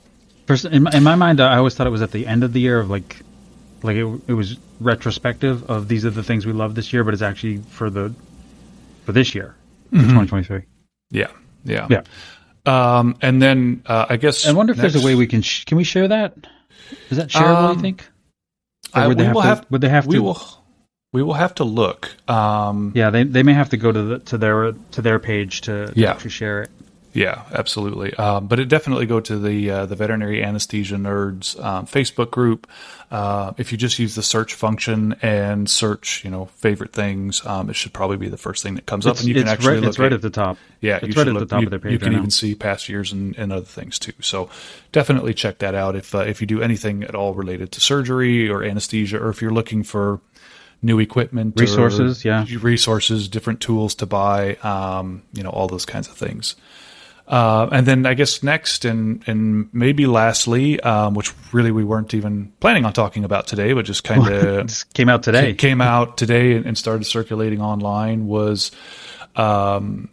First, 0.48 0.66
in, 0.66 0.84
my- 0.84 0.92
in 0.92 1.02
my 1.02 1.16
mind, 1.16 1.42
I 1.42 1.58
always 1.58 1.74
thought 1.74 1.88
it 1.88 1.90
was 1.90 2.04
at 2.04 2.12
the 2.12 2.28
end 2.28 2.44
of 2.44 2.54
the 2.54 2.60
year 2.62 2.80
of 2.80 2.88
like, 2.88 3.18
like 3.82 3.96
it, 3.96 4.06
it 4.28 4.34
was 4.34 4.58
retrospective 4.80 5.68
of 5.72 5.88
these 5.88 6.06
are 6.06 6.12
the 6.12 6.22
things 6.22 6.46
we 6.46 6.54
love 6.54 6.76
this 6.76 6.94
year, 6.94 7.04
but 7.04 7.16
it's 7.16 7.24
actually 7.24 7.58
for 7.72 7.90
the 7.90 8.14
for 9.06 9.12
this 9.12 9.34
year, 9.34 9.56
for 9.90 9.98
2023. 9.98 10.62
yeah 11.10 11.30
yeah 11.66 11.88
Yeah. 11.90 12.02
um, 12.66 13.18
and 13.22 13.42
then 13.42 13.84
uh, 13.86 14.06
i 14.10 14.18
guess 14.18 14.48
I 14.48 14.54
wonder 14.54 14.72
if 14.72 14.78
there's 14.78 14.96
a 14.96 15.06
way 15.06 15.16
we 15.16 15.28
can 15.28 15.42
sh- 15.42 15.66
can 15.66 15.78
we 15.78 15.84
share 15.84 16.08
that? 16.08 16.34
Is 17.10 17.18
that 17.18 17.30
shareable? 17.30 17.70
Um, 17.72 17.76
you 17.78 17.82
think? 17.82 18.08
Or 18.96 19.02
I- 19.02 19.08
would 19.08 19.18
they 19.18 19.24
we 19.24 19.28
have 19.28 19.36
will 19.36 19.42
to? 19.42 19.48
have- 19.48 19.66
would 19.72 19.82
they 19.82 19.90
have 19.90 20.06
we 20.08 20.16
to? 20.16 20.24
will 20.24 20.42
we 21.14 21.24
will 21.24 21.34
have 21.34 21.56
to 21.56 21.64
look 21.64 22.16
um, 22.30 22.92
Yeah, 22.96 23.10
they 23.10 23.24
they 23.24 23.44
may 23.44 23.54
have 23.54 23.70
to 23.70 23.78
go 23.78 23.92
to 23.92 24.02
the 24.04 24.20
to 24.20 24.38
their 24.38 24.74
to 24.92 25.02
their 25.02 25.20
page 25.20 25.62
to, 25.62 25.88
to 25.88 26.00
Yeah. 26.00 26.12
actually 26.12 26.32
share 26.32 26.62
it. 26.64 26.70
Yeah, 27.16 27.44
absolutely. 27.54 28.14
Um, 28.16 28.48
but 28.48 28.60
it 28.60 28.68
definitely 28.68 29.06
go 29.06 29.22
to 29.22 29.40
the 29.40 29.70
uh, 29.72 29.86
the 29.86 29.96
veterinary 29.96 30.44
anesthesia 30.44 30.96
nerds 30.98 31.58
um, 31.64 31.88
Facebook 31.88 32.30
group. 32.30 32.68
Uh, 33.10 33.54
if 33.58 33.72
you 33.72 33.78
just 33.78 33.98
use 34.00 34.16
the 34.16 34.22
search 34.22 34.54
function 34.54 35.16
and 35.22 35.70
search, 35.70 36.26
you 36.26 36.30
know, 36.30 36.48
favorite 36.58 36.92
things, 36.92 37.46
um, 37.46 37.70
it 37.70 37.76
should 37.78 37.94
probably 37.94 38.18
be 38.18 38.28
the 38.28 38.38
first 38.38 38.62
thing 38.64 38.76
that 38.76 38.86
comes 38.86 39.08
up, 39.08 39.18
and 39.18 39.28
you 39.28 39.34
can 39.34 39.48
actually 39.48 39.76
right, 39.76 39.80
look 39.80 39.90
it's 39.90 40.00
right 40.00 40.12
at, 40.12 40.18
at 40.18 40.22
the 40.24 40.30
top. 40.30 40.58
yeah, 40.82 40.98
it's 40.98 41.16
you 41.16 41.22
right 41.22 41.28
at 41.30 41.40
the 41.40 41.46
top 41.46 41.62
you, 41.62 41.68
of 41.68 41.72
their 41.72 41.80
page 41.80 41.94
You 41.94 42.00
can 42.00 42.08
right 42.10 42.14
even 42.16 42.26
now. 42.26 42.30
see 42.30 42.54
past 42.54 42.90
years 42.90 43.14
and, 43.14 43.34
and 43.38 43.54
other 43.54 43.66
things 43.66 43.98
too. 43.98 44.12
So 44.20 44.50
definitely 44.92 45.34
check 45.34 45.60
that 45.60 45.74
out 45.74 45.96
if 45.96 46.14
uh, 46.14 46.20
if 46.20 46.42
you 46.42 46.48
do 46.48 46.62
anything 46.62 47.06
at 47.06 47.16
all 47.16 47.34
related 47.34 47.72
to 47.74 47.80
surgery 47.80 48.50
or 48.50 48.62
anesthesia, 48.62 49.20
or 49.24 49.30
if 49.30 49.42
you're 49.42 49.52
looking 49.54 49.84
for 49.84 50.20
new 50.82 51.00
equipment, 51.00 51.58
or 51.58 51.62
Resources, 51.62 52.26
yeah. 52.26 52.46
resources, 52.60 53.30
different 53.30 53.62
tools 53.62 53.96
to 53.96 54.06
buy, 54.06 54.56
um, 54.56 55.24
you 55.32 55.44
know, 55.44 55.50
all 55.50 55.70
those 55.70 55.86
kinds 55.86 56.10
of 56.10 56.16
things. 56.16 56.58
Uh, 57.28 57.68
and 57.72 57.88
then 57.88 58.06
I 58.06 58.14
guess 58.14 58.44
next 58.44 58.86
and 58.86 59.24
and 59.28 59.68
maybe 59.74 60.06
lastly, 60.06 60.80
um, 60.82 61.16
which 61.16 61.34
really 61.52 61.72
we 61.72 61.84
weren't 61.84 62.14
even 62.14 62.54
planning 62.60 62.86
on 62.86 62.94
talking 62.94 63.24
about 63.24 63.48
today, 63.48 63.74
but 63.74 63.86
just 63.86 64.04
kind 64.04 64.28
of 64.28 64.68
just 64.68 64.94
came 64.94 65.10
out 65.10 65.24
today. 65.24 65.54
came 65.56 65.82
out 65.82 66.18
today 66.18 66.54
and, 66.54 66.68
and 66.68 66.78
started 66.78 67.04
circulating 67.06 67.62
online 67.62 68.28
was 68.28 68.72
um, 69.36 70.10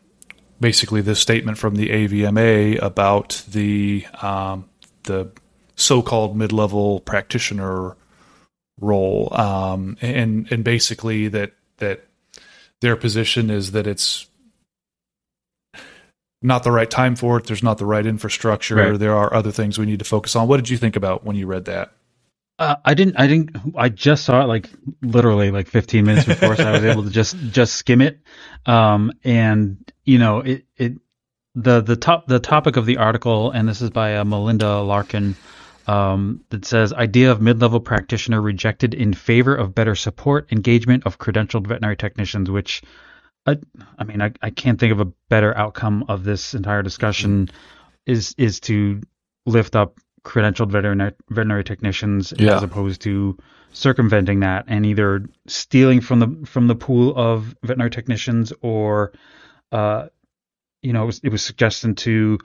basically 0.59 1.03
this 1.03 1.21
statement 1.21 1.59
from 1.59 1.75
the 1.75 1.91
AVMA 1.91 2.81
about 2.81 3.45
the 3.49 4.07
um, 4.23 4.65
the 5.03 5.31
so-called 5.77 6.37
mid-level 6.37 7.01
practitioner 7.01 7.95
role, 8.81 9.29
um, 9.39 9.99
and 10.01 10.51
and 10.51 10.65
basically 10.65 11.29
that 11.29 11.53
that 11.77 12.07
their 12.81 12.97
position 12.97 13.51
is 13.51 13.73
that 13.73 13.87
it's 13.87 14.27
not 16.43 16.65
the 16.65 16.73
right 16.73 16.91
time 16.91 17.17
for 17.17 17.39
it. 17.39 17.47
There's 17.47 17.63
not 17.63 17.79
the 17.79 17.87
right 17.87 18.05
infrastructure. 18.05 18.77
Right. 18.77 18.99
There 18.99 19.15
are 19.15 19.33
other 19.33 19.53
things 19.53 19.79
we 19.79 19.87
need 19.87 20.01
to 20.01 20.05
focus 20.05 20.37
on. 20.37 20.49
What 20.49 20.59
did 20.59 20.69
you 20.69 20.77
think 20.77 20.97
about 20.97 21.25
when 21.25 21.37
you 21.37 21.47
read 21.47 21.67
that? 21.67 21.93
Uh, 22.59 22.77
I 22.85 22.95
didn't. 22.95 23.19
I 23.19 23.27
didn't. 23.27 23.57
I 23.77 23.89
just 23.89 24.25
saw 24.25 24.43
it 24.43 24.47
like 24.47 24.69
literally 25.01 25.51
like 25.51 25.69
15 25.69 26.05
minutes 26.05 26.27
before, 26.27 26.55
so 26.55 26.65
I 26.65 26.73
was 26.73 26.85
able 26.85 27.03
to 27.05 27.11
just 27.11 27.37
just 27.51 27.75
skim 27.75 28.01
it. 28.01 28.21
Um, 28.67 29.13
and 29.25 29.93
you 30.05 30.19
know, 30.19 30.41
it 30.41 30.65
it 30.77 30.93
the 31.55 31.81
the 31.81 31.97
top 31.97 32.27
the 32.27 32.39
topic 32.39 32.77
of 32.77 32.87
the 32.87 32.99
article, 32.99 33.51
and 33.51 33.69
this 33.69 33.81
is 33.81 33.91
by 33.91 34.17
uh, 34.17 34.25
Malinda 34.25 34.87
Larkin. 34.87 35.37
Um, 35.85 36.45
that 36.51 36.65
says 36.65 36.93
idea 36.93 37.33
of 37.33 37.43
mid-level 37.43 37.81
practitioner 37.81 38.41
rejected 38.41 38.95
in 38.95 39.15
favor 39.15 39.53
of 39.53 39.75
better 39.75 39.97
support 39.97 40.53
engagement 40.53 41.05
of 41.07 41.19
credentialed 41.19 41.67
veterinary 41.67 41.97
technicians, 41.97 42.49
which 42.49 42.83
I, 43.47 43.59
I 43.99 44.05
mean, 44.05 44.23
I, 44.23 44.33
I 44.41 44.51
can't 44.51 44.79
think 44.79 44.93
of 44.93 45.01
a 45.01 45.07
better 45.29 45.57
outcome 45.57 46.05
of 46.09 46.25
this 46.25 46.55
entire 46.55 46.83
discussion 46.83 47.49
is 48.07 48.35
is 48.39 48.61
to 48.61 49.01
lift 49.47 49.75
up 49.77 49.99
credentialed 50.25 50.71
veterinary 50.71 51.13
veterinary 51.31 51.65
technicians 51.65 52.33
Yeah. 52.39 52.57
as 52.57 52.63
opposed 52.63 53.01
to 53.03 53.37
circumventing 53.73 54.41
that 54.41 54.67
and 54.69 54.87
either 54.87 55.25
stealing 55.47 56.01
from 56.01 56.21
the 56.21 56.47
from 56.47 56.69
the 56.69 56.75
pool 56.77 57.13
of 57.17 57.57
veterinary 57.63 57.91
technicians 57.91 58.53
or 58.61 59.13
uh 59.73 60.07
you 60.83 60.93
know 60.93 61.03
it 61.05 61.07
was, 61.07 61.21
it 61.25 61.29
was 61.31 61.43
suggesting 61.43 61.95
to 61.97 62.39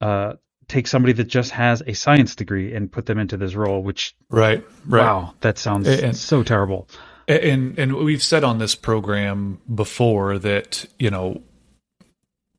uh 0.00 0.34
take 0.68 0.86
somebody 0.86 1.12
that 1.14 1.24
just 1.24 1.50
has 1.50 1.82
a 1.86 1.94
science 1.94 2.36
degree 2.36 2.74
and 2.74 2.92
put 2.92 3.04
them 3.06 3.18
into 3.18 3.36
this 3.36 3.54
role 3.54 3.82
which 3.82 4.14
Right. 4.30 4.64
Right. 4.86 5.02
wow 5.02 5.34
that 5.40 5.58
sounds 5.58 5.88
And- 5.88 6.16
so 6.16 6.42
terrible 6.42 6.88
And 7.28 7.78
and 7.78 7.94
we've 7.94 8.22
said 8.22 8.42
on 8.42 8.58
this 8.58 8.74
program 8.74 9.60
before 9.72 10.38
that 10.38 10.86
you 10.98 11.10
know 11.10 11.42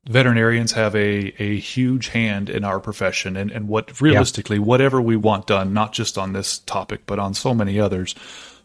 veterinarians 0.08 0.72
have 0.72 0.94
a, 0.94 1.32
a 1.42 1.58
huge 1.58 2.08
hand 2.08 2.48
in 2.48 2.64
our 2.64 2.80
profession 2.80 3.36
and, 3.36 3.50
and 3.50 3.68
what 3.68 4.00
realistically, 4.00 4.56
yeah. 4.56 4.62
whatever 4.62 5.00
we 5.00 5.16
want 5.16 5.46
done, 5.46 5.72
not 5.72 5.92
just 5.92 6.16
on 6.16 6.32
this 6.32 6.58
topic, 6.60 7.02
but 7.06 7.18
on 7.18 7.34
so 7.34 7.54
many 7.54 7.78
others, 7.78 8.14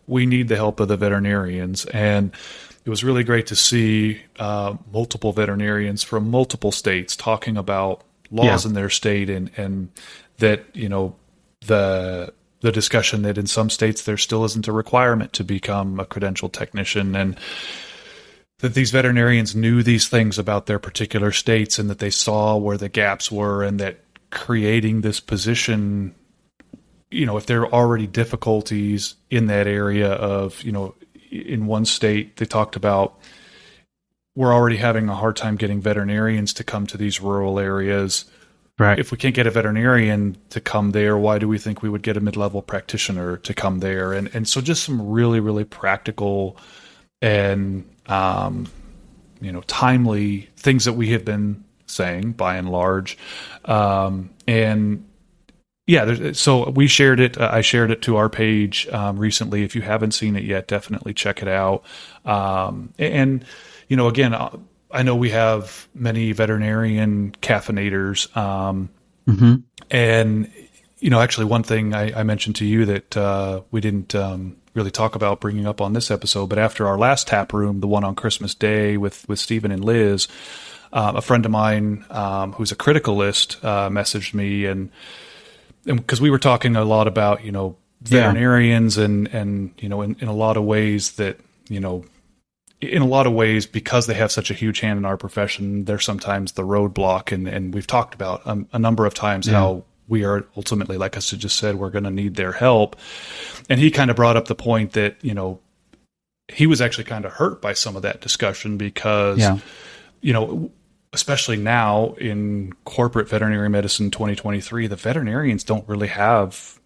we 0.07 0.25
need 0.25 0.47
the 0.47 0.55
help 0.55 0.79
of 0.79 0.87
the 0.87 0.97
veterinarians. 0.97 1.85
And 1.87 2.31
it 2.85 2.89
was 2.89 3.03
really 3.03 3.23
great 3.23 3.47
to 3.47 3.55
see 3.55 4.21
uh, 4.39 4.75
multiple 4.91 5.33
veterinarians 5.33 6.03
from 6.03 6.29
multiple 6.29 6.71
states 6.71 7.15
talking 7.15 7.57
about 7.57 8.03
laws 8.31 8.63
yeah. 8.63 8.69
in 8.69 8.73
their 8.73 8.89
state 8.89 9.29
and, 9.29 9.51
and 9.57 9.89
that, 10.37 10.63
you 10.73 10.89
know, 10.89 11.15
the 11.67 12.33
the 12.65 12.71
discussion 12.71 13.21
that 13.21 13.37
in 13.37 13.45
some 13.45 13.69
states 13.69 14.01
there 14.01 14.17
still 14.17 14.43
isn't 14.43 14.67
a 14.67 14.71
requirement 14.71 15.31
to 15.33 15.43
become 15.43 15.99
a 15.99 16.05
credentialed 16.05 16.51
technician 16.51 17.15
and 17.15 17.37
that 18.57 18.73
these 18.73 18.89
veterinarians 18.89 19.55
knew 19.55 19.83
these 19.83 20.07
things 20.07 20.39
about 20.39 20.65
their 20.65 20.79
particular 20.79 21.31
states 21.31 21.77
and 21.77 21.91
that 21.91 21.99
they 21.99 22.09
saw 22.09 22.57
where 22.57 22.75
the 22.75 22.89
gaps 22.89 23.31
were 23.31 23.63
and 23.63 23.79
that 23.79 23.99
creating 24.31 25.01
this 25.01 25.19
position 25.19 26.15
you 27.11 27.23
know 27.23 27.37
if 27.37 27.45
there 27.45 27.61
are 27.61 27.71
already 27.71 28.07
difficulties 28.07 29.13
in 29.29 29.45
that 29.45 29.67
area 29.67 30.13
of 30.13 30.63
you 30.63 30.71
know 30.71 30.95
in 31.29 31.67
one 31.67 31.85
state 31.85 32.37
they 32.37 32.45
talked 32.45 32.75
about 32.75 33.19
we're 34.35 34.55
already 34.55 34.77
having 34.77 35.07
a 35.07 35.15
hard 35.15 35.35
time 35.35 35.55
getting 35.55 35.79
veterinarians 35.79 36.51
to 36.51 36.63
come 36.63 36.87
to 36.87 36.97
these 36.97 37.21
rural 37.21 37.59
areas 37.59 38.25
right 38.79 38.99
if 38.99 39.11
we 39.11 39.17
can't 39.17 39.35
get 39.35 39.47
a 39.47 39.51
veterinarian 39.51 40.37
to 40.49 40.59
come 40.59 40.91
there 40.91 41.17
why 41.17 41.37
do 41.39 41.47
we 41.47 41.57
think 41.57 41.81
we 41.81 41.89
would 41.89 42.01
get 42.01 42.17
a 42.17 42.19
mid-level 42.19 42.61
practitioner 42.61 43.37
to 43.37 43.53
come 43.53 43.79
there 43.79 44.13
and 44.13 44.29
and 44.33 44.47
so 44.47 44.61
just 44.61 44.83
some 44.83 45.09
really 45.09 45.39
really 45.39 45.63
practical 45.65 46.57
and 47.21 47.89
um, 48.07 48.67
you 49.41 49.51
know 49.51 49.61
timely 49.61 50.49
things 50.57 50.85
that 50.85 50.93
we 50.93 51.09
have 51.09 51.25
been 51.25 51.63
saying 51.87 52.31
by 52.31 52.55
and 52.57 52.69
large, 52.69 53.17
um, 53.65 54.29
and 54.47 55.07
yeah, 55.87 56.31
so 56.33 56.69
we 56.71 56.87
shared 56.87 57.19
it. 57.19 57.37
Uh, 57.37 57.49
I 57.51 57.61
shared 57.61 57.91
it 57.91 58.01
to 58.03 58.17
our 58.17 58.29
page 58.29 58.87
um, 58.89 59.17
recently. 59.17 59.63
If 59.63 59.75
you 59.75 59.81
haven't 59.81 60.11
seen 60.11 60.35
it 60.35 60.43
yet, 60.43 60.67
definitely 60.67 61.13
check 61.13 61.41
it 61.41 61.47
out. 61.47 61.83
Um, 62.25 62.93
and 62.97 63.45
you 63.87 63.95
know, 63.95 64.07
again, 64.07 64.33
uh, 64.33 64.57
I 64.91 65.03
know 65.03 65.15
we 65.15 65.31
have 65.31 65.87
many 65.93 66.31
veterinarian 66.31 67.31
caffeinators, 67.41 68.35
um, 68.35 68.89
mm-hmm. 69.27 69.55
and 69.91 70.51
you 70.99 71.09
know, 71.09 71.19
actually, 71.19 71.45
one 71.45 71.63
thing 71.63 71.93
I, 71.93 72.19
I 72.19 72.23
mentioned 72.23 72.55
to 72.57 72.65
you 72.65 72.85
that 72.85 73.17
uh, 73.17 73.61
we 73.71 73.81
didn't 73.81 74.15
um, 74.15 74.57
really 74.73 74.91
talk 74.91 75.15
about 75.15 75.41
bringing 75.41 75.67
up 75.67 75.81
on 75.81 75.93
this 75.93 76.09
episode, 76.09 76.47
but 76.47 76.57
after 76.57 76.87
our 76.87 76.97
last 76.97 77.27
tap 77.27 77.53
room, 77.53 77.79
the 77.79 77.87
one 77.87 78.03
on 78.03 78.15
Christmas 78.15 78.55
Day 78.55 78.97
with 78.97 79.27
with 79.27 79.39
Stephen 79.39 79.71
and 79.71 79.83
Liz, 79.83 80.27
uh, 80.93 81.13
a 81.15 81.21
friend 81.21 81.45
of 81.45 81.51
mine 81.51 82.05
um, 82.09 82.53
who's 82.53 82.71
a 82.71 82.75
criticalist 82.75 83.63
uh, 83.63 83.89
messaged 83.89 84.33
me 84.33 84.65
and 84.65 84.89
because 85.83 86.19
we 86.19 86.29
were 86.29 86.39
talking 86.39 86.75
a 86.75 86.83
lot 86.83 87.07
about 87.07 87.43
you 87.43 87.51
know 87.51 87.75
veterinarians 88.01 88.97
yeah. 88.97 89.05
and 89.05 89.27
and 89.27 89.73
you 89.77 89.89
know 89.89 90.01
in, 90.01 90.15
in 90.19 90.27
a 90.27 90.33
lot 90.33 90.57
of 90.57 90.63
ways 90.63 91.13
that 91.13 91.39
you 91.69 91.79
know 91.79 92.03
in 92.81 93.01
a 93.01 93.07
lot 93.07 93.25
of 93.25 93.33
ways 93.33 93.65
because 93.65 94.05
they 94.05 94.13
have 94.13 94.31
such 94.31 94.51
a 94.51 94.53
huge 94.53 94.79
hand 94.81 94.97
in 94.97 95.05
our 95.05 95.17
profession 95.17 95.85
they're 95.85 95.99
sometimes 95.99 96.53
the 96.53 96.63
roadblock 96.63 97.31
and 97.31 97.47
and 97.47 97.73
we've 97.73 97.87
talked 97.87 98.13
about 98.13 98.45
um, 98.45 98.67
a 98.73 98.79
number 98.79 99.05
of 99.05 99.13
times 99.13 99.47
yeah. 99.47 99.53
how 99.53 99.83
we 100.07 100.23
are 100.23 100.45
ultimately, 100.55 100.97
like 100.97 101.17
I 101.17 101.19
just 101.19 101.57
said, 101.57 101.75
we're 101.75 101.89
going 101.89 102.03
to 102.03 102.11
need 102.11 102.35
their 102.35 102.51
help. 102.51 102.95
And 103.69 103.79
he 103.79 103.91
kind 103.91 104.09
of 104.09 104.15
brought 104.15 104.37
up 104.37 104.47
the 104.47 104.55
point 104.55 104.93
that, 104.93 105.17
you 105.21 105.33
know, 105.33 105.59
he 106.47 106.67
was 106.67 106.81
actually 106.81 107.05
kind 107.05 107.25
of 107.25 107.33
hurt 107.33 107.61
by 107.61 107.73
some 107.73 107.95
of 107.95 108.03
that 108.03 108.21
discussion 108.21 108.77
because, 108.77 109.39
yeah. 109.39 109.57
you 110.21 110.31
know, 110.31 110.71
especially 111.11 111.57
now 111.57 112.13
in 112.19 112.73
corporate 112.83 113.29
veterinary 113.29 113.69
medicine 113.69 114.11
2023, 114.11 114.87
the 114.87 114.95
veterinarians 114.95 115.63
don't 115.63 115.87
really 115.87 116.07
have 116.07 116.79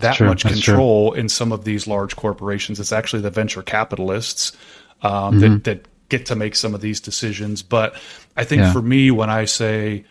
that 0.00 0.20
much 0.20 0.44
control 0.44 1.14
in 1.14 1.28
some 1.30 1.52
of 1.52 1.64
these 1.64 1.86
large 1.86 2.16
corporations. 2.16 2.78
It's 2.78 2.92
actually 2.92 3.22
the 3.22 3.30
venture 3.30 3.62
capitalists 3.62 4.54
um, 5.02 5.12
mm-hmm. 5.12 5.40
that, 5.40 5.64
that 5.64 5.88
get 6.08 6.26
to 6.26 6.36
make 6.36 6.54
some 6.54 6.74
of 6.74 6.80
these 6.80 7.00
decisions. 7.00 7.62
But 7.62 7.94
I 8.36 8.44
think 8.44 8.60
yeah. 8.60 8.72
for 8.72 8.82
me, 8.82 9.10
when 9.10 9.30
I 9.30 9.44
say, 9.44 10.04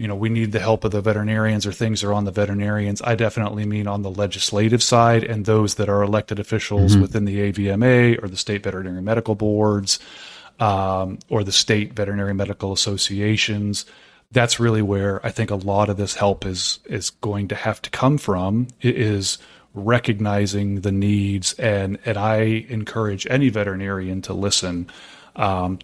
you 0.00 0.08
know, 0.08 0.14
we 0.14 0.30
need 0.30 0.52
the 0.52 0.60
help 0.60 0.84
of 0.84 0.92
the 0.92 1.02
veterinarians 1.02 1.66
or 1.66 1.72
things 1.72 2.02
are 2.02 2.14
on 2.14 2.24
the 2.24 2.30
veterinarians. 2.30 3.02
I 3.02 3.16
definitely 3.16 3.66
mean 3.66 3.86
on 3.86 4.00
the 4.00 4.10
legislative 4.10 4.82
side 4.82 5.24
and 5.24 5.44
those 5.44 5.74
that 5.74 5.90
are 5.90 6.02
elected 6.02 6.38
officials 6.38 6.92
mm-hmm. 6.92 7.02
within 7.02 7.26
the 7.26 7.52
AVMA 7.52 8.22
or 8.22 8.28
the 8.28 8.36
state 8.38 8.62
veterinary 8.62 9.02
medical 9.02 9.34
boards 9.34 9.98
um, 10.58 11.18
or 11.28 11.44
the 11.44 11.52
state 11.52 11.92
veterinary 11.92 12.32
medical 12.32 12.72
associations. 12.72 13.84
That's 14.32 14.58
really 14.58 14.80
where 14.80 15.24
I 15.26 15.30
think 15.30 15.50
a 15.50 15.56
lot 15.56 15.90
of 15.90 15.98
this 15.98 16.14
help 16.14 16.46
is 16.46 16.78
is 16.86 17.10
going 17.10 17.48
to 17.48 17.54
have 17.54 17.82
to 17.82 17.90
come 17.90 18.16
from. 18.16 18.68
It 18.80 18.96
is 18.96 19.36
recognizing 19.74 20.80
the 20.80 20.92
needs 20.92 21.52
and 21.54 21.98
and 22.04 22.16
I 22.16 22.66
encourage 22.68 23.26
any 23.30 23.48
veterinarian 23.50 24.20
to 24.22 24.34
listen 24.34 24.88
um, 25.36 25.78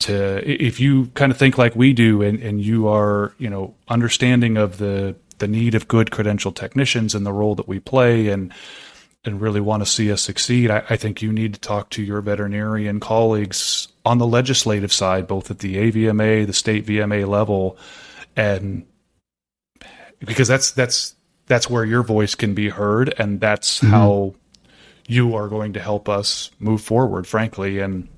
to 0.00 0.42
if 0.48 0.78
you 0.78 1.06
kind 1.14 1.32
of 1.32 1.38
think 1.38 1.58
like 1.58 1.74
we 1.74 1.92
do 1.92 2.22
and, 2.22 2.40
and 2.40 2.60
you 2.60 2.88
are 2.88 3.34
you 3.38 3.50
know 3.50 3.74
understanding 3.88 4.56
of 4.56 4.78
the 4.78 5.16
the 5.38 5.48
need 5.48 5.74
of 5.74 5.88
good 5.88 6.10
credential 6.10 6.52
technicians 6.52 7.14
and 7.14 7.26
the 7.26 7.32
role 7.32 7.54
that 7.56 7.66
we 7.66 7.80
play 7.80 8.28
and 8.28 8.52
and 9.24 9.40
really 9.40 9.60
want 9.60 9.82
to 9.82 9.86
see 9.86 10.12
us 10.12 10.22
succeed 10.22 10.70
I, 10.70 10.84
I 10.90 10.96
think 10.96 11.20
you 11.20 11.32
need 11.32 11.54
to 11.54 11.60
talk 11.60 11.90
to 11.90 12.02
your 12.02 12.20
veterinarian 12.20 13.00
colleagues 13.00 13.88
on 14.04 14.18
the 14.18 14.26
legislative 14.26 14.92
side 14.92 15.26
both 15.26 15.50
at 15.50 15.58
the 15.58 15.76
avma 15.76 16.46
the 16.46 16.52
state 16.52 16.86
vma 16.86 17.26
level 17.26 17.76
and 18.36 18.86
because 20.20 20.46
that's 20.46 20.70
that's 20.70 21.16
that's 21.46 21.68
where 21.68 21.84
your 21.84 22.02
voice 22.02 22.34
can 22.34 22.54
be 22.54 22.68
heard 22.68 23.14
and 23.18 23.40
that's 23.40 23.78
mm-hmm. 23.80 23.90
how 23.90 24.34
you 25.08 25.34
are 25.34 25.48
going 25.48 25.72
to 25.72 25.80
help 25.80 26.08
us 26.08 26.50
move 26.58 26.80
forward 26.80 27.26
frankly 27.26 27.78
and 27.78 28.08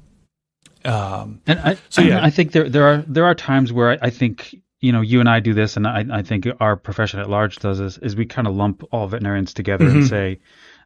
um, 0.85 1.41
and 1.47 1.59
I, 1.61 1.79
so 1.89 2.03
yeah, 2.03 2.23
I 2.23 2.31
think 2.31 2.53
there 2.53 2.69
there 2.69 2.87
are 2.87 3.05
there 3.07 3.25
are 3.25 3.35
times 3.35 3.73
where 3.73 3.93
I, 3.93 3.99
I, 4.03 4.11
think 4.11 4.55
you 4.81 4.93
know 4.93 5.01
you 5.01 5.21
and 5.21 5.29
I 5.29 5.41
do 5.41 5.55
this, 5.55 5.77
and 5.77 5.87
I, 5.87 6.05
I 6.13 6.23
think 6.23 6.47
our 6.61 6.77
profession 6.77 7.21
at 7.21 7.31
large 7.31 7.57
does 7.57 7.79
this, 7.79 7.97
is 7.99 8.15
we 8.15 8.27
kind 8.27 8.47
of 8.47 8.55
lump 8.55 8.85
all 8.93 9.09
veterinarians 9.09 9.55
together 9.55 9.87
mm-hmm. 9.87 10.01
and 10.01 10.07
say, 10.07 10.41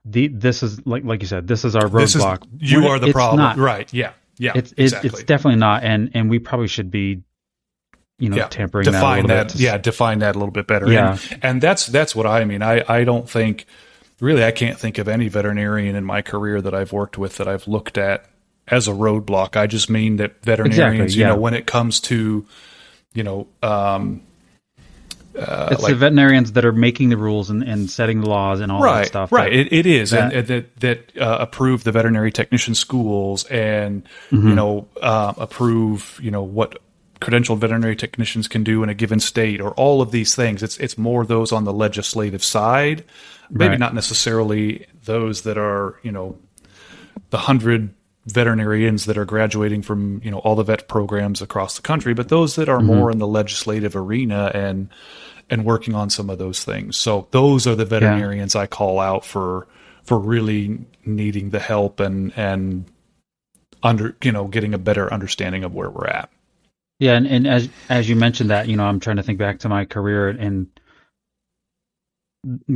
the 0.05 0.29
this 0.29 0.63
is 0.63 0.87
like 0.87 1.05
like 1.05 1.21
you 1.21 1.27
said, 1.27 1.49
this 1.49 1.65
is 1.65 1.75
our 1.75 1.89
roadblock. 1.89 2.47
You 2.59 2.87
are 2.87 3.01
the 3.01 3.13
problem, 3.13 3.41
not. 3.41 3.57
right? 3.57 3.93
Yeah, 3.93 4.13
yeah. 4.39 4.53
It's 4.55 4.73
exactly. 4.77 5.11
it's 5.11 5.25
definitely 5.25 5.59
not, 5.59 5.83
and 5.83 6.13
and 6.15 6.31
we 6.31 6.39
probably 6.39 6.69
should 6.69 6.93
be 6.93 7.23
you 8.19 8.29
know 8.29 8.37
yeah, 8.37 8.49
tampering 8.49 8.85
define 8.85 9.27
that, 9.27 9.51
that 9.51 9.59
yeah 9.61 9.79
define 9.79 10.19
that 10.21 10.35
a 10.35 10.39
little 10.39 10.53
bit 10.53 10.67
better 10.67 10.91
yeah 10.91 11.17
and, 11.31 11.45
and, 11.45 11.63
that's 11.63 11.87
that's 11.87 12.17
what 12.17 12.27
i 12.27 12.45
mean 12.45 12.63
i 12.63 12.83
i 12.89 13.05
don't 13.05 13.31
think 13.31 13.65
really 14.21 14.45
i 14.45 14.51
can't 14.51 14.79
think 14.79 14.99
of 14.99 15.07
any 15.07 15.29
veterinarian 15.29 15.95
in 15.95 16.05
my 16.05 16.21
career 16.21 16.61
that 16.61 16.75
i've 16.75 16.93
worked 16.93 17.17
with 17.17 17.37
that 17.37 17.47
i've 17.47 17.69
looked 17.69 17.97
at 17.97 18.29
as 18.71 18.89
a 18.89 18.93
roadblock. 18.93 19.57
I 19.57 19.67
just 19.67 19.91
mean 19.91 20.17
that 20.17 20.43
veterinarians, 20.43 21.13
exactly, 21.13 21.21
yeah. 21.21 21.29
you 21.29 21.35
know, 21.35 21.41
when 21.41 21.55
it 21.55 21.67
comes 21.67 22.01
to, 22.01 22.47
you 23.15 23.23
know, 23.23 23.49
um, 23.63 24.23
uh, 25.39 25.69
it's 25.71 25.83
like, 25.83 25.91
the 25.91 25.97
veterinarians 25.97 26.53
that 26.53 26.65
are 26.65 26.73
making 26.73 27.11
the 27.11 27.17
rules 27.17 27.49
and, 27.49 27.63
and 27.63 27.89
setting 27.89 28.21
the 28.21 28.29
laws 28.29 28.61
and 28.61 28.73
all 28.73 28.83
right, 28.83 29.03
that 29.03 29.07
stuff. 29.07 29.33
Right, 29.33 29.53
it, 29.53 29.73
it 29.73 29.87
is, 29.87 30.11
that, 30.11 30.33
and, 30.33 30.33
and, 30.33 30.47
that 30.49 30.77
that 30.81 31.17
uh, 31.17 31.39
approve 31.41 31.85
the 31.85 31.93
veterinary 31.93 32.33
technician 32.33 32.75
schools 32.75 33.45
and 33.45 34.05
mm-hmm. 34.31 34.49
you 34.49 34.55
know 34.55 34.89
uh, 35.01 35.35
approve 35.37 36.19
you 36.21 36.33
know 36.33 36.43
what 36.43 36.81
credentialed 37.21 37.59
veterinary 37.59 37.97
technicians 37.97 38.49
can 38.49 38.65
do 38.65 38.83
in 38.83 38.89
a 38.89 38.95
given 38.95 39.21
state 39.21 39.61
or 39.61 39.73
all 39.73 40.01
of 40.01 40.11
these 40.11 40.35
things. 40.35 40.63
It's 40.63 40.79
it's 40.79 40.99
more 40.99 41.25
those 41.25 41.53
on 41.53 41.65
the 41.65 41.73
legislative 41.73 42.45
side, 42.45 43.05
maybe 43.51 43.71
right. 43.71 43.79
not 43.79 43.95
necessarily 43.95 44.87
those 45.05 45.43
that 45.43 45.59
are 45.59 45.99
you 46.03 46.13
know 46.13 46.39
the 47.31 47.39
hundred 47.39 47.95
veterinarians 48.27 49.07
that 49.07 49.17
are 49.17 49.25
graduating 49.25 49.83
from 49.83 50.21
you 50.23 50.31
know 50.31 50.39
all 50.39 50.55
the 50.55 50.63
vet 50.63 50.89
programs 50.89 51.43
across 51.43 51.77
the 51.77 51.83
country, 51.83 52.15
but 52.15 52.29
those 52.29 52.57
that 52.57 52.69
are 52.69 52.79
mm-hmm. 52.79 52.87
more 52.87 53.11
in 53.11 53.19
the 53.19 53.27
legislative 53.27 53.97
arena 53.97 54.51
and 54.55 54.89
and 55.51 55.65
working 55.65 55.95
on 55.95 56.11
some 56.11 56.29
of 56.31 56.39
those 56.39 56.63
things. 56.65 56.97
So 56.97 57.27
those 57.31 57.67
are 57.67 57.75
the 57.75 57.85
veterinarians 57.85 58.55
yeah. 58.55 58.63
I 58.63 58.67
call 58.67 59.01
out 59.01 59.25
for 59.25 59.67
for 60.05 60.19
really 60.19 60.79
needing 61.05 61.51
the 61.51 61.59
help 61.59 62.01
and 62.01 62.33
and 62.37 62.85
under 63.83 64.17
you 64.23 64.33
know 64.33 64.47
getting 64.47 64.75
a 64.75 64.79
better 64.79 65.13
understanding 65.13 65.65
of 65.65 65.75
where 65.75 65.91
we're 65.91 66.07
at. 66.07 66.31
Yeah, 66.99 67.15
and, 67.15 67.27
and 67.27 67.47
as 67.47 67.69
as 67.89 68.09
you 68.09 68.17
mentioned 68.17 68.51
that, 68.51 68.69
you 68.69 68.77
know, 68.77 68.85
I'm 68.85 69.01
trying 69.01 69.17
to 69.17 69.23
think 69.23 69.39
back 69.39 69.61
to 69.61 69.69
my 69.69 69.85
career 69.85 70.29
and 70.29 70.69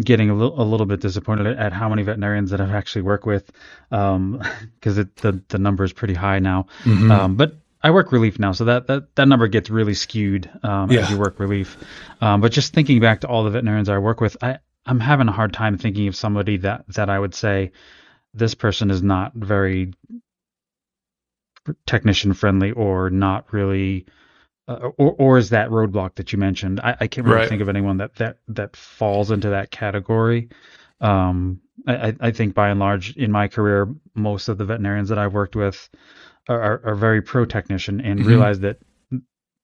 getting 0.05 0.31
a 0.31 0.35
little, 0.35 0.61
a 0.61 0.65
little 0.65 0.87
bit 0.87 1.01
disappointed 1.01 1.47
at 1.59 1.73
how 1.73 1.89
many 1.89 2.03
veterinarians 2.03 2.51
that 2.51 2.61
I've 2.61 2.75
actually 2.75 3.03
worked 3.03 3.27
with, 3.27 3.51
because 3.91 4.17
um, 4.17 4.41
the 5.17 5.43
the 5.49 5.59
number 5.59 5.85
is 5.85 5.93
pretty 5.93 6.15
high 6.15 6.39
now. 6.39 6.67
Mm-hmm. 6.85 7.11
Um, 7.11 7.37
but 7.37 7.57
I 7.83 7.91
work 7.91 8.13
relief 8.13 8.39
now, 8.39 8.53
so 8.53 8.67
that 8.67 8.87
that, 8.87 9.15
that 9.17 9.27
number 9.27 9.49
gets 9.49 9.71
really 9.71 9.95
skewed 9.95 10.49
um, 10.63 10.91
yeah. 10.91 11.01
as 11.01 11.11
you 11.11 11.19
work 11.19 11.41
relief. 11.41 11.77
Um, 12.21 12.41
but 12.41 12.53
just 12.53 12.73
thinking 12.73 13.01
back 13.01 13.21
to 13.21 13.29
all 13.29 13.45
the 13.45 13.51
veterinarians 13.51 13.89
I 13.89 13.99
work 13.99 14.21
with, 14.21 14.37
I 14.43 14.59
I'm 14.87 15.01
having 15.01 15.29
a 15.29 15.33
hard 15.33 15.53
time 15.53 15.79
thinking 15.79 16.09
of 16.09 16.17
somebody 16.17 16.59
that 16.59 16.85
that 16.95 17.11
I 17.11 17.19
would 17.19 17.35
say 17.35 17.73
this 18.35 18.55
person 18.55 18.91
is 18.91 19.03
not 19.03 19.35
very 19.35 19.95
technician 21.87 22.33
friendly 22.35 22.73
or 22.73 23.11
not 23.11 23.53
really 23.53 24.07
uh, 24.69 24.91
or 24.99 25.13
or 25.19 25.39
is 25.39 25.51
that 25.51 25.71
roadblock 25.71 26.15
that 26.17 26.33
you 26.33 26.39
mentioned? 26.39 26.81
I, 26.81 26.97
I 27.01 27.07
can't 27.09 27.27
really 27.27 27.41
Right. 27.41 27.49
think 27.49 27.63
of 27.63 27.69
anyone 27.69 27.97
that 27.99 28.15
that 28.17 28.39
that 28.49 28.77
falls 28.77 29.31
into 29.31 29.51
that 29.51 29.71
category. 29.71 30.49
Um, 31.01 31.61
I, 31.87 32.15
I- 32.21 32.31
think 32.31 32.55
by 32.55 32.69
and 32.69 32.79
large 32.79 33.17
in 33.17 33.33
my 33.33 33.49
career, 33.49 33.89
most 34.15 34.49
of 34.49 34.59
the 34.59 34.65
veterinarians 34.65 35.09
that 35.09 35.19
I've 35.19 35.35
worked 35.35 35.57
with 35.57 35.89
are, 36.49 36.61
are, 36.63 36.81
are 36.85 36.95
very 36.95 37.23
pro 37.23 37.45
technician 37.45 38.01
and 38.01 38.21
Mhm. 38.21 38.27
realize 38.27 38.61
that 38.61 38.79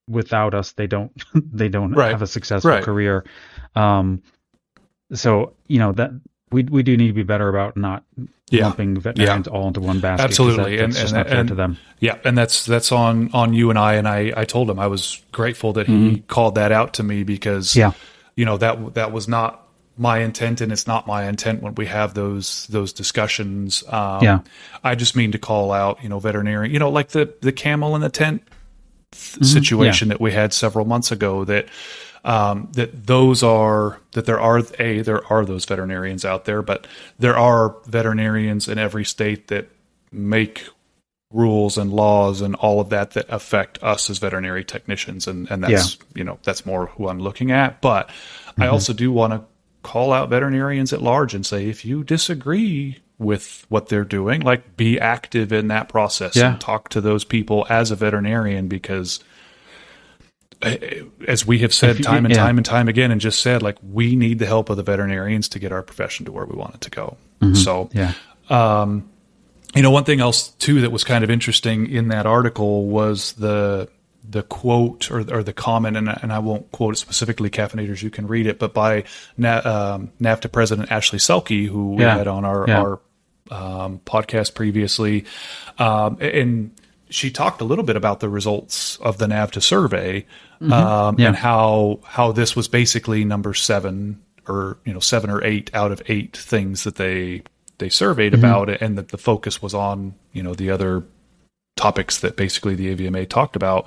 without 0.08 0.54
us, 0.54 0.72
they 0.72 0.86
don't 0.88 1.12
they 1.52 1.68
don't 1.68 1.92
Right. 1.92 2.10
have 2.10 2.22
a 2.22 2.26
successful 2.26 2.70
Right. 2.70 2.82
career. 2.82 3.24
Um, 3.76 4.22
so 5.12 5.54
you 5.68 5.78
know 5.78 5.92
that 5.92 6.10
we 6.50 6.62
we 6.64 6.82
do 6.82 6.96
need 6.96 7.08
to 7.08 7.12
be 7.12 7.22
better 7.22 7.48
about 7.48 7.76
not 7.76 8.02
Yeah. 8.50 8.64
lumping 8.66 8.98
veterinarians 9.00 9.46
all 9.48 9.68
into 9.68 9.80
one 9.80 10.00
basket. 10.00 10.24
Absolutely. 10.24 10.76
that, 10.76 10.84
And- 10.84 10.92
just 10.94 11.04
and- 11.06 11.12
not 11.14 11.28
fair 11.28 11.40
and- 11.40 11.48
to 11.48 11.54
them. 11.54 11.76
Yeah, 12.00 12.16
and 12.24 12.36
that's 12.38 12.64
that's 12.64 12.92
on 12.92 13.30
on 13.32 13.52
you 13.54 13.70
and 13.70 13.78
I. 13.78 13.94
And 13.94 14.08
I 14.08 14.32
I 14.36 14.44
told 14.44 14.70
him 14.70 14.78
I 14.78 14.86
was 14.86 15.20
grateful 15.32 15.72
that 15.74 15.86
he 15.86 16.22
called 16.28 16.54
that 16.56 16.72
out 16.72 16.94
to 16.94 17.02
me 17.02 17.24
because 17.24 17.68
Mm-hmm. 17.70 17.78
Yeah. 17.80 17.92
you 18.36 18.44
know 18.44 18.56
that 18.58 18.94
that 18.94 19.12
was 19.12 19.28
not 19.28 19.64
my 20.00 20.18
intent, 20.20 20.60
and 20.60 20.70
it's 20.70 20.86
not 20.86 21.08
my 21.08 21.28
intent 21.28 21.60
when 21.60 21.74
we 21.74 21.86
have 21.86 22.14
those 22.14 22.66
those 22.70 22.92
discussions. 22.92 23.82
Um, 23.88 24.22
Yeah. 24.22 24.38
I 24.84 24.94
just 24.94 25.16
mean 25.16 25.32
to 25.32 25.38
call 25.38 25.72
out, 25.72 25.98
you 26.02 26.08
know, 26.08 26.20
veterinarian, 26.20 26.72
you 26.72 26.78
know, 26.78 26.88
like 26.90 27.08
the 27.08 27.28
the 27.40 27.52
camel 27.52 27.96
in 27.96 28.00
the 28.00 28.08
tent 28.08 28.42
th- 29.12 29.44
situation 29.44 30.08
that 30.08 30.20
we 30.20 30.30
had 30.32 30.52
several 30.52 30.84
months 30.84 31.10
ago. 31.10 31.44
That 31.44 31.66
um, 32.24 32.68
that 32.72 33.06
those 33.06 33.42
are 33.42 34.00
that 34.12 34.26
there 34.26 34.40
are 34.40 34.58
a 34.78 35.02
there 35.02 35.24
are 35.32 35.44
those 35.44 35.64
veterinarians 35.64 36.24
out 36.24 36.44
there, 36.44 36.62
but 36.62 36.86
there 37.18 37.36
are 37.36 37.76
veterinarians 37.86 38.68
in 38.68 38.78
every 38.78 39.04
state 39.04 39.48
that 39.48 39.68
make 40.10 40.66
rules 41.30 41.76
and 41.76 41.92
laws 41.92 42.40
and 42.40 42.54
all 42.54 42.80
of 42.80 42.88
that 42.88 43.10
that 43.10 43.26
affect 43.28 43.82
us 43.82 44.08
as 44.08 44.16
veterinary 44.18 44.64
technicians 44.64 45.26
and 45.26 45.50
and 45.50 45.62
that's 45.62 45.98
you 46.14 46.24
know 46.24 46.38
that's 46.42 46.64
more 46.64 46.86
who 46.86 47.08
I'm 47.08 47.18
looking 47.20 47.50
at. 47.50 47.80
But 47.80 48.10
I 48.56 48.66
also 48.68 48.92
do 48.92 49.12
want 49.12 49.34
to 49.34 49.42
call 49.82 50.12
out 50.12 50.30
veterinarians 50.30 50.92
at 50.92 51.02
large 51.02 51.34
and 51.34 51.44
say 51.46 51.68
if 51.68 51.84
you 51.84 52.02
disagree 52.02 52.98
with 53.18 53.64
what 53.68 53.88
they're 53.88 54.04
doing 54.04 54.40
like 54.40 54.76
be 54.76 54.98
active 54.98 55.52
in 55.52 55.68
that 55.68 55.88
process 55.88 56.34
Yeah. 56.36 56.52
and 56.52 56.60
talk 56.60 56.88
to 56.90 57.00
those 57.00 57.24
people 57.24 57.66
as 57.68 57.90
a 57.90 57.96
veterinarian 57.96 58.68
because 58.68 59.22
as 60.62 61.46
we 61.46 61.60
have 61.60 61.72
said 61.72 62.02
time 62.02 62.24
and 62.24 62.34
yeah. 62.34 62.40
time 62.42 62.56
and 62.56 62.66
time 62.66 62.88
again 62.88 63.10
and 63.10 63.20
just 63.20 63.40
said 63.40 63.62
like 63.62 63.76
we 63.82 64.16
need 64.16 64.38
the 64.40 64.46
help 64.46 64.70
of 64.70 64.76
the 64.76 64.82
veterinarians 64.82 65.48
to 65.50 65.58
get 65.58 65.70
our 65.72 65.82
profession 65.82 66.26
to 66.26 66.32
where 66.32 66.44
we 66.44 66.56
want 66.56 66.74
it 66.74 66.80
to 66.80 66.90
go 66.90 67.16
Mm-hmm. 67.40 67.54
so 67.54 67.88
Yeah. 67.92 68.12
you 69.74 69.82
know, 69.82 69.90
one 69.90 70.04
thing 70.04 70.20
else 70.20 70.48
too 70.58 70.80
that 70.80 70.90
was 70.90 71.04
kind 71.04 71.22
of 71.22 71.30
interesting 71.30 71.88
in 71.90 72.08
that 72.08 72.26
article 72.26 72.86
was 72.86 73.32
the 73.34 73.88
the 74.30 74.42
quote 74.42 75.10
or, 75.10 75.20
or 75.32 75.42
the 75.42 75.54
comment, 75.54 75.96
and, 75.96 76.06
and 76.08 76.30
I 76.32 76.38
won't 76.40 76.70
quote 76.70 76.94
it 76.94 76.98
specifically, 76.98 77.48
caffeinators, 77.48 78.02
you 78.02 78.10
can 78.10 78.26
read 78.26 78.46
it, 78.46 78.58
but 78.58 78.74
by 78.74 79.04
Na, 79.38 79.94
um, 79.94 80.10
NAVTA 80.20 80.52
President 80.52 80.90
Ashli 80.90 81.18
Selke, 81.18 81.66
who 81.66 81.94
we 81.94 82.02
Yeah. 82.02 82.18
had 82.18 82.28
on 82.28 82.44
our, 82.44 82.66
Yeah. 82.68 82.80
our 82.82 83.00
um, 83.50 84.00
podcast 84.04 84.52
previously, 84.54 85.24
um, 85.78 86.18
and 86.20 86.72
she 87.08 87.30
talked 87.30 87.62
a 87.62 87.64
little 87.64 87.84
bit 87.84 87.96
about 87.96 88.20
the 88.20 88.28
results 88.28 88.96
of 88.98 89.16
the 89.16 89.26
NAVTA 89.28 89.62
survey 89.62 90.26
um, 90.60 90.68
Mm-hmm. 90.70 91.20
Yeah. 91.20 91.26
and 91.28 91.36
how 91.36 92.00
how 92.04 92.32
this 92.32 92.54
was 92.56 92.68
basically 92.68 93.24
number 93.24 93.54
seven 93.54 94.22
or 94.46 94.78
you 94.84 94.92
know 94.92 95.00
seven 95.00 95.30
or 95.30 95.42
eight 95.44 95.70
out 95.74 95.92
of 95.92 96.02
eight 96.06 96.36
things 96.36 96.84
that 96.84 96.96
they 96.96 97.42
they 97.78 97.88
surveyed 97.88 98.32
Mm-hmm. 98.32 98.44
about 98.44 98.68
it, 98.68 98.80
and 98.80 98.98
that 98.98 99.08
the 99.08 99.18
focus 99.18 99.62
was 99.62 99.74
on 99.74 100.14
you 100.32 100.42
know 100.42 100.54
the 100.54 100.70
other 100.70 101.04
topics 101.76 102.18
that 102.22 102.36
basically 102.36 102.74
the 102.74 102.92
AVMA 102.96 103.28
talked 103.28 103.54
about. 103.54 103.86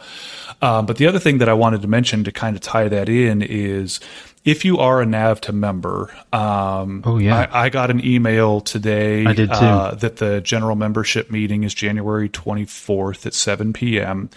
Um, 0.61 0.85
but 0.85 0.95
the 0.95 1.07
other 1.07 1.19
thing 1.19 1.39
that 1.39 1.49
I 1.49 1.53
wanted 1.53 1.81
to 1.81 1.89
mention 1.89 2.23
to 2.23 2.31
kind 2.31 2.55
of 2.55 2.61
tie 2.61 2.87
that 2.87 3.09
in 3.09 3.41
is 3.41 3.99
if 4.45 4.63
you 4.63 4.77
are 4.77 5.01
a 5.01 5.05
NAVTA 5.05 5.53
member, 5.53 6.09
um, 6.31 7.03
Oh, 7.05 7.17
yeah. 7.17 7.49
I, 7.51 7.65
I 7.65 7.69
got 7.69 7.91
an 7.91 8.03
email 8.05 8.61
today 8.61 9.25
I 9.25 9.33
did 9.33 9.49
too. 9.49 9.55
Uh, 9.55 9.95
that 9.95 10.15
the 10.15 10.39
general 10.39 10.77
membership 10.77 11.29
meeting 11.31 11.63
is 11.65 11.73
January 11.73 12.29
24th 12.29 13.25
at 13.25 13.33
7 13.33 13.73
p.m. 13.73 14.29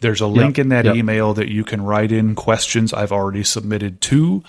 There's 0.00 0.20
a 0.20 0.26
link 0.26 0.58
in 0.58 0.68
that 0.68 0.84
yep. 0.84 0.96
email 0.96 1.34
that 1.34 1.48
you 1.48 1.64
can 1.64 1.82
write 1.82 2.12
in 2.12 2.34
questions 2.34 2.92
I've 2.92 3.12
already 3.12 3.42
submitted 3.42 4.00
to, 4.02 4.44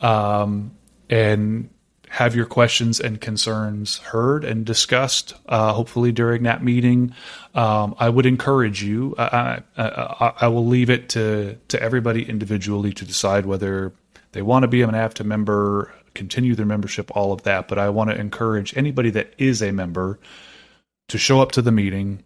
um, 0.00 0.72
and 1.10 1.68
have 2.08 2.36
your 2.36 2.46
questions 2.46 3.00
and 3.00 3.20
concerns 3.20 3.98
heard 3.98 4.44
and 4.44 4.64
discussed. 4.64 5.34
Uh, 5.46 5.72
hopefully 5.72 6.12
during 6.12 6.44
that 6.44 6.62
meeting, 6.62 7.12
um, 7.54 7.94
I 7.98 8.08
would 8.08 8.24
encourage 8.24 8.82
you. 8.82 9.14
I, 9.18 9.62
I, 9.76 9.84
I, 9.84 10.32
I 10.42 10.48
will 10.48 10.66
leave 10.66 10.90
it 10.90 11.08
to 11.10 11.58
to 11.68 11.82
everybody 11.82 12.28
individually 12.28 12.92
to 12.94 13.04
decide 13.04 13.46
whether 13.46 13.92
they 14.32 14.42
want 14.42 14.62
to 14.62 14.68
be 14.68 14.82
a 14.82 14.86
NAVTA 14.86 15.24
member, 15.24 15.92
continue 16.14 16.54
their 16.54 16.66
membership, 16.66 17.14
all 17.16 17.32
of 17.32 17.42
that. 17.42 17.68
But 17.68 17.78
I 17.78 17.90
want 17.90 18.10
to 18.10 18.16
encourage 18.16 18.76
anybody 18.76 19.10
that 19.10 19.34
is 19.36 19.60
a 19.60 19.72
member 19.72 20.18
to 21.08 21.18
show 21.18 21.40
up 21.40 21.52
to 21.52 21.62
the 21.62 21.72
meeting, 21.72 22.22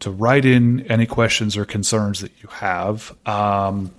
to 0.00 0.10
write 0.10 0.44
in 0.44 0.80
any 0.90 1.06
questions 1.06 1.56
or 1.56 1.64
concerns 1.64 2.20
that 2.20 2.32
you 2.42 2.48
have. 2.50 3.16
Um, 3.26 3.92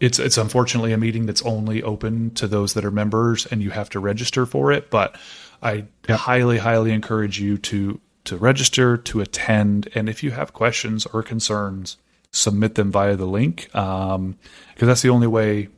it's 0.00 0.18
it's 0.18 0.36
unfortunately 0.36 0.92
a 0.92 0.98
meeting 0.98 1.26
that's 1.26 1.42
only 1.42 1.82
open 1.82 2.30
to 2.34 2.46
those 2.46 2.74
that 2.74 2.84
are 2.84 2.90
members, 2.90 3.46
and 3.46 3.62
you 3.62 3.70
have 3.70 3.88
to 3.90 4.00
register 4.00 4.44
for 4.44 4.70
it. 4.70 4.90
But 4.90 5.16
I 5.62 5.84
highly, 6.08 6.58
highly 6.58 6.92
encourage 6.92 7.40
you 7.40 7.56
to 7.58 8.00
to 8.24 8.36
register 8.36 8.96
to 8.98 9.20
attend, 9.20 9.88
and 9.94 10.08
if 10.08 10.22
you 10.22 10.32
have 10.32 10.52
questions 10.52 11.06
or 11.06 11.22
concerns, 11.22 11.96
submit 12.32 12.74
them 12.74 12.92
via 12.92 13.16
the 13.16 13.24
link, 13.24 13.68
because 13.72 14.34
that's 14.80 15.02
the 15.02 15.08
only 15.08 15.26
way 15.28 15.68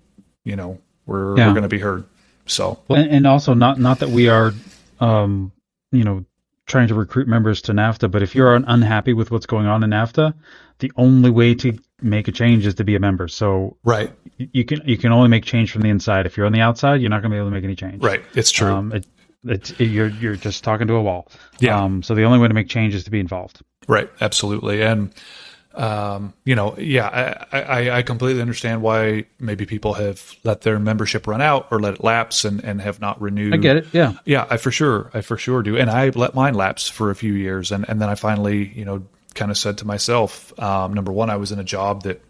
you 0.45 0.57
know 0.57 0.81
we're 1.07 1.37
Yeah. 1.37 1.47
we're 1.47 1.53
going 1.53 1.63
to 1.63 1.69
be 1.69 1.79
heard. 1.79 2.05
So 2.47 2.81
and, 2.89 3.09
and 3.11 3.27
also 3.27 3.55
not 3.55 3.79
not 3.79 4.01
that 4.01 4.09
we 4.09 4.29
are, 4.29 4.53
um, 4.99 5.53
you 5.93 6.03
know, 6.03 6.25
trying 6.69 6.87
to 6.89 6.95
recruit 6.95 7.27
members 7.27 7.63
to 7.63 7.73
NAVTA, 7.73 8.11
but 8.11 8.23
if 8.23 8.35
you're 8.35 8.55
unhappy 8.55 9.13
with 9.13 9.31
what's 9.31 9.47
going 9.47 9.67
on 9.67 9.83
in 9.83 9.91
NAVTA, 9.91 10.35
the 10.79 10.93
only 10.97 11.31
way 11.31 11.55
to 11.57 11.77
make 12.01 12.29
a 12.29 12.33
change 12.33 12.67
is 12.67 12.75
to 12.77 12.85
be 12.85 12.95
a 12.95 13.01
member. 13.01 13.27
So 13.27 13.77
right, 13.83 14.13
you 14.37 14.65
can 14.65 14.81
you 14.85 14.97
can 14.97 15.11
only 15.11 15.29
make 15.29 15.45
change 15.45 15.73
from 15.73 15.83
the 15.83 15.89
inside. 15.89 16.27
If 16.27 16.37
you're 16.37 16.47
on 16.47 16.53
the 16.53 16.61
outside, 16.61 17.01
you're 17.01 17.11
not 17.11 17.23
going 17.23 17.31
to 17.31 17.35
be 17.35 17.39
able 17.39 17.49
to 17.49 17.55
make 17.55 17.65
any 17.65 17.75
change. 17.75 18.03
right, 18.03 18.23
it's 18.35 18.53
true. 18.53 18.73
Um, 18.73 18.93
it, 18.93 19.07
it's 19.45 19.71
it, 19.73 19.87
you're 19.87 20.09
you're 20.09 20.37
just 20.37 20.63
talking 20.63 20.87
to 20.87 20.95
a 20.95 21.03
wall. 21.03 21.29
Yeah. 21.59 21.83
Um, 21.83 22.03
so 22.03 22.15
the 22.15 22.25
only 22.25 22.39
way 22.39 22.49
to 22.49 22.55
make 22.55 22.69
change 22.69 22.95
is 22.95 23.05
to 23.05 23.11
be 23.11 23.21
involved. 23.21 23.61
Right, 23.89 24.11
absolutely, 24.21 24.83
and 24.83 25.13
um, 25.75 26.33
you 26.45 26.55
know, 26.57 26.77
yeah, 26.79 27.45
I, 27.53 27.61
I, 27.61 27.91
I 27.99 28.03
completely 28.03 28.43
understand 28.43 28.83
why 28.83 29.27
maybe 29.39 29.65
people 29.67 29.95
have 29.95 30.35
let 30.43 30.63
their 30.63 30.79
membership 30.79 31.27
run 31.27 31.41
out 31.41 31.69
or 31.71 31.79
let 31.79 31.95
it 31.95 32.05
lapse 32.05 32.45
and, 32.45 32.65
and 32.65 32.81
have 32.81 33.01
not 33.01 33.21
renewed. 33.21 33.55
I 33.55 33.59
get 33.59 33.77
it. 33.77 33.87
Yeah. 33.93 34.15
Yeah, 34.25 34.47
I 34.51 34.57
for 34.57 34.71
sure, 34.73 35.11
I 35.15 35.21
for 35.21 35.37
sure 35.37 35.63
do, 35.63 35.77
and 35.77 35.89
I 35.91 36.09
let 36.11 36.35
mine 36.35 36.55
lapse 36.55 36.89
for 36.89 37.11
a 37.11 37.15
few 37.15 37.33
years, 37.33 37.71
and 37.71 37.89
and 37.89 38.01
then 38.01 38.09
I 38.09 38.15
finally, 38.17 38.69
you 38.75 38.85
know, 38.85 39.05
kind 39.35 39.51
of 39.51 39.59
said 39.59 39.79
to 39.79 39.87
myself, 39.87 40.59
um, 40.59 40.95
number 40.95 41.13
one, 41.13 41.31
I 41.31 41.37
was 41.37 41.53
in 41.53 41.59
a 41.61 41.65
job 41.65 42.03
that 42.03 42.21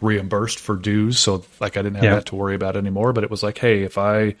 reimbursed 0.00 0.58
for 0.58 0.76
dues, 0.76 1.18
so 1.18 1.44
like 1.60 1.76
I 1.76 1.82
didn't 1.82 1.96
have 1.96 2.04
Yeah. 2.04 2.14
that 2.16 2.26
to 2.26 2.36
worry 2.36 2.54
about 2.54 2.76
anymore. 2.76 3.12
But 3.12 3.24
it 3.24 3.30
was 3.30 3.42
like, 3.42 3.58
hey, 3.58 3.82
if 3.84 3.96
I 3.96 4.34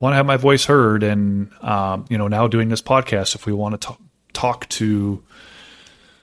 want 0.00 0.12
to 0.12 0.16
have 0.16 0.26
my 0.26 0.38
voice 0.38 0.64
heard, 0.64 1.02
and 1.02 1.52
um, 1.62 2.06
you 2.08 2.16
know, 2.16 2.28
now 2.28 2.46
doing 2.46 2.70
this 2.70 2.82
podcast, 2.82 3.34
if 3.34 3.44
we 3.46 3.52
want 3.52 3.78
to 3.78 3.86
talk 3.86 4.00
talk 4.32 4.68
to 4.70 5.22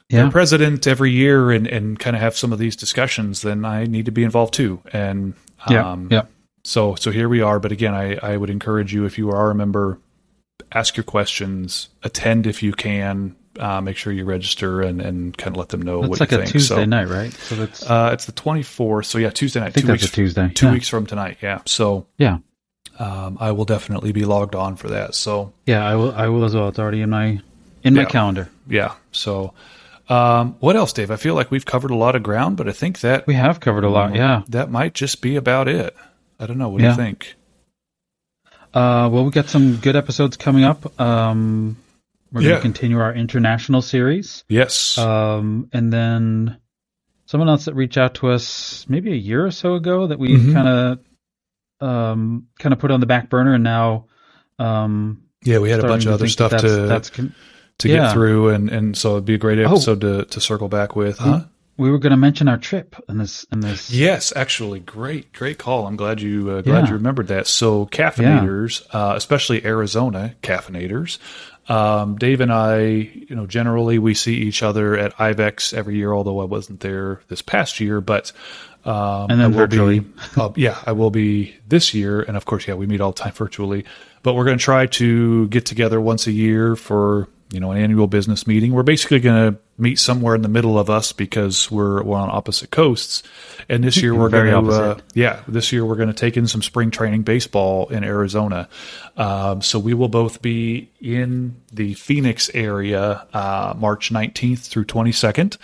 Yeah. 0.10 0.26
the 0.26 0.32
president 0.32 0.88
every 0.88 1.12
year 1.12 1.52
and, 1.52 1.68
and 1.68 2.00
kind 2.00 2.16
of 2.16 2.22
have 2.22 2.38
some 2.38 2.54
of 2.54 2.60
these 2.60 2.76
discussions, 2.78 3.42
then 3.42 3.66
I 3.66 3.86
need 3.86 4.06
to 4.06 4.12
be 4.12 4.24
involved 4.24 4.54
too. 4.54 4.82
And 4.94 5.34
Yeah. 5.70 5.92
um, 5.92 6.08
yeah. 6.12 6.24
so 6.64 6.96
so 6.96 7.12
here 7.12 7.28
we 7.28 7.42
are. 7.42 7.60
But 7.60 7.72
again, 7.72 7.94
I, 7.94 8.16
I 8.16 8.38
would 8.38 8.50
encourage 8.50 8.94
you 8.94 9.06
if 9.06 9.18
you 9.18 9.30
are 9.32 9.52
a 9.52 9.56
member, 9.56 10.00
ask 10.72 10.96
your 10.98 11.04
questions, 11.04 11.90
attend 12.04 12.48
if 12.48 12.64
you 12.64 12.72
can. 12.74 13.36
Uh, 13.60 13.82
make 13.82 13.98
sure 13.98 14.14
you 14.14 14.24
register 14.24 14.82
and, 14.84 15.02
and 15.02 15.36
kind 15.36 15.56
of 15.56 15.58
let 15.58 15.70
them 15.70 15.82
know 15.82 16.02
It's 16.02 16.10
what 16.10 16.20
like 16.20 16.30
you 16.30 16.38
a 16.38 16.42
think. 16.42 16.52
Tuesday 16.52 16.76
so, 16.76 16.86
night, 16.86 17.08
right? 17.08 17.34
So 17.34 17.56
that's 17.56 17.82
Uh, 17.90 18.12
it's 18.14 18.26
the 18.26 18.32
twenty 18.32 18.62
fourth. 18.62 19.08
So 19.08 19.18
yeah, 19.18 19.32
Tuesday 19.32 19.60
night. 19.60 19.70
I 19.70 19.72
think 19.72 19.88
two 19.88 19.92
that's 19.94 20.04
weeks. 20.04 20.14
a 20.14 20.16
Tuesday. 20.16 20.52
Two 20.54 20.68
yeah. 20.68 20.74
weeks 20.74 20.88
from 20.88 21.08
tonight. 21.08 21.38
Yeah. 21.42 21.62
So 21.66 22.06
Yeah. 22.20 22.38
um, 23.00 23.36
I 23.42 23.52
will 23.54 23.66
definitely 23.66 24.12
be 24.12 24.26
logged 24.26 24.54
on 24.54 24.76
for 24.76 24.90
that. 24.90 25.16
So 25.16 25.54
Yeah, 25.66 25.84
I 25.84 25.96
will. 25.96 26.14
I 26.14 26.28
will 26.28 26.46
as 26.46 26.54
well. 26.54 26.68
It's 26.68 26.78
already 26.78 27.02
in 27.02 27.10
my 27.10 27.40
in 27.84 27.96
my 27.96 28.06
calendar. 28.06 28.48
yeah. 28.68 28.94
So 29.12 29.54
um, 30.10 30.56
what 30.60 30.76
else, 30.76 30.94
Dave? 30.94 31.12
I 31.12 31.16
feel 31.18 31.36
like 31.36 31.52
we've 31.52 31.66
covered 31.66 31.92
a 31.92 31.96
lot 31.96 32.16
of 32.16 32.24
ground, 32.24 32.58
but 32.58 32.68
I 32.68 32.72
think 32.72 33.02
that 33.02 33.28
We 33.28 33.34
have 33.36 33.60
covered 33.60 33.84
a 33.84 33.90
lot. 33.90 34.16
Yeah. 34.16 34.44
that 34.50 34.72
might 34.72 34.94
just 34.94 35.22
be 35.22 35.36
about 35.36 35.68
it. 35.68 35.96
I 36.40 36.46
don't 36.46 36.58
know. 36.58 36.70
What 36.70 36.82
do 36.82 36.88
you 36.88 36.96
think? 36.96 37.36
Uh, 38.74 39.10
well, 39.12 39.26
we 39.26 39.32
got 39.32 39.48
some 39.48 39.78
good 39.78 39.96
episodes 39.96 40.38
coming 40.38 40.64
up. 40.64 41.00
Um, 41.00 41.78
we're 42.32 42.42
going 42.42 42.50
Yeah. 42.52 42.56
to 42.58 42.62
continue 42.62 43.00
our 43.00 43.14
international 43.14 43.82
series. 43.82 44.44
Yes. 44.50 44.98
Um, 44.98 45.70
and 45.74 45.92
then 45.92 46.58
someone 47.26 47.50
else 47.50 47.66
that 47.66 47.74
reached 47.74 47.98
out 47.98 48.16
to 48.16 48.30
us 48.30 48.86
maybe 48.88 49.12
a 49.12 49.16
year 49.16 49.46
or 49.46 49.52
so 49.52 49.76
ago 49.76 50.08
that 50.08 50.20
we 50.20 50.54
kind 50.54 50.68
of 50.68 51.00
um, 51.80 52.48
kind 52.60 52.74
of 52.74 52.80
put 52.80 52.92
on 52.92 53.00
the 53.00 53.06
back 53.06 53.30
burner, 53.30 53.54
and 53.54 53.64
now 53.64 54.06
um, 54.60 55.24
yeah, 55.44 55.60
we 55.60 55.70
had 55.70 55.80
a 55.80 55.84
bunch 55.88 56.06
of 56.06 56.14
other 56.14 56.28
stuff 56.28 56.52
that 56.52 56.62
to 56.62 56.68
that's, 56.68 56.88
that's 56.90 57.10
con- 57.12 57.36
to 57.80 57.90
yeah. 57.90 57.96
get 58.08 58.14
through, 58.14 58.50
and 58.50 58.70
and 58.70 58.98
so 58.98 59.14
it'd 59.14 59.26
be 59.26 59.36
a 59.36 59.38
great 59.38 59.60
Oh. 59.60 59.72
episode 59.72 60.02
to 60.02 60.26
to 60.26 60.42
circle 60.42 60.68
back 60.70 60.96
with, 60.96 61.18
huh? 61.20 61.42
we 61.78 61.92
were 61.92 62.00
going 62.00 62.12
to 62.12 62.18
mention 62.18 62.48
our 62.48 62.58
trip 62.58 62.96
in 63.08 63.18
this 63.20 63.46
in 63.52 63.60
this. 63.60 63.92
Yes, 63.92 64.34
actually, 64.36 64.80
great, 64.80 65.32
great 65.34 65.60
call. 65.60 65.86
I'm 65.86 65.96
glad 65.96 66.20
you 66.22 66.50
uh, 66.50 66.62
glad 66.62 66.86
Yeah. 66.86 66.88
you 66.88 66.94
remembered 66.96 67.28
that. 67.28 67.46
So 67.48 67.86
caffeinators, 67.88 68.82
uh, 68.92 69.14
especially 69.16 69.64
Arizona 69.66 70.36
caffeinators. 70.42 71.20
Um, 71.70 72.16
Dave 72.16 72.40
and 72.40 72.52
I, 72.52 72.80
you 72.86 73.36
know, 73.36 73.46
generally 73.46 74.00
we 74.00 74.14
see 74.14 74.36
each 74.36 74.64
other 74.64 74.98
at 74.98 75.14
IVECCS 75.18 75.74
every 75.74 75.98
year. 75.98 76.14
Although 76.14 76.40
I 76.40 76.46
wasn't 76.46 76.80
there 76.80 77.22
this 77.28 77.42
past 77.42 77.80
year, 77.82 78.00
but 78.02 78.32
um, 78.86 79.30
And 79.30 79.40
then 79.42 79.52
will 79.52 79.58
virtually. 79.58 80.00
Be, 80.00 80.08
uh, 80.38 80.50
yeah, 80.56 80.78
I 80.86 80.94
will 80.94 81.12
be 81.12 81.54
this 81.68 81.94
year, 81.94 82.22
and 82.22 82.38
of 82.38 82.46
course, 82.46 82.68
yeah, 82.70 82.76
we 82.76 82.86
meet 82.88 83.02
all 83.02 83.12
the 83.12 83.20
time 83.22 83.34
virtually. 83.34 83.84
But 84.24 84.34
we're 84.36 84.46
going 84.46 84.58
to 84.58 84.64
try 84.64 84.86
to 84.88 85.48
get 85.50 85.66
together 85.66 86.00
once 86.00 86.26
a 86.26 86.32
year 86.32 86.76
for 86.78 87.28
you 87.50 87.60
know 87.60 87.72
an 87.72 87.78
annual 87.78 88.08
business 88.08 88.46
meeting. 88.46 88.74
We're 88.74 88.84
basically 88.84 89.20
going 89.20 89.54
to 89.54 89.60
meet 89.78 90.00
somewhere 90.00 90.36
in 90.36 90.42
the 90.42 90.50
middle 90.50 90.78
of 90.78 90.90
us 90.90 91.14
because 91.14 91.72
we're 91.72 92.04
we're 92.04 92.18
on 92.18 92.30
opposite 92.30 92.72
coasts. 92.72 93.24
And 93.70 93.84
this 93.84 93.98
year 93.98 94.14
we're 94.14 94.30
going 94.38 94.48
to 94.48 94.58
uh, 94.58 94.90
opposite. 94.90 95.04
yeah, 95.14 95.42
this 95.48 95.72
year 95.72 95.86
we're 95.86 95.96
going 95.96 96.10
to 96.10 96.14
take 96.14 96.38
in 96.38 96.48
some 96.48 96.62
spring 96.62 96.92
training 96.92 97.24
baseball 97.24 97.88
in 97.90 98.04
Arizona. 98.04 98.68
Um, 99.16 99.62
so 99.62 99.80
we 99.80 99.94
will 99.94 100.10
both 100.10 100.42
be 100.42 100.90
in 101.00 101.62
the 101.72 101.94
Phoenix 101.94 102.50
area 102.54 103.26
uh, 103.34 103.74
March 103.78 104.12
19th 104.12 104.68
through 104.68 104.86
22nd. 104.86 105.58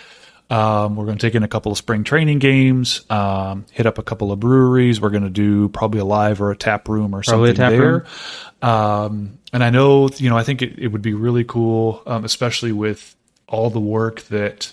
Um, 0.50 0.94
we're 0.96 1.06
going 1.06 1.16
to 1.18 1.26
take 1.26 1.34
in 1.34 1.42
a 1.42 1.48
couple 1.48 1.72
of 1.72 1.78
spring 1.78 2.04
training 2.04 2.38
games, 2.38 3.04
um, 3.10 3.64
hit 3.72 3.86
up 3.86 3.98
a 3.98 4.02
couple 4.02 4.30
of 4.30 4.40
breweries. 4.40 5.00
We're 5.00 5.10
going 5.10 5.24
to 5.24 5.30
do 5.30 5.68
probably 5.70 6.00
a 6.00 6.04
live 6.04 6.40
or 6.42 6.50
a 6.50 6.56
tap 6.56 6.88
room 6.88 7.14
or 7.14 7.22
Probably 7.22 7.50
a 7.50 7.54
something 7.56 7.56
tap 7.56 7.70
there. 7.72 7.92
room. 7.92 8.70
Um, 8.70 9.38
and 9.52 9.64
I 9.64 9.70
know, 9.70 10.08
you 10.16 10.28
know, 10.30 10.36
I 10.36 10.44
think 10.44 10.60
it, 10.62 10.78
it 10.78 10.88
would 10.88 11.02
be 11.02 11.14
really 11.14 11.44
cool, 11.44 12.02
um, 12.06 12.24
especially 12.24 12.72
with 12.72 13.16
all 13.48 13.70
the 13.70 13.80
work 13.80 14.22
that 14.24 14.72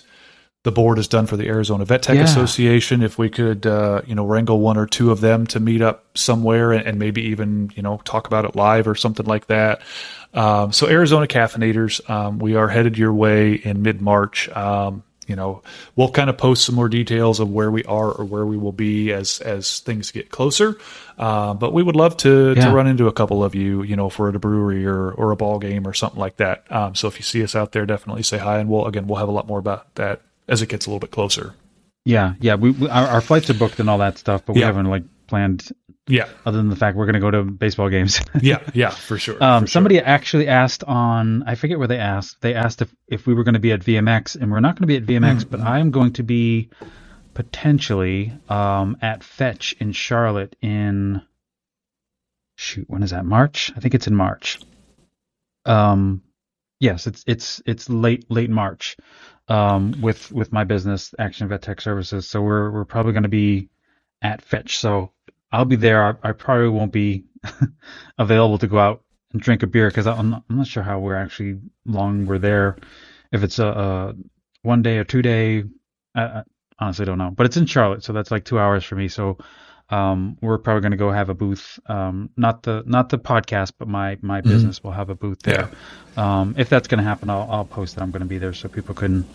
the 0.64 0.70
board 0.72 0.98
has 0.98 1.08
done 1.08 1.26
for 1.26 1.36
the 1.36 1.48
Arizona 1.48 1.84
Vet 1.84 2.02
Tech 2.02 2.16
Yeah. 2.16 2.22
Association. 2.24 3.02
If 3.02 3.18
we 3.18 3.28
could, 3.30 3.66
uh, 3.66 4.02
you 4.06 4.14
know, 4.14 4.24
wrangle 4.24 4.60
one 4.60 4.76
or 4.76 4.86
two 4.86 5.10
of 5.10 5.20
them 5.20 5.46
to 5.48 5.58
meet 5.60 5.82
up 5.82 6.04
somewhere 6.16 6.70
and, 6.72 6.86
and 6.86 6.98
maybe 6.98 7.22
even, 7.22 7.70
you 7.74 7.82
know, 7.82 8.00
talk 8.04 8.26
about 8.28 8.44
it 8.44 8.54
live 8.54 8.86
or 8.86 8.94
something 8.94 9.26
like 9.26 9.46
that. 9.48 9.80
Um, 10.34 10.70
so 10.72 10.86
Arizona 10.88 11.26
Caffeinators, 11.26 12.08
um, 12.08 12.38
we 12.38 12.54
are 12.54 12.68
headed 12.68 12.96
your 12.96 13.12
way 13.12 13.54
in 13.54 13.82
mid 13.82 14.00
March. 14.00 14.48
Um, 14.50 15.02
you 15.32 15.36
know, 15.36 15.62
we'll 15.96 16.10
kind 16.10 16.28
of 16.28 16.36
post 16.36 16.66
some 16.66 16.74
more 16.74 16.90
details 16.90 17.40
of 17.40 17.48
where 17.50 17.70
we 17.70 17.82
are 17.84 18.12
or 18.12 18.22
where 18.26 18.44
we 18.44 18.58
will 18.58 18.72
be 18.72 19.10
as 19.12 19.40
as 19.40 19.80
things 19.80 20.10
get 20.10 20.28
closer. 20.30 20.76
Uh, 21.16 21.54
but 21.54 21.72
we 21.72 21.82
would 21.82 21.96
love 21.96 22.18
to 22.18 22.52
Yeah. 22.54 22.66
to 22.66 22.70
run 22.70 22.86
into 22.86 23.06
a 23.06 23.12
couple 23.12 23.42
of 23.42 23.54
you, 23.54 23.82
you 23.82 23.96
know, 23.96 24.08
if 24.08 24.18
we're 24.18 24.28
at 24.28 24.36
a 24.36 24.38
brewery 24.38 24.84
or 24.84 25.10
or 25.12 25.30
a 25.30 25.36
ball 25.36 25.58
game 25.58 25.86
or 25.88 25.94
something 25.94 26.20
like 26.20 26.36
that. 26.36 26.64
Um, 26.70 26.94
so 26.94 27.08
if 27.08 27.16
you 27.18 27.22
see 27.22 27.42
us 27.42 27.56
out 27.56 27.72
there, 27.72 27.86
definitely 27.86 28.22
say 28.24 28.36
hi, 28.36 28.58
and 28.58 28.68
we'll 28.68 28.84
again 28.86 29.06
we'll 29.06 29.18
have 29.18 29.28
a 29.30 29.32
lot 29.32 29.46
more 29.46 29.58
about 29.58 29.94
that 29.94 30.20
as 30.48 30.60
it 30.60 30.68
gets 30.68 30.84
a 30.84 30.90
little 30.90 31.00
bit 31.00 31.10
closer. 31.12 31.54
Yeah, 32.04 32.34
yeah. 32.40 32.56
We, 32.56 32.72
we 32.72 32.88
our, 32.90 33.06
our 33.08 33.20
flights 33.22 33.48
are 33.48 33.54
booked 33.54 33.80
and 33.80 33.88
all 33.88 33.98
that 33.98 34.18
stuff, 34.18 34.42
but 34.44 34.52
we 34.54 34.60
Yeah. 34.60 34.66
haven't 34.66 34.86
like 34.90 35.04
planned 35.28 35.70
Yeah, 36.08 36.28
other 36.44 36.58
than 36.58 36.68
the 36.68 36.76
fact 36.76 36.96
we're 36.96 37.06
going 37.06 37.14
to 37.14 37.20
go 37.20 37.30
to 37.30 37.44
baseball 37.44 37.88
games. 37.88 38.20
yeah, 38.40 38.58
yeah, 38.74 38.90
for 38.90 39.18
sure. 39.18 39.42
Um, 39.42 39.62
for 39.62 39.66
sure. 39.66 39.72
somebody 39.72 40.00
actually 40.00 40.48
asked 40.48 40.82
on 40.84 41.44
I 41.44 41.54
forget 41.54 41.78
where 41.78 41.88
they 41.88 41.98
asked. 41.98 42.40
They 42.40 42.54
asked 42.54 42.82
if 42.82 42.94
if 43.08 43.26
we 43.26 43.34
were 43.34 43.44
going 43.44 43.54
to 43.54 43.60
be 43.60 43.72
at 43.72 43.80
VMX, 43.80 44.40
and 44.40 44.50
we're 44.50 44.60
not 44.60 44.76
going 44.76 44.88
to 44.88 44.88
be 44.88 44.96
at 44.96 45.06
VMX, 45.06 45.48
but 45.48 45.60
I 45.60 45.78
am 45.78 45.90
going 45.90 46.14
to 46.14 46.22
be 46.22 46.70
potentially 47.34 48.32
um, 48.48 48.96
at 49.00 49.22
Fetch 49.22 49.74
in 49.78 49.92
Charlotte 49.92 50.56
in 50.60 51.22
shoot 52.56 52.88
when 52.88 53.02
is 53.02 53.10
that 53.10 53.24
March? 53.24 53.72
I 53.76 53.80
think 53.80 53.94
it's 53.94 54.06
in 54.06 54.14
March. 54.14 54.60
Um, 55.64 56.22
yes, 56.80 57.06
it's 57.06 57.24
it's 57.26 57.62
it's 57.66 57.88
late 57.88 58.30
late 58.30 58.50
March. 58.50 58.96
Um, 59.48 60.00
with 60.00 60.32
with 60.32 60.52
my 60.52 60.64
business 60.64 61.14
Action 61.18 61.48
Vet 61.48 61.62
Tech 61.62 61.80
Services, 61.80 62.28
so 62.28 62.42
we're 62.42 62.70
we're 62.70 62.84
probably 62.84 63.12
going 63.12 63.24
to 63.24 63.28
be 63.28 63.68
at 64.22 64.42
Fetch. 64.42 64.78
So 64.78 65.12
I'll 65.52 65.64
be 65.64 65.76
there. 65.76 66.02
I, 66.04 66.30
I 66.30 66.32
probably 66.32 66.68
won't 66.68 66.92
be 66.92 67.24
available 68.18 68.58
to 68.58 68.66
go 68.66 68.78
out 68.78 69.02
and 69.32 69.42
drink 69.42 69.62
a 69.62 69.66
beer 69.66 69.88
because 69.88 70.06
I'm 70.06 70.30
not, 70.30 70.44
I'm 70.48 70.56
not 70.58 70.66
sure 70.66 70.82
how 70.82 70.98
we're 70.98 71.16
actually 71.16 71.60
long 71.86 72.26
we're 72.26 72.38
there. 72.38 72.76
If 73.30 73.42
it's 73.42 73.58
a, 73.58 73.66
a 73.66 74.14
one 74.62 74.82
day 74.82 74.98
or 74.98 75.04
two 75.04 75.22
day, 75.22 75.64
I, 76.14 76.22
I 76.22 76.42
honestly 76.78 77.04
don't 77.04 77.18
know. 77.18 77.30
But 77.30 77.46
it's 77.46 77.56
in 77.56 77.66
Charlotte, 77.66 78.04
so 78.04 78.12
that's 78.12 78.30
like 78.30 78.44
two 78.44 78.58
hours 78.58 78.84
for 78.84 78.96
me. 78.96 79.08
So 79.08 79.38
um, 79.90 80.38
we're 80.40 80.58
probably 80.58 80.80
going 80.80 80.92
to 80.92 80.96
go 80.96 81.10
have 81.10 81.28
a 81.28 81.34
booth. 81.34 81.78
Um, 81.86 82.30
not 82.36 82.62
the 82.62 82.82
not 82.86 83.10
the 83.10 83.18
podcast, 83.18 83.72
but 83.78 83.88
my 83.88 84.18
my 84.22 84.40
business 84.40 84.82
will 84.82 84.92
have 84.92 85.10
a 85.10 85.14
booth 85.14 85.40
there. 85.42 85.70
Um, 86.16 86.54
if 86.56 86.68
that's 86.68 86.88
going 86.88 86.98
to 86.98 87.04
happen, 87.04 87.28
I'll 87.30 87.48
I'll 87.50 87.64
post 87.64 87.96
that 87.96 88.02
I'm 88.02 88.10
going 88.10 88.20
to 88.22 88.26
be 88.28 88.38
there 88.38 88.54
so 88.54 88.68
people 88.68 88.94
can 88.94 89.26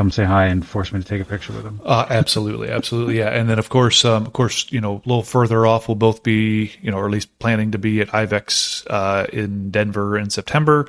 come 0.00 0.10
say 0.10 0.24
hi 0.24 0.46
and 0.46 0.66
force 0.66 0.92
me 0.92 0.98
to 0.98 1.04
take 1.04 1.20
a 1.20 1.26
picture 1.26 1.52
with 1.52 1.62
them. 1.62 1.78
Uh, 1.84 2.06
absolutely, 2.08 2.70
absolutely, 2.70 3.18
yeah. 3.18 3.28
And 3.28 3.50
then 3.50 3.58
of 3.58 3.68
course, 3.68 4.02
um, 4.06 4.24
of 4.24 4.32
course, 4.32 4.72
you 4.72 4.80
know, 4.80 4.94
a 5.04 5.08
little 5.08 5.22
further 5.22 5.66
off, 5.66 5.88
we'll 5.88 5.94
both 5.94 6.22
be, 6.22 6.72
you 6.80 6.90
know, 6.90 6.96
or 6.96 7.04
at 7.04 7.10
least 7.10 7.38
planning 7.38 7.72
to 7.72 7.78
be 7.78 8.00
at 8.00 8.08
IVECCS 8.08 8.86
uh, 8.88 9.26
in 9.30 9.70
Denver 9.70 10.16
in 10.16 10.30
September. 10.30 10.88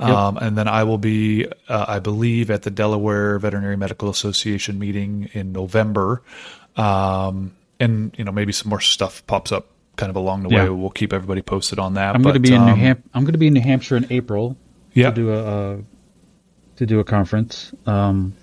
Um, 0.00 0.36
and 0.38 0.58
then 0.58 0.66
I 0.66 0.82
will 0.82 0.98
be, 0.98 1.46
uh, 1.68 1.84
I 1.86 2.00
believe, 2.00 2.50
at 2.50 2.62
the 2.62 2.70
Delaware 2.72 3.38
Veterinary 3.38 3.76
Medical 3.76 4.10
Association 4.10 4.76
meeting 4.80 5.28
in 5.32 5.52
November. 5.52 6.24
Um, 6.76 7.54
and 7.78 8.12
you 8.18 8.24
know, 8.24 8.32
maybe 8.32 8.50
some 8.50 8.70
more 8.70 8.80
stuff 8.80 9.24
pops 9.28 9.52
up 9.52 9.68
kind 9.94 10.10
of 10.10 10.16
along 10.16 10.42
the 10.42 10.48
Yeah. 10.48 10.64
way. 10.64 10.70
We'll 10.70 10.90
keep 10.90 11.12
everybody 11.12 11.42
posted 11.42 11.78
on 11.78 11.94
that. 11.94 12.16
I'm 12.16 12.22
going 12.22 12.34
to 12.34 12.40
be 12.40 12.52
in 12.52 12.64
New 12.64 12.72
um, 12.72 12.78
Ham- 12.78 13.02
I'm 13.14 13.22
going 13.22 13.34
to 13.34 13.38
be 13.38 13.46
in 13.46 13.54
New 13.54 13.60
Hampshire 13.60 13.96
in 13.96 14.06
April 14.10 14.56
Yeah, 14.94 15.10
to 15.10 15.14
do 15.14 15.30
a 15.30 15.38
uh, 15.44 15.76
to 16.76 16.86
do 16.86 17.00
a 17.00 17.04
conference. 17.04 17.72
Um, 17.86 18.34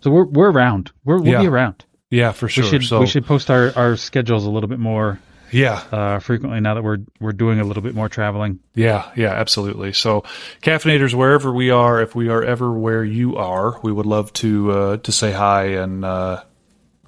so 0.00 0.10
we're 0.10 0.24
we're 0.26 0.50
around. 0.50 0.92
We're, 1.04 1.18
we'll 1.18 1.32
Yeah. 1.32 1.40
be 1.40 1.46
around. 1.48 1.84
yeah, 2.10 2.32
for 2.32 2.48
sure. 2.48 2.64
We 2.64 2.70
should 2.70 2.84
so 2.84 3.00
we 3.00 3.06
should 3.06 3.26
post 3.26 3.50
our, 3.50 3.72
our 3.76 3.96
schedules 3.96 4.44
a 4.44 4.50
little 4.50 4.68
bit 4.68 4.78
more 4.78 5.18
yeah, 5.52 5.74
uh, 5.92 6.18
frequently 6.18 6.58
now 6.60 6.74
that 6.74 6.82
we're 6.82 6.98
we're 7.20 7.32
doing 7.32 7.60
a 7.60 7.64
little 7.64 7.82
bit 7.82 7.94
more 7.94 8.08
traveling. 8.08 8.58
Yeah, 8.74 9.10
yeah, 9.16 9.32
absolutely. 9.32 9.92
So, 9.92 10.22
caffeinators, 10.60 11.14
wherever 11.14 11.52
we 11.52 11.70
are, 11.70 12.02
if 12.02 12.14
we 12.16 12.28
are 12.28 12.42
ever 12.42 12.72
where 12.72 13.04
you 13.04 13.36
are, 13.36 13.78
we 13.80 13.92
would 13.92 14.06
love 14.06 14.32
to 14.34 14.70
uh, 14.72 14.96
to 14.98 15.12
say 15.12 15.30
hi 15.32 15.66
and 15.66 16.04
uh, 16.04 16.42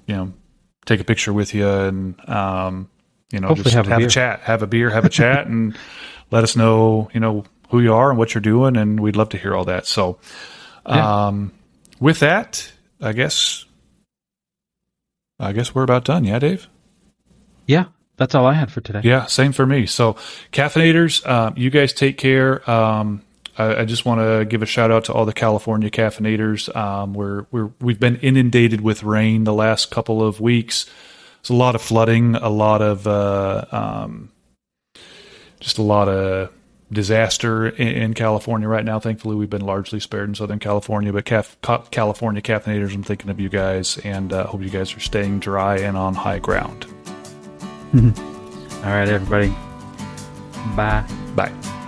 you 0.07 0.15
know 0.15 0.33
take 0.85 1.01
a 1.01 1.03
picture 1.03 1.33
with 1.33 1.53
you 1.53 1.67
and 1.67 2.29
um, 2.29 2.89
you 3.29 3.39
know 3.41 3.49
Hopefully 3.49 3.65
just 3.65 3.75
have 3.75 3.87
a 3.87 3.91
have 3.91 4.01
a 4.03 4.07
chat, 4.07 4.39
have 4.41 4.63
a 4.63 4.67
beer, 4.67 4.89
have 4.89 5.03
a 5.05 5.09
chat, 5.09 5.45
and 5.51 5.77
let 6.31 6.43
us 6.45 6.55
know 6.55 7.09
you 7.13 7.19
know 7.19 7.43
who 7.69 7.79
you 7.79 7.93
are 7.93 8.09
and 8.09 8.17
what 8.17 8.33
you're 8.33 8.41
doing, 8.41 8.75
and 8.77 8.99
we'd 8.99 9.15
love 9.15 9.29
to 9.29 9.37
hear 9.37 9.55
all 9.55 9.65
that. 9.65 9.85
So, 9.85 10.17
Yeah. 10.87 11.27
um, 11.27 11.51
with 11.99 12.19
that, 12.19 12.71
I 13.01 13.13
guess 13.13 13.65
I 15.39 15.53
guess 15.53 15.73
we're 15.73 15.83
about 15.83 16.03
done. 16.05 16.25
Yeah, 16.25 16.39
Dave. 16.39 16.67
Yeah, 17.65 17.85
that's 18.17 18.35
all 18.35 18.45
I 18.45 18.53
had 18.53 18.71
for 18.71 18.81
today. 18.81 19.01
Yeah, 19.03 19.25
same 19.25 19.51
for 19.53 19.65
me. 19.65 19.85
So, 19.85 20.13
caffeinators, 20.51 21.25
um, 21.29 21.53
you 21.55 21.69
guys 21.69 21.93
take 21.93 22.17
care. 22.17 22.69
Um, 22.69 23.21
I, 23.57 23.81
I 23.81 23.85
just 23.85 24.05
want 24.05 24.19
to 24.21 24.45
give 24.45 24.61
a 24.61 24.65
shout 24.65 24.91
out 24.91 25.05
to 25.05 25.13
all 25.13 25.25
the 25.25 25.33
California 25.33 25.89
caffeinators. 25.89 26.73
Um, 26.75 27.13
we're 27.13 27.45
we're 27.51 27.69
we've 27.79 27.99
been 27.99 28.17
inundated 28.17 28.81
with 28.81 29.03
rain 29.03 29.43
the 29.45 29.53
last 29.53 29.91
couple 29.91 30.21
of 30.21 30.41
weeks. 30.41 30.85
It's 31.41 31.49
a 31.49 31.53
lot 31.53 31.75
of 31.75 31.81
flooding, 31.81 32.35
a 32.35 32.49
lot 32.49 32.81
of 32.81 33.07
uh, 33.07 33.65
um, 33.71 34.31
just 35.61 35.77
a 35.77 35.81
lot 35.83 36.09
of 36.09 36.51
disaster 36.91 37.69
in, 37.69 37.87
in 37.87 38.13
California 38.13 38.67
right 38.67 38.85
now. 38.85 38.99
Thankfully, 38.99 39.35
we've 39.35 39.49
been 39.49 39.65
largely 39.65 39.99
spared 39.99 40.29
in 40.29 40.35
Southern 40.35 40.59
California, 40.59 41.13
but 41.13 41.25
Caf- 41.25 41.57
California 41.91 42.41
caffeinators, 42.41 42.93
I'm 42.93 43.03
thinking 43.03 43.29
of 43.29 43.39
you 43.39 43.49
guys, 43.49 43.97
and 43.99 44.33
uh, 44.33 44.47
hope 44.47 44.61
you 44.61 44.69
guys 44.69 44.95
are 44.95 44.99
staying 44.99 45.39
dry 45.39 45.77
and 45.79 45.97
on 45.97 46.15
high 46.15 46.39
ground. 46.39 46.85
All 48.83 48.91
right, 48.91 49.09
everybody. 49.09 49.49
Bye. 50.75 51.05
Bye. 51.35 51.78